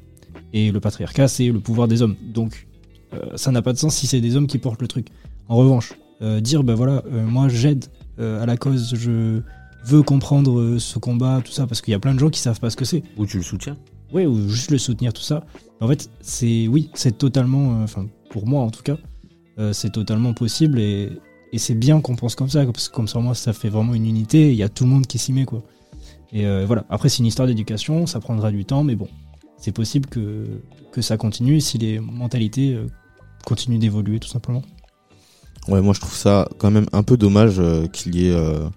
Et 0.58 0.72
le 0.72 0.80
patriarcat, 0.80 1.28
c'est 1.28 1.49
le 1.49 1.60
pouvoir 1.60 1.88
des 1.88 2.01
hommes. 2.01 2.16
Donc, 2.34 2.68
euh, 3.14 3.20
ça 3.36 3.51
n'a 3.51 3.62
pas 3.62 3.74
de 3.74 3.78
sens 3.78 3.95
si 3.95 4.08
c'est 4.08 4.22
des 4.22 4.36
hommes 4.36 4.47
qui 4.47 4.58
portent 4.58 4.82
le 4.82 4.88
truc. 4.88 5.10
En 5.49 5.55
revanche, 5.55 5.93
euh, 6.24 6.41
dire, 6.41 6.64
ben 6.64 6.74
voilà, 6.74 7.03
euh, 7.14 7.24
moi, 7.26 7.47
j'aide 7.47 7.86
à 8.20 8.47
la 8.47 8.58
cause, 8.58 8.95
je 8.95 9.41
veux 9.86 10.01
comprendre 10.01 10.80
ce 10.80 10.97
combat, 10.97 11.39
tout 11.45 11.51
ça, 11.51 11.68
parce 11.68 11.82
qu'il 11.82 11.91
y 11.91 11.95
a 11.95 11.99
plein 11.99 12.16
de 12.16 12.20
gens 12.20 12.32
qui 12.32 12.39
savent 12.39 12.60
pas 12.60 12.72
ce 12.72 12.76
que 12.76 12.84
c'est. 12.84 13.03
Ou 13.16 13.28
tu 13.28 13.38
le 13.38 13.43
soutiens 13.43 13.78
Ouais, 14.12 14.26
ou 14.26 14.49
juste 14.49 14.72
le 14.72 14.80
soutenir, 14.80 15.14
tout 15.14 15.22
ça. 15.22 15.45
En 15.82 15.88
fait, 15.88 16.10
c'est 16.22 16.68
oui, 16.68 16.89
c'est 16.95 17.16
totalement, 17.20 17.84
enfin 17.84 18.08
pour 18.32 18.47
moi 18.47 18.64
en 18.64 18.72
tout 18.72 18.82
cas, 18.82 18.97
c'est 19.72 19.91
totalement 19.91 20.34
possible 20.34 20.80
et, 20.80 21.12
et 21.53 21.60
c'est 21.60 21.76
bien 21.76 22.01
qu'on 22.01 22.16
pense 22.16 22.34
comme 22.34 22.49
ça, 22.49 22.66
parce 22.66 22.89
que 22.89 22.95
comme 22.95 23.08
ça, 23.08 23.20
moi, 23.20 23.36
ça 23.36 23.53
fait 23.53 23.70
vraiment 23.70 23.93
une 23.93 24.08
unité. 24.08 24.49
Il 24.49 24.58
y 24.58 24.64
a 24.64 24.70
tout 24.70 24.86
le 24.86 24.89
monde 24.89 25.05
qui 25.05 25.20
s'y 25.20 25.32
met, 25.32 25.45
quoi. 25.45 25.62
Et 26.34 26.43
voilà. 26.66 26.86
Après, 26.89 27.10
c'est 27.10 27.20
une 27.20 27.28
histoire 27.28 27.47
d'éducation, 27.47 28.08
ça 28.08 28.20
prendra 28.20 28.49
du 28.49 28.66
temps, 28.66 28.84
mais 28.84 28.95
bon, 28.95 29.08
c'est 29.58 29.72
possible 29.72 30.08
que 30.10 30.45
que 30.91 31.01
ça 31.01 31.18
continue 31.18 31.60
si 31.62 31.78
les 31.78 31.99
mentalités 31.99 32.74
euh, 32.76 32.88
continuent 33.45 33.80
d'évoluer, 33.80 34.20
tout 34.20 34.28
simplement. 34.30 34.64
Ouais, 35.68 35.82
moi 35.82 35.93
je 35.93 35.99
trouve 35.99 36.16
ça 36.16 36.47
quand 36.58 36.72
même 36.72 36.86
un 36.93 37.03
peu 37.03 37.18
dommage 37.18 37.60
euh, 37.60 37.88
qu'il 37.88 38.16
y 38.16 38.28
ait 38.30 38.34
euh, 38.34 38.68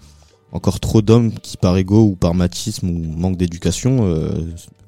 encore 0.53 0.81
trop 0.81 1.03
d'hommes 1.03 1.33
qui 1.33 1.57
par 1.57 1.77
ego 1.77 2.03
ou 2.05 2.17
par 2.17 2.35
machisme 2.35 2.91
ou 2.91 2.99
manque 2.99 3.37
d'éducation 3.37 4.01
euh, 4.07 4.31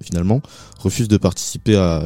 finalement 0.03 0.41
refusent 0.79 1.09
de 1.09 1.17
participer 1.17 1.77
à 1.77 2.03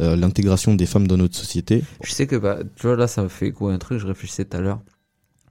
euh, 0.00 0.16
l'intégration 0.16 0.74
des 0.74 0.86
femmes 0.86 1.06
dans 1.06 1.16
notre 1.16 1.36
société. 1.36 1.84
Je 2.02 2.12
sais 2.12 2.26
que, 2.26 2.36
bah, 2.36 2.58
tu 2.76 2.86
vois, 2.86 2.94
là, 2.96 3.06
ça 3.08 3.22
me 3.22 3.28
fait 3.28 3.50
quoi 3.52 3.72
un 3.72 3.78
truc, 3.78 3.98
je 3.98 4.06
réfléchissais 4.06 4.44
tout 4.44 4.56
à 4.56 4.60
l'heure. 4.60 4.80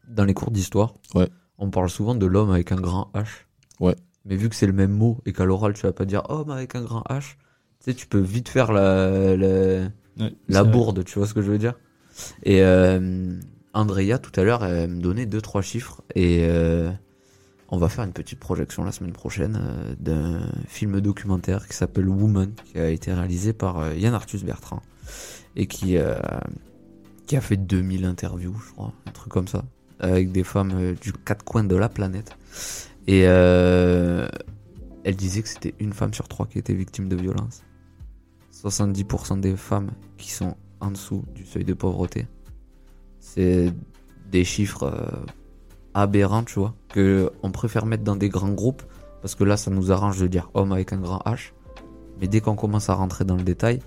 Dans 0.09 0.23
les 0.25 0.33
cours 0.33 0.51
d'histoire, 0.51 0.93
Ouais. 1.15 1.27
on 1.57 1.69
parle 1.69 1.89
souvent 1.89 2.15
de 2.15 2.25
l'homme 2.25 2.49
avec 2.51 2.71
un 2.71 2.77
grand 2.77 3.09
H. 3.13 3.25
Ouais. 3.81 3.95
Mais 4.23 4.35
vu 4.37 4.47
que 4.47 4.55
c'est 4.55 4.67
le 4.67 4.71
même 4.73 4.91
mot 4.91 5.19
et 5.25 5.33
qu'à 5.33 5.43
l'oral, 5.43 5.73
tu 5.73 5.81
vas 5.81 5.91
pas 5.91 6.05
dire 6.05 6.23
homme 6.29 6.49
avec 6.49 6.75
un 6.75 6.81
grand 6.81 7.03
H, 7.09 7.35
tu 7.87 7.93
sais, 7.93 7.97
tu 7.97 8.07
peux 8.07 8.19
vite 8.19 8.49
faire 8.49 8.73
la, 8.73 9.37
la, 9.37 9.89
Ouais, 10.19 10.63
bourde, 10.69 11.03
tu 11.05 11.19
vois 11.19 11.27
ce 11.27 11.33
que 11.33 11.41
je 11.41 11.49
veux 11.49 11.57
dire? 11.57 11.75
Et 12.43 12.61
euh, 12.61 13.39
Andrea, 13.73 14.17
tout 14.17 14.37
à 14.39 14.43
l'heure, 14.43 14.65
elle 14.65 14.89
me 14.89 15.01
donnait 15.01 15.25
deux 15.25 15.41
trois 15.41 15.61
chiffres 15.61 16.01
et 16.15 16.39
euh, 16.49 16.89
on 17.69 17.77
va 17.77 17.87
faire 17.87 18.03
une 18.03 18.13
petite 18.13 18.39
projection 18.39 18.83
la 18.83 18.91
semaine 18.91 19.13
prochaine 19.13 19.59
euh, 19.61 19.95
d'un 19.99 20.41
film 20.67 20.99
documentaire 20.99 21.67
qui 21.67 21.75
s'appelle 21.75 22.09
Woman, 22.09 22.51
qui 22.65 22.79
a 22.79 22.89
été 22.89 23.13
réalisé 23.13 23.53
par 23.53 23.93
Yann 23.93 24.13
Arthus 24.13 24.39
Bertrand 24.43 24.81
et 25.55 25.67
qui 25.67 25.97
qui 27.25 27.35
a 27.35 27.41
fait 27.41 27.57
2000 27.57 28.05
interviews, 28.05 28.55
je 28.65 28.71
crois, 28.73 28.93
un 29.05 29.11
truc 29.11 29.31
comme 29.31 29.47
ça, 29.47 29.63
avec 29.99 30.31
des 30.31 30.43
femmes 30.43 30.95
du 30.99 31.13
quatre 31.13 31.43
coins 31.43 31.63
de 31.63 31.75
la 31.75 31.89
planète. 31.89 32.35
Et 33.07 33.21
elle 33.21 34.29
disait 35.15 35.41
que 35.41 35.49
c'était 35.49 35.75
une 35.79 35.93
femme 35.93 36.13
sur 36.13 36.27
trois 36.27 36.47
qui 36.47 36.59
était 36.59 36.73
victime 36.73 37.07
de 37.07 37.15
violence. 37.15 37.63
70% 38.63 39.39
des 39.39 39.55
femmes 39.55 39.91
qui 40.17 40.31
sont 40.31 40.55
en 40.79 40.91
dessous 40.91 41.23
du 41.33 41.45
seuil 41.45 41.63
de 41.63 41.73
pauvreté. 41.73 42.27
C'est 43.19 43.73
des 44.31 44.43
chiffres 44.43 44.83
euh, 44.83 45.25
aberrants, 45.93 46.43
tu 46.43 46.59
vois, 46.59 46.73
que 46.89 47.31
on 47.43 47.51
préfère 47.51 47.85
mettre 47.85 48.03
dans 48.03 48.15
des 48.15 48.29
grands 48.29 48.51
groupes 48.51 48.83
parce 49.21 49.35
que 49.35 49.43
là, 49.43 49.57
ça 49.57 49.71
nous 49.71 49.91
arrange 49.91 50.19
de 50.19 50.27
dire 50.27 50.49
homme 50.53 50.71
avec 50.71 50.93
un 50.93 50.97
grand 50.97 51.19
H. 51.25 51.51
Mais 52.19 52.27
dès 52.27 52.41
qu'on 52.41 52.55
commence 52.55 52.89
à 52.89 52.93
rentrer 52.93 53.25
dans 53.25 53.35
le 53.35 53.43
détail, 53.43 53.79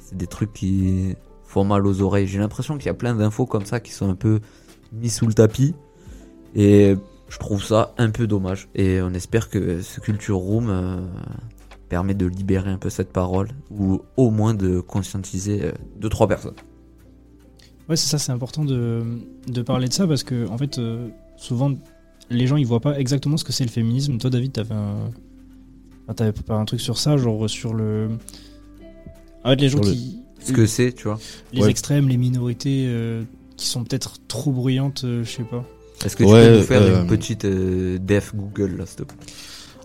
c'est 0.00 0.16
des 0.16 0.26
trucs 0.26 0.52
qui 0.52 1.16
font 1.44 1.64
mal 1.64 1.86
aux 1.86 2.00
oreilles. 2.00 2.26
J'ai 2.26 2.38
l'impression 2.38 2.76
qu'il 2.76 2.86
y 2.86 2.90
a 2.90 2.94
plein 2.94 3.14
d'infos 3.14 3.46
comme 3.46 3.66
ça 3.66 3.80
qui 3.80 3.92
sont 3.92 4.08
un 4.10 4.14
peu 4.14 4.40
mis 4.92 5.10
sous 5.10 5.26
le 5.26 5.34
tapis. 5.34 5.74
Et 6.54 6.96
je 7.28 7.38
trouve 7.38 7.62
ça 7.62 7.94
un 7.98 8.10
peu 8.10 8.26
dommage. 8.26 8.68
Et 8.74 9.00
on 9.02 9.12
espère 9.14 9.48
que 9.48 9.80
ce 9.80 10.00
Culture 10.00 10.36
Room 10.36 10.68
euh, 10.70 11.00
permet 11.92 12.14
de 12.14 12.24
libérer 12.24 12.70
un 12.70 12.78
peu 12.78 12.88
cette 12.88 13.12
parole. 13.12 13.48
Ou 13.70 14.00
au 14.16 14.30
moins 14.30 14.54
de 14.54 14.80
conscientiser 14.80 15.62
euh, 15.62 15.72
deux, 16.00 16.08
trois 16.08 16.26
personnes. 16.26 16.54
Ouais, 17.86 17.96
c'est 17.96 18.08
ça, 18.08 18.16
c'est 18.18 18.32
important 18.32 18.64
de, 18.64 19.02
de 19.46 19.60
parler 19.60 19.88
de 19.88 19.92
ça 19.92 20.06
parce 20.06 20.22
que, 20.22 20.48
en 20.48 20.56
fait, 20.56 20.78
euh, 20.78 21.08
souvent, 21.36 21.70
les 22.30 22.46
gens 22.46 22.56
ils 22.56 22.66
voient 22.66 22.80
pas 22.80 22.98
exactement 22.98 23.36
ce 23.36 23.44
que 23.44 23.52
c'est 23.52 23.64
le 23.64 23.70
féminisme. 23.70 24.16
Toi, 24.16 24.30
David, 24.30 24.52
t'avais 24.52 24.74
un. 24.74 25.10
enfin, 26.04 26.14
t'avais 26.14 26.32
préparé 26.32 26.58
un 26.60 26.64
truc 26.64 26.80
sur 26.80 26.96
ça, 26.96 27.18
genre 27.18 27.50
sur 27.50 27.74
le. 27.74 28.08
En 29.44 29.50
fait, 29.50 29.56
les 29.60 29.68
gens 29.68 29.82
Sur 29.82 29.84
le- 29.92 29.92
qui. 29.92 30.18
Ce 30.40 30.52
que 30.52 30.64
c'est, 30.64 30.92
tu 30.94 31.04
vois. 31.08 31.18
Les 31.52 31.60
Ouais. 31.62 31.70
extrêmes, 31.70 32.08
les 32.08 32.16
minorités 32.16 32.86
euh, 32.88 33.22
qui 33.58 33.66
sont 33.66 33.84
peut-être 33.84 34.14
trop 34.28 34.50
bruyantes, 34.50 35.02
euh, 35.04 35.22
je 35.24 35.30
sais 35.30 35.44
pas. 35.44 35.62
Est-ce 36.06 36.16
que 36.16 36.24
tu 36.24 36.30
Ouais, 36.30 36.48
peux 36.48 36.56
nous 36.56 36.62
faire 36.64 36.82
euh, 36.82 37.02
une 37.02 37.06
petite 37.06 37.44
euh, 37.44 37.98
def 37.98 38.34
Google 38.34 38.76
là, 38.78 38.86
s'il 38.86 38.96
te 38.96 39.02
plaît? 39.02 39.16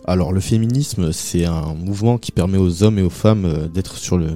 Alors 0.10 0.32
le 0.32 0.40
féminisme, 0.40 1.12
c'est 1.12 1.44
un 1.44 1.74
mouvement 1.74 2.18
qui 2.18 2.32
permet 2.32 2.58
aux 2.58 2.82
hommes 2.82 2.98
et 2.98 3.02
aux 3.02 3.10
femmes 3.10 3.44
euh, 3.44 3.68
d'être 3.68 3.98
sur 3.98 4.18
le 4.18 4.30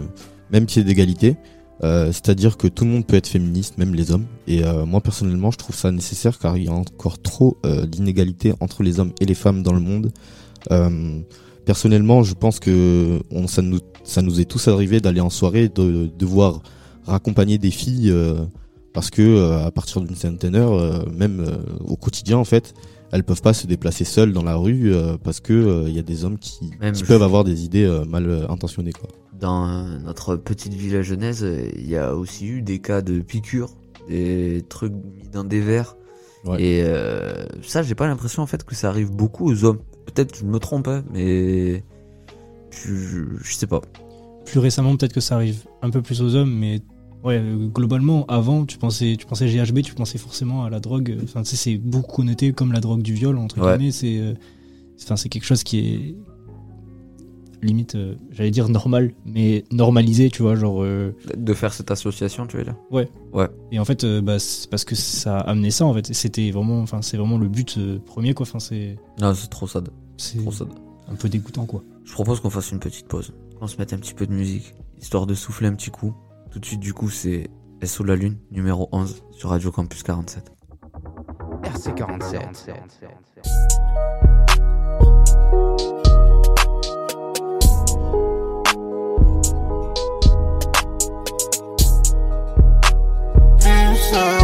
même 0.51 0.65
pied 0.65 0.84
d'égalité. 0.84 1.38
Euh, 1.82 2.07
C'est-à-dire 2.07 2.57
que 2.57 2.67
tout 2.67 2.84
le 2.84 2.91
monde 2.91 3.07
peut 3.07 3.15
être 3.15 3.28
féministe, 3.28 3.78
même 3.78 3.95
les 3.95 4.11
hommes. 4.11 4.26
Et 4.47 4.65
euh, 4.65 4.86
moi 4.86 4.99
personnellement, 4.99 5.49
je 5.49 5.57
trouve 5.57 5.76
ça 5.76 5.89
nécessaire 5.91 6.39
car 6.39 6.57
il 6.57 6.65
y 6.65 6.67
a 6.67 6.74
encore 6.74 7.22
trop 7.22 7.57
d'inégalités 7.88 8.53
entre 8.59 8.84
les 8.84 8.99
hommes 8.99 9.13
et 9.22 9.26
les 9.26 9.34
femmes 9.34 9.63
dans 9.63 9.74
le 9.74 9.80
monde. 9.80 10.11
Personnellement, 11.63 12.24
je 12.24 12.34
pense 12.34 12.59
que 12.59 13.22
ça, 13.47 13.61
nous, 13.61 14.41
est 14.41 14.45
tous 14.45 14.67
arrivé 14.67 14.99
d'aller 14.99 15.22
en 15.22 15.30
soirée, 15.30 15.69
de 15.69 16.11
devoir 16.19 16.61
raccompagner 17.05 17.57
des 17.57 17.72
filles 17.72 18.13
parce 18.93 19.09
que 19.09 19.63
à 19.63 19.72
partir 19.72 20.01
d'une 20.01 20.15
certaine 20.15 20.55
heure, 20.55 21.07
même 21.11 21.45
au 21.86 21.95
quotidien 21.95 22.38
en 22.38 22.45
fait, 22.45 22.74
elles 23.12 23.24
peuvent 23.24 23.41
pas 23.41 23.53
se 23.53 23.68
déplacer 23.68 24.03
seules 24.05 24.34
dans 24.34 24.43
la 24.43 24.55
rue 24.55 24.93
euh, 24.93 25.18
parce 25.22 25.39
que 25.39 25.53
euh, 25.53 25.84
il 25.89 25.95
y 25.95 25.99
a 25.99 26.03
des 26.03 26.24
hommes 26.26 26.38
qui, 26.39 26.72
Même 26.80 26.93
qui 26.93 27.01
je- 27.01 27.05
peuvent 27.05 27.24
avoir 27.24 27.43
des 27.43 27.64
idées 27.66 27.84
euh, 27.86 28.05
mal 28.05 28.28
euh, 28.30 28.47
intentionnées 28.49 28.93
quoi. 28.93 29.09
Dans 29.39 29.68
euh, 29.68 29.97
notre 29.99 30.36
petite 30.36 30.74
ville 30.74 30.95
à 30.95 31.01
Genèse, 31.01 31.43
euh, 31.43 31.68
il 31.76 31.89
y 31.89 31.97
a 31.97 32.16
aussi 32.16 32.47
eu 32.47 32.62
des 32.62 32.80
cas 32.80 33.01
de 33.01 33.20
piqûres, 33.22 33.72
des 34.07 34.64
trucs 34.70 34.93
mis 34.93 35.28
dans 35.30 35.43
des 35.43 35.59
verres. 35.62 35.95
Ouais. 36.45 36.62
Et 36.62 36.84
euh, 36.86 37.45
ça, 37.64 37.84
j'ai 37.84 37.95
pas 37.95 38.07
l'impression 38.07 38.41
en 38.43 38.47
fait 38.47 38.64
que 38.64 38.76
ça 38.76 38.89
arrive 38.89 39.12
beaucoup 39.12 39.49
aux 39.51 39.64
hommes. 39.66 39.80
Peut-être 40.05 40.38
je 40.38 40.43
me 40.45 40.57
trompe, 40.59 40.88
hein, 40.88 41.03
mais 41.12 41.84
je, 42.72 42.93
je, 42.95 43.20
je 43.43 43.53
sais 43.55 43.68
pas. 43.68 43.82
Plus 44.45 44.59
récemment, 44.59 44.95
peut-être 44.97 45.14
que 45.14 45.22
ça 45.22 45.36
arrive 45.36 45.64
un 45.82 45.89
peu 45.91 46.01
plus 46.01 46.22
aux 46.22 46.36
hommes, 46.36 46.51
mais 46.53 46.80
ouais, 47.24 47.41
globalement, 47.74 48.26
avant, 48.28 48.65
tu 48.65 48.78
pensais, 48.78 49.15
tu 49.17 49.26
pensais 49.26 49.47
GHB, 49.47 49.82
tu 49.82 49.93
pensais 49.93 50.17
forcément 50.17 50.63
à 50.65 50.69
la 50.69 50.80
drogue. 50.80 51.17
Enfin, 51.24 51.43
tu 51.43 51.49
sais, 51.51 51.55
c'est 51.55 51.78
beaucoup 51.78 52.11
connoté 52.17 52.51
comme 52.53 52.72
la 52.74 52.80
drogue 52.80 53.01
du 53.01 53.13
viol, 53.13 53.38
entre 53.38 53.59
Ouais. 53.61 53.78
guillemets. 53.78 53.91
C'est, 53.91 54.17
euh, 54.19 54.34
enfin, 55.03 55.15
c'est 55.15 55.30
quelque 55.30 55.45
chose 55.45 55.63
qui 55.63 55.80
est 55.80 56.15
limite, 57.63 57.93
euh, 57.93 58.15
j'allais 58.32 58.49
dire 58.49 58.69
normal, 58.69 59.13
mais 59.24 59.65
normalisé, 59.72 60.32
tu 60.32 60.41
vois, 60.41 60.55
genre. 60.55 60.82
euh, 60.84 61.15
De 61.38 61.53
faire 61.53 61.74
cette 61.74 61.91
association, 61.91 62.47
tu 62.47 62.57
veux 62.57 62.63
dire? 62.63 62.76
Et 63.72 63.78
en 63.78 63.86
fait, 63.86 64.03
bah, 64.22 64.39
c'est 64.39 64.67
parce 64.69 64.84
que 64.84 64.95
ça 64.95 65.38
a 65.38 65.49
amené 65.51 65.69
ça, 65.69 65.86
en 65.86 65.93
fait. 65.93 66.11
C'était 66.13 66.49
vraiment, 66.49 66.80
enfin, 66.82 67.01
c'est 67.03 67.17
vraiment 67.17 67.38
le 67.38 67.47
but 67.47 67.78
premier, 68.05 68.34
quoi. 68.34 68.47
Enfin, 68.47 68.59
c'est, 68.59 68.97
Non, 69.19 69.34
c'est 69.36 69.47
trop 69.49 69.67
sad. 69.67 69.89
c'est 70.17 70.39
Trop 70.39 70.51
sad. 70.51 70.69
un 71.07 71.15
peu 71.15 71.30
dégoûtant, 71.30 71.65
quoi. 71.67 71.84
Je 72.03 72.13
propose 72.13 72.39
qu'on 72.39 72.49
fasse 72.49 72.72
une 72.72 72.80
petite 72.80 73.07
pause, 73.07 73.32
qu'on 73.59 73.67
se 73.67 73.78
mette 73.78 73.93
un 73.93 73.97
petit 73.97 74.15
peu 74.15 74.26
de 74.26 74.34
musique, 74.34 74.74
histoire 74.99 75.28
de 75.28 75.36
souffler 75.36 75.67
un 75.67 75.76
petit 75.76 75.91
coup. 75.91 76.13
Tout 76.52 76.60
de 76.60 76.66
suite, 76.66 76.82
du 76.82 76.93
coup, 76.93 77.10
c'est 77.10 77.49
SO 77.82 78.04
de 78.04 78.10
la 78.10 78.18
Lune, 78.18 78.38
numéro 78.52 78.89
11, 78.91 79.24
sur 79.32 79.49
Radio 79.52 79.72
Campus 79.72 80.04
47. 80.04 80.52
RC47. 81.64 82.39
du 93.58 93.97
sommeil. 93.97 94.41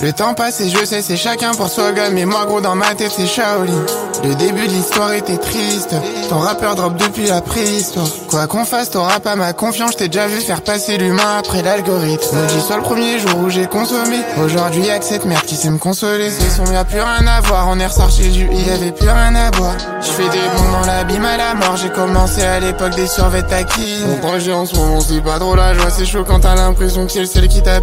Le 0.00 0.12
temps 0.12 0.32
passe 0.32 0.60
et 0.62 0.70
je 0.70 0.84
sais 0.84 1.02
c'est 1.02 1.16
chacun 1.16 1.52
pour 1.52 1.68
soi 1.68 1.92
gars 1.92 2.08
Mais 2.10 2.24
moi 2.24 2.46
gros 2.46 2.60
dans 2.60 2.76
ma 2.76 2.94
tête 2.94 3.10
c'est 3.10 3.26
Shaolin 3.26 3.84
Le 4.24 4.34
début 4.34 4.66
de 4.66 4.72
l'histoire 4.72 5.12
était 5.12 5.36
triste. 5.38 5.94
Ton 6.28 6.38
rappeur 6.38 6.74
drop 6.74 6.96
depuis 6.96 7.26
la 7.26 7.40
préhistoire. 7.40 8.06
Quoi 8.28 8.46
qu'on 8.46 8.64
fasse 8.64 8.90
t'auras 8.90 9.20
pas 9.20 9.36
ma 9.36 9.52
confiance. 9.52 9.96
T'ai 9.96 10.08
déjà 10.08 10.26
vu 10.26 10.40
faire 10.40 10.62
passer 10.62 10.98
l'humain 10.98 11.38
après 11.38 11.62
l'algorithme. 11.62 12.36
Maudit 12.36 12.60
soit 12.60 12.76
le 12.76 12.82
premier 12.82 13.18
jour 13.18 13.38
où 13.38 13.50
j'ai 13.50 13.66
consommé 13.66 14.18
Aujourd'hui 14.44 14.86
y'a 14.86 14.98
que 14.98 15.04
cette 15.04 15.24
merde 15.24 15.44
qui 15.44 15.56
sait 15.56 15.70
me 15.70 15.78
consoler 15.78 16.30
Ce 16.30 16.56
son 16.56 16.70
y'a 16.72 16.84
plus 16.84 17.00
rien 17.00 17.26
à 17.26 17.40
voir. 17.40 17.68
On 17.70 17.78
est 17.78 17.86
ressorti 17.86 18.28
du 18.28 18.46
y 18.52 18.70
avait 18.70 18.92
plus 18.92 19.08
rien 19.08 19.34
à 19.34 19.50
boire. 19.50 19.76
Je 20.00 20.10
fais 20.10 20.28
des 20.28 20.48
bons 20.56 20.72
dans 20.72 20.86
l'abîme 20.86 21.24
à 21.24 21.36
la 21.36 21.54
mort. 21.54 21.76
J'ai 21.76 21.90
commencé 21.90 22.42
à 22.42 22.60
l'époque 22.60 22.94
des 22.94 23.06
survêtements 23.06 23.48
taquines 23.48 24.06
Mon 24.06 24.16
projet 24.16 24.52
en 24.52 24.66
ce 24.66 24.74
moment 24.76 25.00
c'est 25.00 25.22
pas 25.22 25.38
trop 25.38 25.54
la 25.54 25.74
joie 25.74 25.90
C'est 25.90 26.04
chaud 26.04 26.24
quand 26.26 26.40
t'as 26.40 26.54
l'impression 26.54 27.06
que 27.06 27.12
c'est 27.12 27.20
le 27.20 27.26
seul 27.26 27.48
qui 27.48 27.62
t'a 27.62 27.80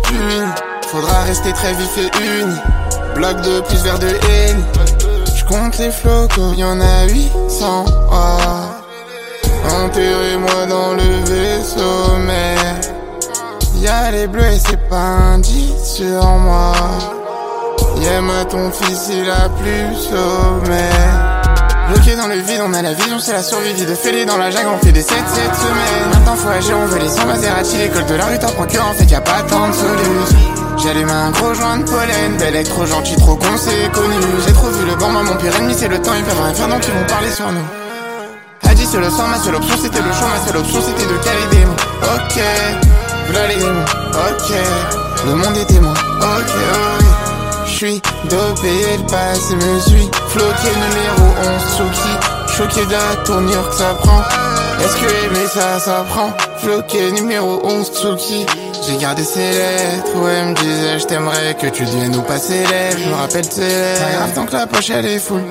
Faudra 0.88 1.24
rester 1.24 1.52
très 1.54 1.74
vif 1.74 1.98
et 1.98 2.42
uni. 2.42 2.56
Bloc 3.16 3.42
de 3.42 3.62
plus 3.62 3.82
vers 3.84 4.00
de 4.00 4.08
haine 4.08 4.64
compte 5.48 5.78
les 5.78 5.92
flocos, 5.92 6.54
y'en 6.56 6.80
a 6.80 7.08
800 7.08 7.86
oh. 8.12 8.16
Enterrez-moi 9.84 10.66
dans 10.68 10.94
le 10.94 11.24
vaisseau 11.26 12.18
mère 12.26 12.80
Y'a 13.76 14.12
les 14.12 14.28
bleus 14.28 14.46
et 14.46 14.60
c'est 14.60 14.90
pas 14.90 14.96
un 14.96 15.40
10 15.40 15.74
sur 15.84 16.24
moi 16.24 16.74
Y'a 18.02 18.22
ma 18.22 18.46
ton 18.46 18.72
fils 18.72 19.10
il 19.12 19.30
a 19.30 19.50
plus 19.50 19.96
sommaire 19.96 21.42
Bloqué 21.90 22.16
dans 22.16 22.28
le 22.28 22.36
vide, 22.36 22.62
on 22.68 22.74
a 22.74 22.82
la 22.82 22.94
vision, 22.94 23.20
c'est 23.20 23.34
la 23.34 23.44
survie 23.44 23.74
de 23.74 23.94
fêler 23.94 24.26
dans 24.26 24.38
la 24.38 24.50
jungle, 24.50 24.70
on 24.74 24.84
fait 24.84 24.92
des 24.92 25.04
7 25.04 25.10
7 25.10 25.44
semaines. 25.54 26.10
Maintenant 26.14 26.36
faut 26.36 26.50
agir, 26.50 26.76
on 26.82 26.88
veut 26.88 26.98
les 26.98 27.08
100 27.08 27.28
Maserati, 27.28 27.78
l'école 27.78 28.08
de 28.08 28.16
la 28.16 28.26
rue 28.26 28.40
t'en 28.40 28.50
procure, 28.50 28.84
en 28.88 28.94
fait 28.94 29.06
y 29.06 29.14
a 29.14 29.22
pas 29.22 29.44
tant 29.48 29.68
de 29.68 29.74
solutions. 29.74 30.15
J'allume 30.86 31.10
un 31.10 31.32
gros 31.32 31.52
joint 31.56 31.78
de 31.78 31.84
pollen, 31.84 32.38
belle 32.38 32.56
être 32.58 32.70
trop 32.70 32.86
gentil, 32.86 33.16
trop 33.16 33.36
con, 33.36 33.58
c'est 33.58 33.92
connu. 33.92 34.14
J'ai 34.46 34.54
trop 34.54 34.68
vu 34.68 34.86
le 34.86 34.96
bon, 34.96 35.10
moi 35.10 35.24
mon 35.24 35.36
pire 35.36 35.56
ennemi 35.56 35.74
c'est 35.76 35.88
le 35.88 36.00
temps, 36.00 36.14
ils 36.16 36.24
peuvent 36.24 36.40
rien 36.40 36.54
faire 36.54 36.68
donc 36.68 36.86
ils 36.86 36.94
vont 36.94 37.08
parler 37.08 37.32
sur 37.32 37.52
nous. 37.52 38.70
A 38.70 38.74
dit 38.76 38.86
c'est 38.86 39.00
le 39.00 39.10
sang, 39.10 39.28
ma 39.28 39.40
seule 39.40 39.56
option 39.56 39.76
c'était 39.82 39.98
le 39.98 40.14
choix, 40.14 40.28
ma 40.28 40.46
seule 40.46 40.58
option 40.58 40.80
c'était 40.86 41.12
de 41.12 41.18
caler 41.24 41.48
des 41.50 41.66
mots. 41.66 41.74
Ok, 42.04 42.40
voilà 43.32 43.48
les 43.48 43.56
démons, 43.56 43.86
ok, 44.14 44.54
le 45.26 45.34
monde 45.34 45.58
est 45.58 45.66
témoin, 45.66 45.94
ok, 46.22 46.54
ok. 47.00 47.06
J'suis 47.66 48.00
dopé, 48.30 48.98
le 48.98 49.06
passé 49.08 49.56
me 49.56 49.80
suit. 49.80 50.10
Floqué 50.30 50.70
numéro 50.70 51.34
11, 51.42 51.76
Suki. 51.76 52.56
Choqué 52.56 52.86
de 52.86 52.92
la 52.92 53.24
tournure 53.26 53.70
que 53.70 53.76
ça 53.76 53.96
prend. 53.96 54.22
Est-ce 54.80 54.96
que 54.98 55.26
aimer 55.26 55.48
ça, 55.48 55.80
ça 55.80 56.06
prend 56.08 56.32
Floqué 56.60 57.12
numéro 57.12 57.60
11, 57.66 57.92
Tsuki. 57.92 58.46
J'ai 58.88 58.98
gardé 58.98 59.24
ses 59.24 59.40
lettres, 59.40 60.16
où 60.16 60.28
elle 60.28 60.50
me 60.50 60.54
disait 60.54 61.00
je 61.00 61.06
t'aimerais 61.06 61.56
que 61.56 61.68
tu 61.68 61.86
deviennes 61.86 62.16
ou 62.16 62.22
pas 62.22 62.38
célèbre. 62.38 62.98
Je 63.00 63.10
me 63.10 63.16
rappelle 63.16 63.48
de 63.48 63.52
ses 63.52 63.62
lettres. 63.62 64.34
Tant 64.36 64.46
que 64.46 64.54
la 64.54 64.68
poche 64.68 64.90
elle 64.92 65.06
est 65.08 65.20
full. 65.20 65.42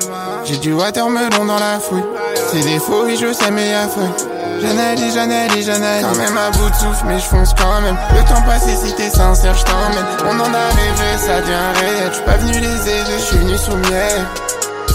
J'ai 0.45 0.57
du 0.59 0.73
watermelon 0.73 1.45
dans 1.45 1.59
la 1.59 1.81
fouille. 1.81 2.05
C'est 2.53 2.61
des 2.61 2.79
faux, 2.79 3.05
oui 3.07 3.19
je 3.21 3.33
sais 3.33 3.51
mais 3.51 3.71
y'a 3.71 3.89
feuille. 3.89 4.29
J'analyse, 4.63 5.15
j'analyse, 5.15 5.67
j'analyse. 5.67 6.07
Quand 6.07 6.17
même 6.17 6.37
à 6.39 6.51
bout 6.53 6.71
de 6.71 6.75
souffle, 6.75 7.05
mais 7.07 7.19
je 7.19 7.25
fonce 7.25 7.55
quand 7.55 7.81
même. 7.81 7.97
Le 8.15 8.21
temps 8.29 8.43
passé, 8.43 8.77
si 8.77 8.95
t'es 8.95 9.11
sincère, 9.11 9.55
je 9.55 9.65
t'emmène. 9.65 10.07
On 10.27 10.41
en 10.41 10.55
a 10.55 10.67
rêvé, 10.69 11.19
ça 11.19 11.41
devient 11.41 11.81
réel. 11.81 12.09
Je 12.11 12.15
suis 12.15 12.25
pas 12.25 12.37
venu 12.37 12.53
les 12.53 12.89
aider, 12.89 13.19
je 13.19 13.25
suis 13.25 13.39
venu 13.39 13.59
sous 13.59 13.77
miel. 13.91 14.27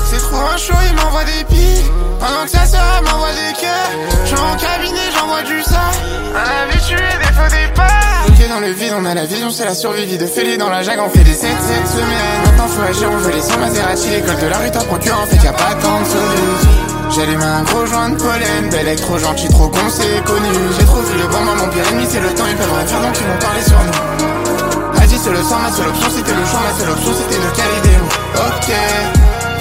C'est 0.09 0.19
trop 0.19 0.37
un 0.37 0.57
chaud, 0.57 0.73
il 0.89 0.95
m'envoie 0.95 1.23
des 1.25 1.43
pics. 1.43 1.91
Pendant 2.19 2.43
que 2.43 2.51
sa 2.51 2.65
sœur 2.65 2.81
elle 2.97 3.05
m'envoie 3.05 3.31
des 3.31 3.53
cœurs. 3.59 3.91
Je 4.23 4.27
suis 4.27 4.37
en 4.37 4.55
cabinet, 4.57 5.07
j'envoie 5.17 5.43
du 5.43 5.63
sang. 5.63 5.89
Un 6.35 6.69
habitué 6.69 6.95
des 6.95 7.33
faux 7.33 7.49
départs. 7.49 8.25
Bloqué 8.27 8.47
dans 8.49 8.59
le 8.59 8.71
vide, 8.71 8.93
on 8.97 9.05
a 9.05 9.13
la 9.13 9.25
vision, 9.25 9.49
c'est 9.49 9.65
la 9.65 9.73
survie 9.73 10.17
de 10.17 10.25
fêler 10.25 10.57
dans 10.57 10.69
la 10.69 10.83
jungle. 10.83 11.01
On 11.05 11.09
fait 11.09 11.23
des 11.23 11.33
7 11.33 11.49
7 11.49 11.87
semaines. 11.87 12.41
Maintenant 12.45 12.67
faut 12.67 12.83
agir, 12.83 13.09
on 13.11 13.17
veut 13.17 13.31
les 13.31 13.41
100 13.41 13.57
Maserati. 13.57 14.09
L'école 14.09 14.39
de 14.39 14.47
la 14.47 14.57
rue 14.57 14.71
t'en 14.71 14.83
procure, 14.83 15.17
en 15.19 15.25
fait 15.25 15.43
y 15.43 15.47
a 15.47 15.53
pas 15.53 15.73
tant 15.81 16.01
de 16.01 16.05
solutions. 16.05 16.89
J'allume 17.09 17.41
un 17.41 17.63
gros 17.63 17.85
joint 17.87 18.09
de 18.09 18.17
pollen, 18.17 18.69
belle 18.69 18.87
être 18.87 19.01
trop 19.01 19.17
gentil, 19.17 19.47
trop 19.49 19.67
con, 19.67 19.79
c'est 19.89 20.23
connu. 20.25 20.47
J'ai 20.77 20.85
trop 20.85 21.01
vu 21.01 21.17
le 21.17 21.27
bon, 21.27 21.41
moi 21.41 21.55
mon 21.55 21.67
pire 21.69 21.87
ennemi, 21.89 22.05
c'est 22.07 22.19
le 22.19 22.29
temps, 22.35 22.45
ils 22.47 22.55
peuvent 22.55 22.71
rien 22.71 22.85
faire 22.85 23.01
donc 23.01 23.17
ils 23.17 23.25
vont 23.25 23.39
parler 23.39 23.63
sur 23.63 23.79
nous. 23.79 25.01
A 25.01 25.07
dit 25.07 25.17
c'est 25.17 25.31
le 25.31 25.41
sang, 25.41 25.57
ma 25.57 25.71
seule 25.71 25.87
option 25.87 26.07
c'était 26.15 26.35
le 26.35 26.45
choix, 26.45 26.59
ma 26.61 26.79
seule 26.79 26.91
option 26.91 27.11
c'était 27.17 27.41
de 27.41 27.49
caler 27.57 27.81
des 27.81 27.97
mots. 27.97 28.13
Ok, 28.45 28.69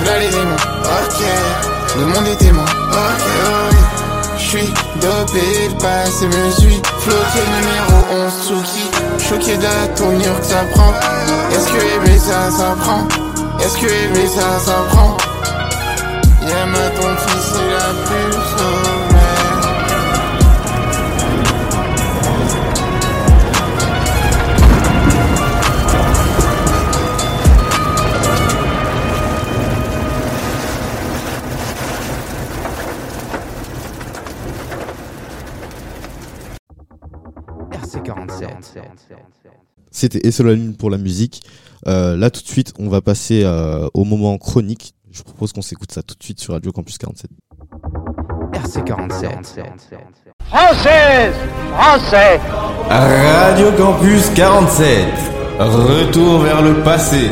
voilà 0.02 0.18
les 0.18 0.28
démons, 0.28 0.56
ok, 1.06 1.22
le 1.98 2.06
monde 2.06 2.26
est 2.28 2.36
témoin, 2.36 2.64
ok, 2.64 3.24
ok. 3.70 3.76
J'suis 4.38 4.72
dopé, 5.00 5.68
le 5.68 5.74
passé 5.78 6.26
me 6.26 6.50
suit. 6.52 6.80
Floqué 7.00 7.42
numéro 7.56 8.24
11, 8.26 8.32
Tsuki. 8.42 9.28
Choqué 9.28 9.56
de 9.56 9.62
la 9.62 9.88
tournure 9.94 10.40
que 10.40 10.46
ça 10.46 10.64
prend. 10.74 10.92
Est-ce 11.52 11.68
que 11.68 11.78
aimer 11.96 12.18
ça, 12.18 12.50
ça 12.50 12.76
prend? 12.80 13.06
Est-ce 13.60 13.76
que 13.76 13.86
aimer 13.86 14.26
ça 14.28 14.58
s'apprend 14.64 15.16
Yeah, 16.46 16.64
mais 16.66 16.90
ton 16.98 17.14
fils 17.26 17.52
il 17.56 17.74
a 17.74 17.92
plus 18.06 18.38
C'était 39.98 40.24
Et 40.24 40.30
sur 40.30 40.44
la 40.44 40.54
lune 40.54 40.76
pour 40.76 40.90
la 40.90 40.96
musique. 40.96 41.42
Euh, 41.88 42.16
là 42.16 42.30
tout 42.30 42.40
de 42.40 42.46
suite, 42.46 42.72
on 42.78 42.88
va 42.88 43.00
passer 43.00 43.42
euh, 43.42 43.88
au 43.94 44.04
moment 44.04 44.38
chronique. 44.38 44.94
Je 45.10 45.24
propose 45.24 45.52
qu'on 45.52 45.60
s'écoute 45.60 45.90
ça 45.90 46.04
tout 46.04 46.14
de 46.16 46.22
suite 46.22 46.38
sur 46.38 46.54
Radio 46.54 46.70
Campus 46.70 46.98
47. 46.98 47.28
RC47. 48.52 49.26
Française 50.44 51.34
Français 51.72 52.40
Radio 52.88 53.72
Campus 53.72 54.30
47. 54.36 55.04
Retour 55.58 56.42
vers 56.42 56.62
le 56.62 56.74
passé. 56.84 57.30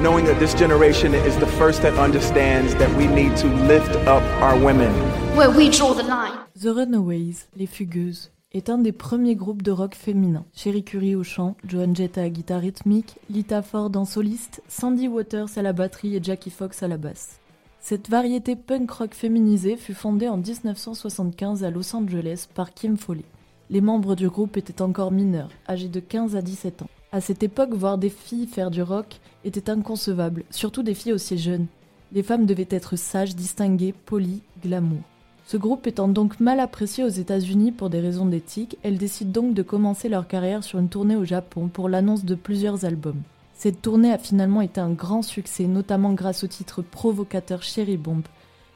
knowing 0.00 0.24
that 0.24 0.38
this 0.40 0.54
generation 0.54 1.14
is 1.14 1.36
the 1.38 1.46
first 1.46 1.82
that 1.82 1.92
understands 1.94 2.74
that 2.76 2.90
we 2.96 3.06
need 3.06 3.36
to 3.36 3.46
lift 3.68 3.94
up 4.08 4.22
our 4.42 4.56
women. 4.58 4.90
Where 5.36 5.50
we 5.50 5.68
draw 5.68 5.92
the 5.92 6.02
line. 6.02 6.38
The 6.56 6.74
Runaways, 6.74 7.46
Les 7.54 7.66
Fugueuses, 7.66 8.30
est 8.54 8.70
un 8.70 8.78
des 8.78 8.92
premiers 8.92 9.34
groupes 9.34 9.62
de 9.62 9.70
rock 9.70 9.94
féminin. 9.94 10.44
Sherry 10.54 10.84
Curie 10.84 11.14
au 11.14 11.24
chant, 11.24 11.56
Joan 11.66 11.96
Jett 11.96 12.18
à 12.18 12.22
la 12.22 12.30
guitare 12.30 12.60
rythmique, 12.60 13.16
Lita 13.30 13.62
Ford 13.62 13.90
en 13.94 14.04
soliste, 14.04 14.62
Sandy 14.68 15.08
Waters 15.08 15.48
à 15.56 15.62
la 15.62 15.72
batterie 15.72 16.16
et 16.16 16.22
Jackie 16.22 16.50
Fox 16.50 16.82
à 16.82 16.88
la 16.88 16.98
basse. 16.98 17.40
Cette 17.80 18.08
variété 18.08 18.54
punk 18.54 18.90
rock 18.90 19.14
féminisée 19.14 19.76
fut 19.76 19.94
fondée 19.94 20.28
en 20.28 20.36
1975 20.36 21.64
à 21.64 21.70
Los 21.70 21.96
Angeles 21.96 22.46
par 22.54 22.74
Kim 22.74 22.96
Foley. 22.96 23.24
Les 23.70 23.80
membres 23.80 24.14
du 24.14 24.28
groupe 24.28 24.56
étaient 24.56 24.82
encore 24.82 25.12
mineurs, 25.12 25.50
âgés 25.68 25.88
de 25.88 26.00
15 26.00 26.36
à 26.36 26.42
17 26.42 26.82
ans. 26.82 26.90
À 27.10 27.20
cette 27.20 27.42
époque, 27.42 27.74
voir 27.74 27.98
des 27.98 28.10
filles 28.10 28.46
faire 28.46 28.70
du 28.70 28.82
rock 28.82 29.20
était 29.44 29.70
inconcevable, 29.70 30.44
surtout 30.50 30.82
des 30.82 30.94
filles 30.94 31.12
aussi 31.12 31.38
jeunes. 31.38 31.66
Les 32.12 32.22
femmes 32.22 32.46
devaient 32.46 32.68
être 32.70 32.96
sages, 32.96 33.34
distinguées, 33.34 33.94
polies, 34.06 34.42
glamour. 34.62 35.00
Ce 35.44 35.56
groupe 35.56 35.86
étant 35.86 36.08
donc 36.08 36.40
mal 36.40 36.60
apprécié 36.60 37.04
aux 37.04 37.08
États-Unis 37.08 37.72
pour 37.72 37.90
des 37.90 38.00
raisons 38.00 38.26
d'éthique, 38.26 38.78
elles 38.82 38.98
décident 38.98 39.42
donc 39.42 39.54
de 39.54 39.62
commencer 39.62 40.08
leur 40.08 40.26
carrière 40.26 40.64
sur 40.64 40.78
une 40.78 40.88
tournée 40.88 41.16
au 41.16 41.24
Japon 41.24 41.68
pour 41.68 41.88
l'annonce 41.88 42.24
de 42.24 42.34
plusieurs 42.34 42.84
albums. 42.84 43.20
Cette 43.54 43.82
tournée 43.82 44.12
a 44.12 44.18
finalement 44.18 44.60
été 44.60 44.80
un 44.80 44.92
grand 44.92 45.22
succès, 45.22 45.64
notamment 45.64 46.14
grâce 46.14 46.42
au 46.42 46.46
titre 46.46 46.82
provocateur 46.82 47.62
Cherry 47.62 47.96
Bomb, 47.96 48.22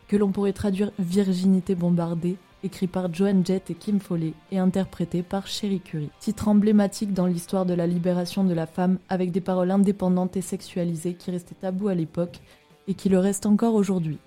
que 0.08 0.16
l'on 0.16 0.30
pourrait 0.30 0.52
traduire 0.52 0.92
Virginité 0.98 1.74
bombardée, 1.74 2.36
écrit 2.62 2.86
par 2.86 3.12
Joan 3.12 3.44
Jett 3.44 3.70
et 3.70 3.74
Kim 3.74 4.00
Foley 4.00 4.32
et 4.50 4.58
interprété 4.58 5.22
par 5.22 5.46
Sherry 5.46 5.80
Curie. 5.80 6.10
Titre 6.20 6.48
emblématique 6.48 7.14
dans 7.14 7.26
l'histoire 7.26 7.66
de 7.66 7.74
la 7.74 7.86
libération 7.86 8.44
de 8.44 8.54
la 8.54 8.66
femme 8.66 8.98
avec 9.08 9.30
des 9.30 9.40
paroles 9.40 9.70
indépendantes 9.70 10.36
et 10.36 10.42
sexualisées 10.42 11.14
qui 11.14 11.30
restaient 11.30 11.54
tabous 11.54 11.88
à 11.88 11.94
l'époque 11.94 12.40
et 12.88 12.94
qui 12.94 13.08
le 13.08 13.18
restent 13.18 13.46
encore 13.46 13.74
aujourd'hui. 13.74 14.18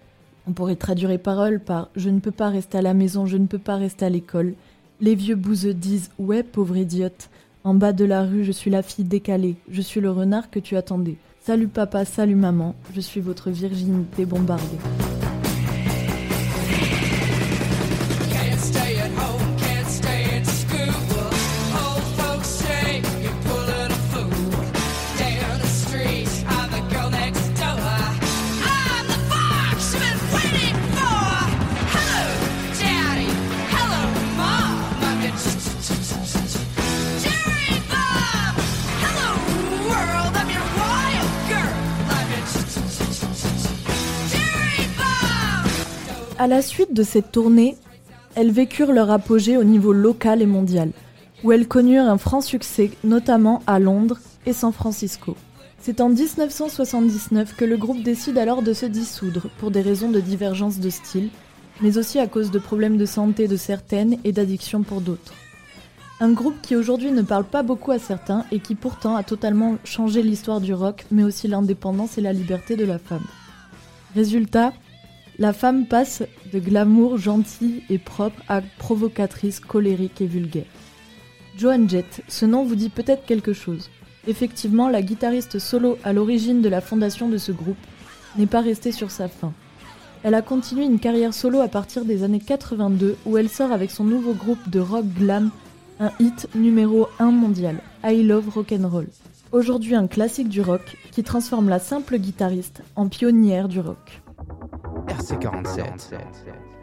On 0.50 0.54
pourrait 0.54 0.76
traduire 0.76 1.10
les 1.10 1.20
paroles 1.20 1.60
par 1.60 1.90
Je 1.96 2.10
ne 2.10 2.20
peux 2.20 2.32
pas 2.32 2.50
rester 2.50 2.80
à 2.80 2.82
la 2.82 2.96
maison, 2.96 3.28
je 3.28 3.38
ne 3.38 3.46
peux 3.46 3.60
pas 3.60 3.76
rester 3.76 4.06
à 4.06 4.10
l'école. 4.10 4.56
Les 5.00 5.14
vieux 5.14 5.36
bouseux 5.36 5.76
disent 5.76 6.10
Ouais, 6.18 6.42
pauvre 6.42 6.76
idiote. 6.76 7.30
En 7.64 7.76
bas 7.76 7.94
de 7.94 8.04
la 8.04 8.24
rue, 8.24 8.44
je 8.44 8.52
suis 8.52 8.72
la 8.72 8.82
fille 8.82 9.06
décalée, 9.06 9.58
je 9.70 9.82
suis 9.84 10.02
le 10.02 10.10
renard 10.10 10.50
que 10.50 10.60
tu 10.60 10.76
attendais. 10.76 11.18
Salut 11.40 11.68
papa, 11.68 12.04
salut 12.04 12.34
maman, 12.34 12.74
je 12.96 13.02
suis 13.02 13.22
votre 13.22 13.52
virginité 13.52 14.26
bombardée. 14.26 15.19
La 46.50 46.64
suite 46.64 46.94
de 46.94 47.04
cette 47.04 47.32
tournée, 47.32 47.78
elles 48.36 48.52
vécurent 48.52 48.92
leur 48.92 49.12
apogée 49.12 49.56
au 49.56 49.64
niveau 49.64 49.94
local 49.94 50.42
et 50.42 50.48
mondial, 50.48 50.92
où 51.44 51.52
elles 51.52 51.68
connurent 51.68 52.10
un 52.10 52.18
franc 52.18 52.42
succès, 52.42 52.90
notamment 53.04 53.62
à 53.68 53.78
Londres 53.78 54.20
et 54.48 54.54
San 54.54 54.74
Francisco. 54.74 55.38
C'est 55.80 56.02
en 56.02 56.10
1979 56.10 57.56
que 57.56 57.66
le 57.66 57.78
groupe 57.78 58.02
décide 58.02 58.40
alors 58.40 58.64
de 58.64 58.74
se 58.74 58.88
dissoudre 58.88 59.50
pour 59.60 59.70
des 59.70 59.82
raisons 59.82 60.10
de 60.10 60.20
divergence 60.20 60.80
de 60.80 60.90
style, 60.90 61.30
mais 61.82 62.00
aussi 62.00 62.18
à 62.18 62.28
cause 62.28 62.50
de 62.50 62.60
problèmes 62.60 62.98
de 62.98 63.06
santé 63.06 63.48
de 63.48 63.56
certaines 63.56 64.18
et 64.24 64.32
d'addiction 64.32 64.82
pour 64.82 65.02
d'autres. 65.02 65.36
Un 66.20 66.32
groupe 66.32 66.62
qui 66.64 66.76
aujourd'hui 66.76 67.12
ne 67.12 67.22
parle 67.22 67.46
pas 67.46 67.62
beaucoup 67.62 67.92
à 67.92 68.00
certains 68.00 68.44
et 68.52 68.60
qui 68.60 68.74
pourtant 68.74 69.16
a 69.16 69.24
totalement 69.24 69.78
changé 69.84 70.24
l'histoire 70.24 70.62
du 70.62 70.74
rock, 70.74 71.06
mais 71.12 71.24
aussi 71.24 71.48
l'indépendance 71.48 72.18
et 72.18 72.22
la 72.22 72.34
liberté 72.34 72.76
de 72.76 72.86
la 72.86 72.98
femme. 72.98 73.26
Résultat, 74.16 74.74
la 75.40 75.54
femme 75.54 75.86
passe 75.86 76.22
de 76.52 76.60
glamour 76.60 77.18
gentille 77.18 77.82
et 77.90 77.98
propre 77.98 78.42
à 78.50 78.62
provocatrice, 78.78 79.62
colérique 79.62 80.20
et 80.20 80.28
vulgaire. 80.28 80.66
Joan 81.58 81.90
Jett, 81.90 82.24
ce 82.28 82.46
nom 82.46 82.66
vous 82.66 82.76
dit 82.76 82.90
peut-être 82.90 83.26
quelque 83.26 83.54
chose. 83.54 83.90
Effectivement, 84.28 84.90
la 84.90 85.02
guitariste 85.02 85.58
solo 85.58 85.98
à 86.04 86.12
l'origine 86.12 86.62
de 86.62 86.68
la 86.68 86.82
fondation 86.82 87.30
de 87.30 87.38
ce 87.38 87.54
groupe 87.54 87.78
n'est 88.38 88.48
pas 88.48 88.60
restée 88.60 88.92
sur 88.92 89.12
sa 89.12 89.30
fin. 89.30 89.54
Elle 90.24 90.34
a 90.36 90.42
continué 90.42 90.84
une 90.84 91.00
carrière 91.00 91.34
solo 91.34 91.62
à 91.62 91.70
partir 91.70 92.04
des 92.04 92.24
années 92.24 92.42
82 92.46 93.16
où 93.26 93.38
elle 93.38 93.50
sort 93.50 93.72
avec 93.72 93.92
son 93.92 94.04
nouveau 94.04 94.34
groupe 94.34 94.70
de 94.70 94.82
rock 94.82 95.06
glam 95.18 95.52
un 96.02 96.12
hit 96.20 96.50
numéro 96.54 97.08
1 97.18 97.32
mondial, 97.32 97.78
I 98.04 98.24
Love 98.24 98.50
Rock'n'Roll. 98.50 99.08
Aujourd'hui 99.54 99.96
un 99.96 100.08
classique 100.08 100.50
du 100.50 100.60
rock 100.60 100.98
qui 101.12 101.24
transforme 101.24 101.70
la 101.70 101.80
simple 101.80 102.18
guitariste 102.18 102.84
en 102.98 103.08
pionnière 103.08 103.70
du 103.70 103.80
rock. 103.80 104.22
RC47. 105.10 105.84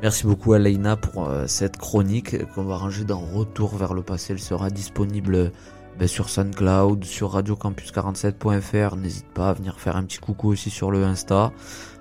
Merci 0.03 0.27
beaucoup 0.27 0.53
à 0.53 0.97
pour 0.97 1.29
euh, 1.29 1.47
cette 1.47 1.77
chronique 1.77 2.45
qu'on 2.53 2.64
va 2.64 2.77
ranger 2.77 3.05
dans 3.05 3.20
Retour 3.20 3.77
vers 3.77 3.95
le 3.95 4.03
passé. 4.03 4.33
Elle 4.33 4.41
sera 4.41 4.70
disponible 4.70 5.53
ben, 5.99 6.09
sur 6.09 6.29
SoundCloud, 6.29 7.05
sur 7.05 7.33
radiocampus47.fr. 7.33 8.97
N'hésite 8.97 9.29
pas 9.33 9.51
à 9.51 9.53
venir 9.55 9.81
faire 9.81 9.97
un 9.97 10.05
petit 10.05 10.18
coucou 10.18 10.49
aussi 10.49 10.70
sur 10.70 10.91
le 10.91 11.05
Insta. 11.05 11.53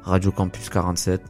Radio 0.03 0.32
Campus 0.32 0.69
47. 0.69 1.21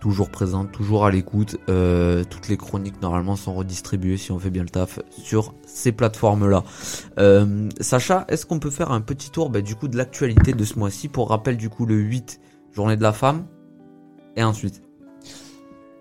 Toujours 0.00 0.30
présente, 0.30 0.70
toujours 0.70 1.06
à 1.06 1.10
l'écoute. 1.10 1.56
Euh, 1.68 2.22
toutes 2.22 2.48
les 2.48 2.56
chroniques 2.56 3.02
normalement 3.02 3.34
sont 3.34 3.54
redistribuées 3.54 4.16
si 4.16 4.30
on 4.30 4.38
fait 4.38 4.50
bien 4.50 4.62
le 4.62 4.68
taf 4.68 5.00
sur 5.10 5.54
ces 5.66 5.90
plateformes-là. 5.90 6.62
Euh, 7.18 7.68
Sacha, 7.80 8.24
est-ce 8.28 8.46
qu'on 8.46 8.60
peut 8.60 8.70
faire 8.70 8.92
un 8.92 9.00
petit 9.00 9.30
tour 9.30 9.50
ben, 9.50 9.62
du 9.62 9.74
coup 9.74 9.88
de 9.88 9.96
l'actualité 9.96 10.52
de 10.52 10.64
ce 10.64 10.78
mois-ci? 10.78 11.08
Pour 11.08 11.30
rappel 11.30 11.56
du 11.56 11.68
coup 11.68 11.84
le 11.84 11.96
8, 11.96 12.40
journée 12.72 12.96
de 12.96 13.02
la 13.02 13.12
femme, 13.12 13.46
et 14.38 14.44
ensuite 14.44 14.80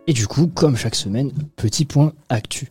Et 0.06 0.14
du 0.14 0.28
coup, 0.28 0.48
comme 0.48 0.78
chaque 0.78 0.96
semaine, 0.96 1.32
petit 1.58 1.84
point 1.84 2.14
actu. 2.30 2.70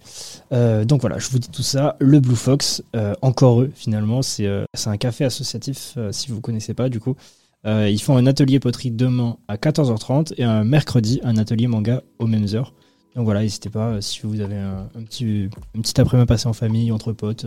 Euh, 0.53 0.85
donc 0.85 1.01
voilà, 1.03 1.19
je 1.19 1.29
vous 1.29 1.39
dis 1.39 1.51
tout 1.51 1.63
ça. 1.63 1.97
Le 1.99 2.21
Blue 2.21 2.37
Fox, 2.37 2.83
euh, 2.95 3.15
encore 3.21 3.61
eux 3.61 3.71
finalement, 3.75 4.23
c'est 4.23 4.47
euh, 4.47 4.65
un 4.87 4.97
café 4.97 5.25
associatif, 5.25 5.99
si 6.13 6.31
vous 6.31 6.41
connaissez 6.41 6.73
pas 6.73 6.89
du 6.89 7.01
coup. 7.01 7.17
Ils 7.65 8.01
font 8.01 8.17
un 8.17 8.27
atelier 8.27 8.61
poterie 8.61 8.93
demain 8.93 9.39
à 9.49 9.57
14h30 9.57 10.35
et 10.37 10.45
un 10.45 10.63
mercredi 10.63 11.21
un 11.25 11.37
atelier 11.37 11.67
manga 11.67 12.01
aux 12.21 12.29
mêmes 12.29 12.47
heures. 12.55 12.73
Donc 13.17 13.25
voilà, 13.25 13.41
n'hésitez 13.41 13.71
pas, 13.71 14.01
si 14.01 14.21
vous 14.23 14.41
avez 14.41 14.55
un, 14.55 14.89
un 14.95 15.03
petit, 15.03 15.49
une 15.75 15.83
petite 15.83 15.99
après-midi 15.99 16.29
passé 16.29 16.47
en 16.47 16.53
famille, 16.53 16.93
entre 16.93 17.13
potes, 17.13 17.45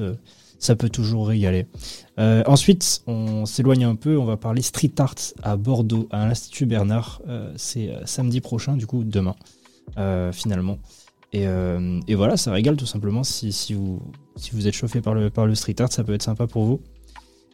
ça 0.59 0.75
peut 0.75 0.89
toujours 0.89 1.27
régaler. 1.29 1.65
Euh, 2.19 2.43
ensuite, 2.45 3.01
on 3.07 3.45
s'éloigne 3.45 3.85
un 3.85 3.95
peu, 3.95 4.17
on 4.17 4.25
va 4.25 4.37
parler 4.37 4.61
street 4.61 4.91
art 4.99 5.15
à 5.41 5.55
Bordeaux, 5.55 6.07
à 6.11 6.27
l'Institut 6.27 6.65
Bernard. 6.65 7.21
Euh, 7.27 7.51
C'est 7.55 7.89
euh, 7.89 8.05
samedi 8.05 8.41
prochain, 8.41 8.75
du 8.75 8.85
coup 8.85 9.03
demain, 9.03 9.35
finalement. 10.33 10.77
Et, 11.31 11.45
voilà, 12.15 12.37
ça 12.37 12.51
régale 12.51 12.75
tout 12.75 12.85
simplement. 12.85 13.23
Si, 13.23 13.73
vous, 13.73 14.67
êtes 14.67 14.73
chauffé 14.73 15.01
par 15.01 15.15
le, 15.15 15.55
street 15.55 15.75
art, 15.79 15.91
ça 15.91 16.03
peut 16.03 16.13
être 16.13 16.23
sympa 16.23 16.45
pour 16.45 16.65
vous. 16.65 16.81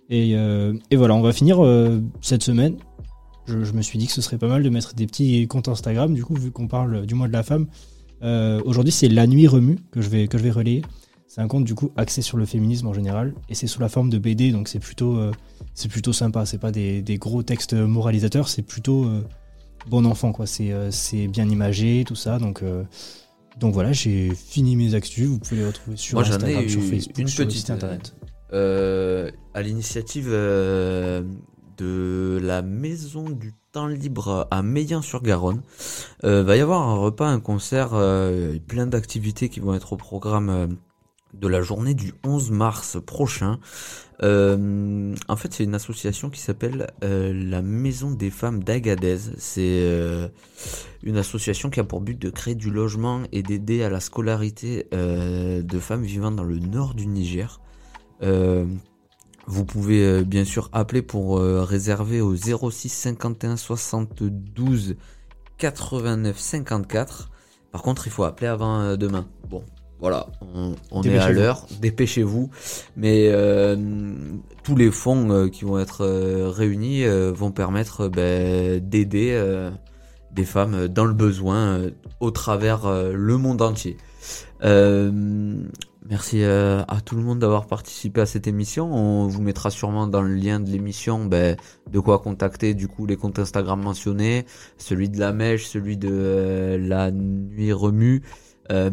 Et, 0.09 0.35
voilà, 0.95 1.13
on 1.13 1.21
va 1.21 1.31
finir 1.31 1.59
cette 2.21 2.43
semaine. 2.43 2.77
Je, 3.47 3.73
me 3.73 3.83
suis 3.83 3.99
dit 3.99 4.07
que 4.07 4.13
ce 4.13 4.21
serait 4.21 4.39
pas 4.39 4.47
mal 4.47 4.63
de 4.63 4.69
mettre 4.69 4.95
des 4.95 5.05
petits 5.05 5.47
comptes 5.47 5.67
Instagram, 5.67 6.15
du 6.15 6.25
coup, 6.25 6.33
vu 6.33 6.49
qu'on 6.49 6.67
parle 6.67 7.05
du 7.05 7.13
mois 7.13 7.27
de 7.27 7.33
la 7.33 7.43
femme. 7.43 7.67
Aujourd'hui, 8.65 8.91
c'est 8.91 9.09
La 9.09 9.27
Nuit 9.27 9.47
Remue 9.47 9.77
que 9.91 10.01
je 10.01 10.09
vais 10.09 10.51
relayer. 10.51 10.81
C'est 11.27 11.41
un 11.41 11.47
conte 11.47 11.65
du 11.65 11.75
coup 11.75 11.91
axé 11.97 12.21
sur 12.21 12.37
le 12.37 12.45
féminisme 12.45 12.87
en 12.87 12.93
général 12.93 13.33
et 13.49 13.55
c'est 13.55 13.67
sous 13.67 13.81
la 13.81 13.89
forme 13.89 14.09
de 14.09 14.17
BD 14.17 14.51
donc 14.51 14.67
c'est 14.67 14.79
plutôt 14.79 15.17
euh, 15.17 15.31
c'est 15.73 15.89
plutôt 15.89 16.13
sympa. 16.13 16.45
C'est 16.45 16.59
pas 16.59 16.71
des, 16.71 17.01
des 17.01 17.17
gros 17.17 17.43
textes 17.43 17.73
moralisateurs, 17.73 18.47
c'est 18.47 18.61
plutôt 18.61 19.05
euh, 19.05 19.23
bon 19.87 20.05
enfant 20.05 20.31
quoi. 20.31 20.45
C'est 20.45 20.71
euh, 20.71 20.91
c'est 20.91 21.27
bien 21.27 21.49
imagé 21.49 22.03
tout 22.05 22.15
ça 22.15 22.39
donc 22.39 22.63
donc 23.59 23.73
voilà 23.73 23.91
j'ai 23.91 24.33
fini 24.33 24.75
mes 24.75 24.93
actus. 24.93 25.27
Vous 25.27 25.39
pouvez 25.39 25.61
les 25.61 25.67
retrouver 25.67 25.97
sur 25.97 26.17
Moi 26.17 26.27
Instagram, 26.27 26.63
ai 26.63 26.69
sur 26.69 26.81
Facebook, 26.81 27.17
une 27.17 27.27
sur 27.27 27.45
petite 27.45 27.59
site 27.59 27.69
internet. 27.71 28.15
à 28.51 29.61
l'initiative 29.61 30.29
de 31.77 32.39
la 32.41 32.61
Maison 32.61 33.29
du 33.29 33.53
Temps 33.71 33.87
Libre 33.87 34.47
à 34.51 34.61
Meillan-sur-Garonne. 34.61 35.61
Euh, 36.23 36.43
va 36.43 36.55
y 36.55 36.61
avoir 36.61 36.81
un 36.81 36.95
repas, 36.95 37.27
un 37.27 37.39
concert, 37.39 37.89
euh, 37.93 38.57
plein 38.67 38.87
d'activités 38.87 39.49
qui 39.49 39.59
vont 39.59 39.73
être 39.73 39.93
au 39.93 39.97
programme 39.97 40.77
de 41.39 41.47
la 41.47 41.61
journée 41.61 41.93
du 41.93 42.13
11 42.23 42.51
mars 42.51 42.97
prochain. 43.05 43.59
Euh, 44.23 45.13
en 45.27 45.35
fait, 45.35 45.53
c'est 45.53 45.63
une 45.63 45.75
association 45.75 46.29
qui 46.29 46.39
s'appelle 46.39 46.87
euh, 47.03 47.33
la 47.33 47.61
Maison 47.61 48.11
des 48.11 48.29
Femmes 48.29 48.63
d'Agadez. 48.63 49.17
C'est 49.37 49.81
euh, 49.83 50.27
une 51.03 51.17
association 51.17 51.69
qui 51.69 51.79
a 51.79 51.83
pour 51.83 52.01
but 52.01 52.19
de 52.19 52.29
créer 52.29 52.55
du 52.55 52.71
logement 52.71 53.23
et 53.31 53.43
d'aider 53.43 53.83
à 53.83 53.89
la 53.89 53.99
scolarité 53.99 54.87
de 54.91 55.79
femmes 55.79 56.03
vivant 56.03 56.31
dans 56.31 56.43
le 56.43 56.59
nord 56.59 56.93
du 56.93 57.07
Niger. 57.07 57.59
Vous 59.47 59.63
pouvez 59.63 60.23
bien 60.23 60.43
sûr 60.43 60.69
appeler 60.73 61.01
pour 61.01 61.39
réserver 61.39 62.21
au 62.21 62.35
06 62.35 62.89
51 62.89 63.57
72 63.57 64.95
89 65.57 66.37
54. 66.39 67.29
Par 67.71 67.83
contre, 67.83 68.07
il 68.07 68.11
faut 68.11 68.23
appeler 68.23 68.47
avant 68.47 68.95
demain. 68.95 69.27
Bon, 69.49 69.63
voilà, 69.99 70.27
on, 70.41 70.75
on 70.91 71.03
est 71.03 71.17
à 71.17 71.31
l'heure, 71.31 71.65
dépêchez-vous. 71.79 72.49
Mais 72.97 73.29
euh, 73.31 73.77
tous 74.63 74.75
les 74.75 74.91
fonds 74.91 75.29
euh, 75.31 75.47
qui 75.47 75.63
vont 75.63 75.79
être 75.79 76.01
euh, 76.01 76.49
réunis 76.49 77.05
vont 77.33 77.51
permettre 77.51 78.07
ben, 78.07 78.79
d'aider 78.79 79.39
des 80.31 80.45
femmes 80.45 80.87
dans 80.87 81.05
le 81.05 81.13
besoin 81.13 81.81
au 82.19 82.31
travers 82.31 82.91
le 83.13 83.37
monde 83.37 83.61
entier. 83.61 83.97
Euh, 84.63 85.11
merci 86.09 86.43
à 86.43 86.97
tout 87.05 87.15
le 87.15 87.21
monde 87.21 87.39
d'avoir 87.39 87.67
participé 87.67 88.21
à 88.21 88.25
cette 88.25 88.47
émission. 88.47 88.93
On 88.93 89.27
vous 89.27 89.41
mettra 89.41 89.69
sûrement 89.69 90.07
dans 90.07 90.21
le 90.21 90.33
lien 90.33 90.59
de 90.59 90.69
l'émission 90.69 91.25
ben, 91.25 91.55
de 91.89 91.99
quoi 91.99 92.19
contacter 92.19 92.73
du 92.73 92.87
coup 92.87 93.05
les 93.05 93.15
comptes 93.15 93.39
Instagram 93.39 93.81
mentionnés, 93.81 94.45
celui 94.77 95.09
de 95.09 95.19
la 95.19 95.31
mèche, 95.31 95.67
celui 95.67 95.95
de 95.95 96.77
la 96.81 97.11
nuit 97.11 97.71
remue. 97.71 98.23
Euh, 98.71 98.89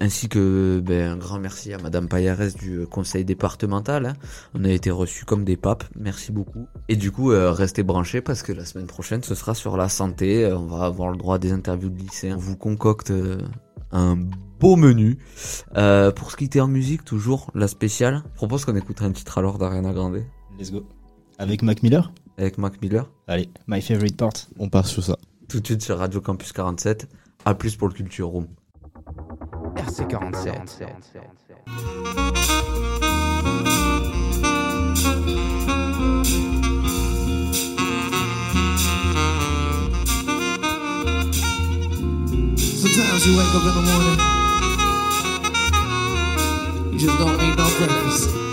ainsi 0.00 0.28
que 0.28 0.80
ben, 0.84 1.12
un 1.12 1.16
grand 1.16 1.38
merci 1.38 1.72
à 1.72 1.78
Madame 1.78 2.08
Payares 2.08 2.52
du 2.58 2.80
euh, 2.80 2.86
conseil 2.86 3.24
départemental. 3.24 4.06
hein. 4.06 4.12
On 4.54 4.64
a 4.64 4.70
été 4.70 4.90
reçus 4.90 5.24
comme 5.24 5.44
des 5.44 5.56
papes, 5.56 5.84
merci 5.96 6.32
beaucoup. 6.32 6.66
Et 6.88 6.96
du 6.96 7.10
coup, 7.12 7.32
euh, 7.32 7.50
restez 7.52 7.82
branchés 7.82 8.20
parce 8.20 8.42
que 8.42 8.52
la 8.52 8.64
semaine 8.64 8.86
prochaine, 8.86 9.22
ce 9.22 9.34
sera 9.34 9.54
sur 9.54 9.76
la 9.76 9.88
santé. 9.88 10.44
Euh, 10.44 10.58
on 10.58 10.66
va 10.66 10.84
avoir 10.86 11.10
le 11.10 11.16
droit 11.16 11.36
à 11.36 11.38
des 11.38 11.52
interviews 11.52 11.88
de 11.90 11.98
lycéens. 11.98 12.36
On 12.36 12.40
vous 12.40 12.56
concocte 12.56 13.10
euh, 13.10 13.38
un 13.92 14.16
beau 14.60 14.76
menu. 14.76 15.18
Euh, 15.76 16.10
pour 16.10 16.30
se 16.30 16.36
quitter 16.36 16.60
en 16.60 16.68
musique, 16.68 17.04
toujours 17.04 17.50
la 17.54 17.68
spéciale. 17.68 18.22
Je 18.32 18.36
propose 18.36 18.64
qu'on 18.64 18.76
écoute 18.76 19.02
un 19.02 19.12
titre 19.12 19.38
alors 19.38 19.58
d'Ariana 19.58 19.92
Grande. 19.92 20.22
Let's 20.58 20.72
go. 20.72 20.86
Avec 21.38 21.62
Mac 21.62 21.82
Miller? 21.82 22.12
Avec 22.38 22.58
Mac 22.58 22.80
Miller. 22.82 23.10
Allez, 23.28 23.48
my 23.66 23.80
favorite 23.82 24.16
part. 24.16 24.32
On 24.58 24.68
part 24.68 24.86
sur 24.86 25.02
ça. 25.04 25.16
Tout 25.48 25.60
de 25.60 25.66
suite 25.66 25.82
sur 25.82 25.98
Radio 25.98 26.20
Campus 26.20 26.52
47. 26.52 27.08
À 27.44 27.54
plus 27.54 27.76
pour 27.76 27.88
le 27.88 27.94
Culture 27.94 28.28
Room. 28.28 28.46
RC47. 29.86 30.68
Sometimes 42.58 43.26
you 43.26 43.32
wake 43.36 43.54
up 43.54 43.62
in 43.62 43.74
the 43.74 43.82
morning, 43.90 44.18
you 46.92 46.98
just 46.98 47.18
don't 47.18 47.36
need 47.38 47.56
no 47.56 47.68
breakfast. 47.78 48.45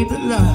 Need 0.00 0.08
to 0.08 0.18
lie. 0.18 0.49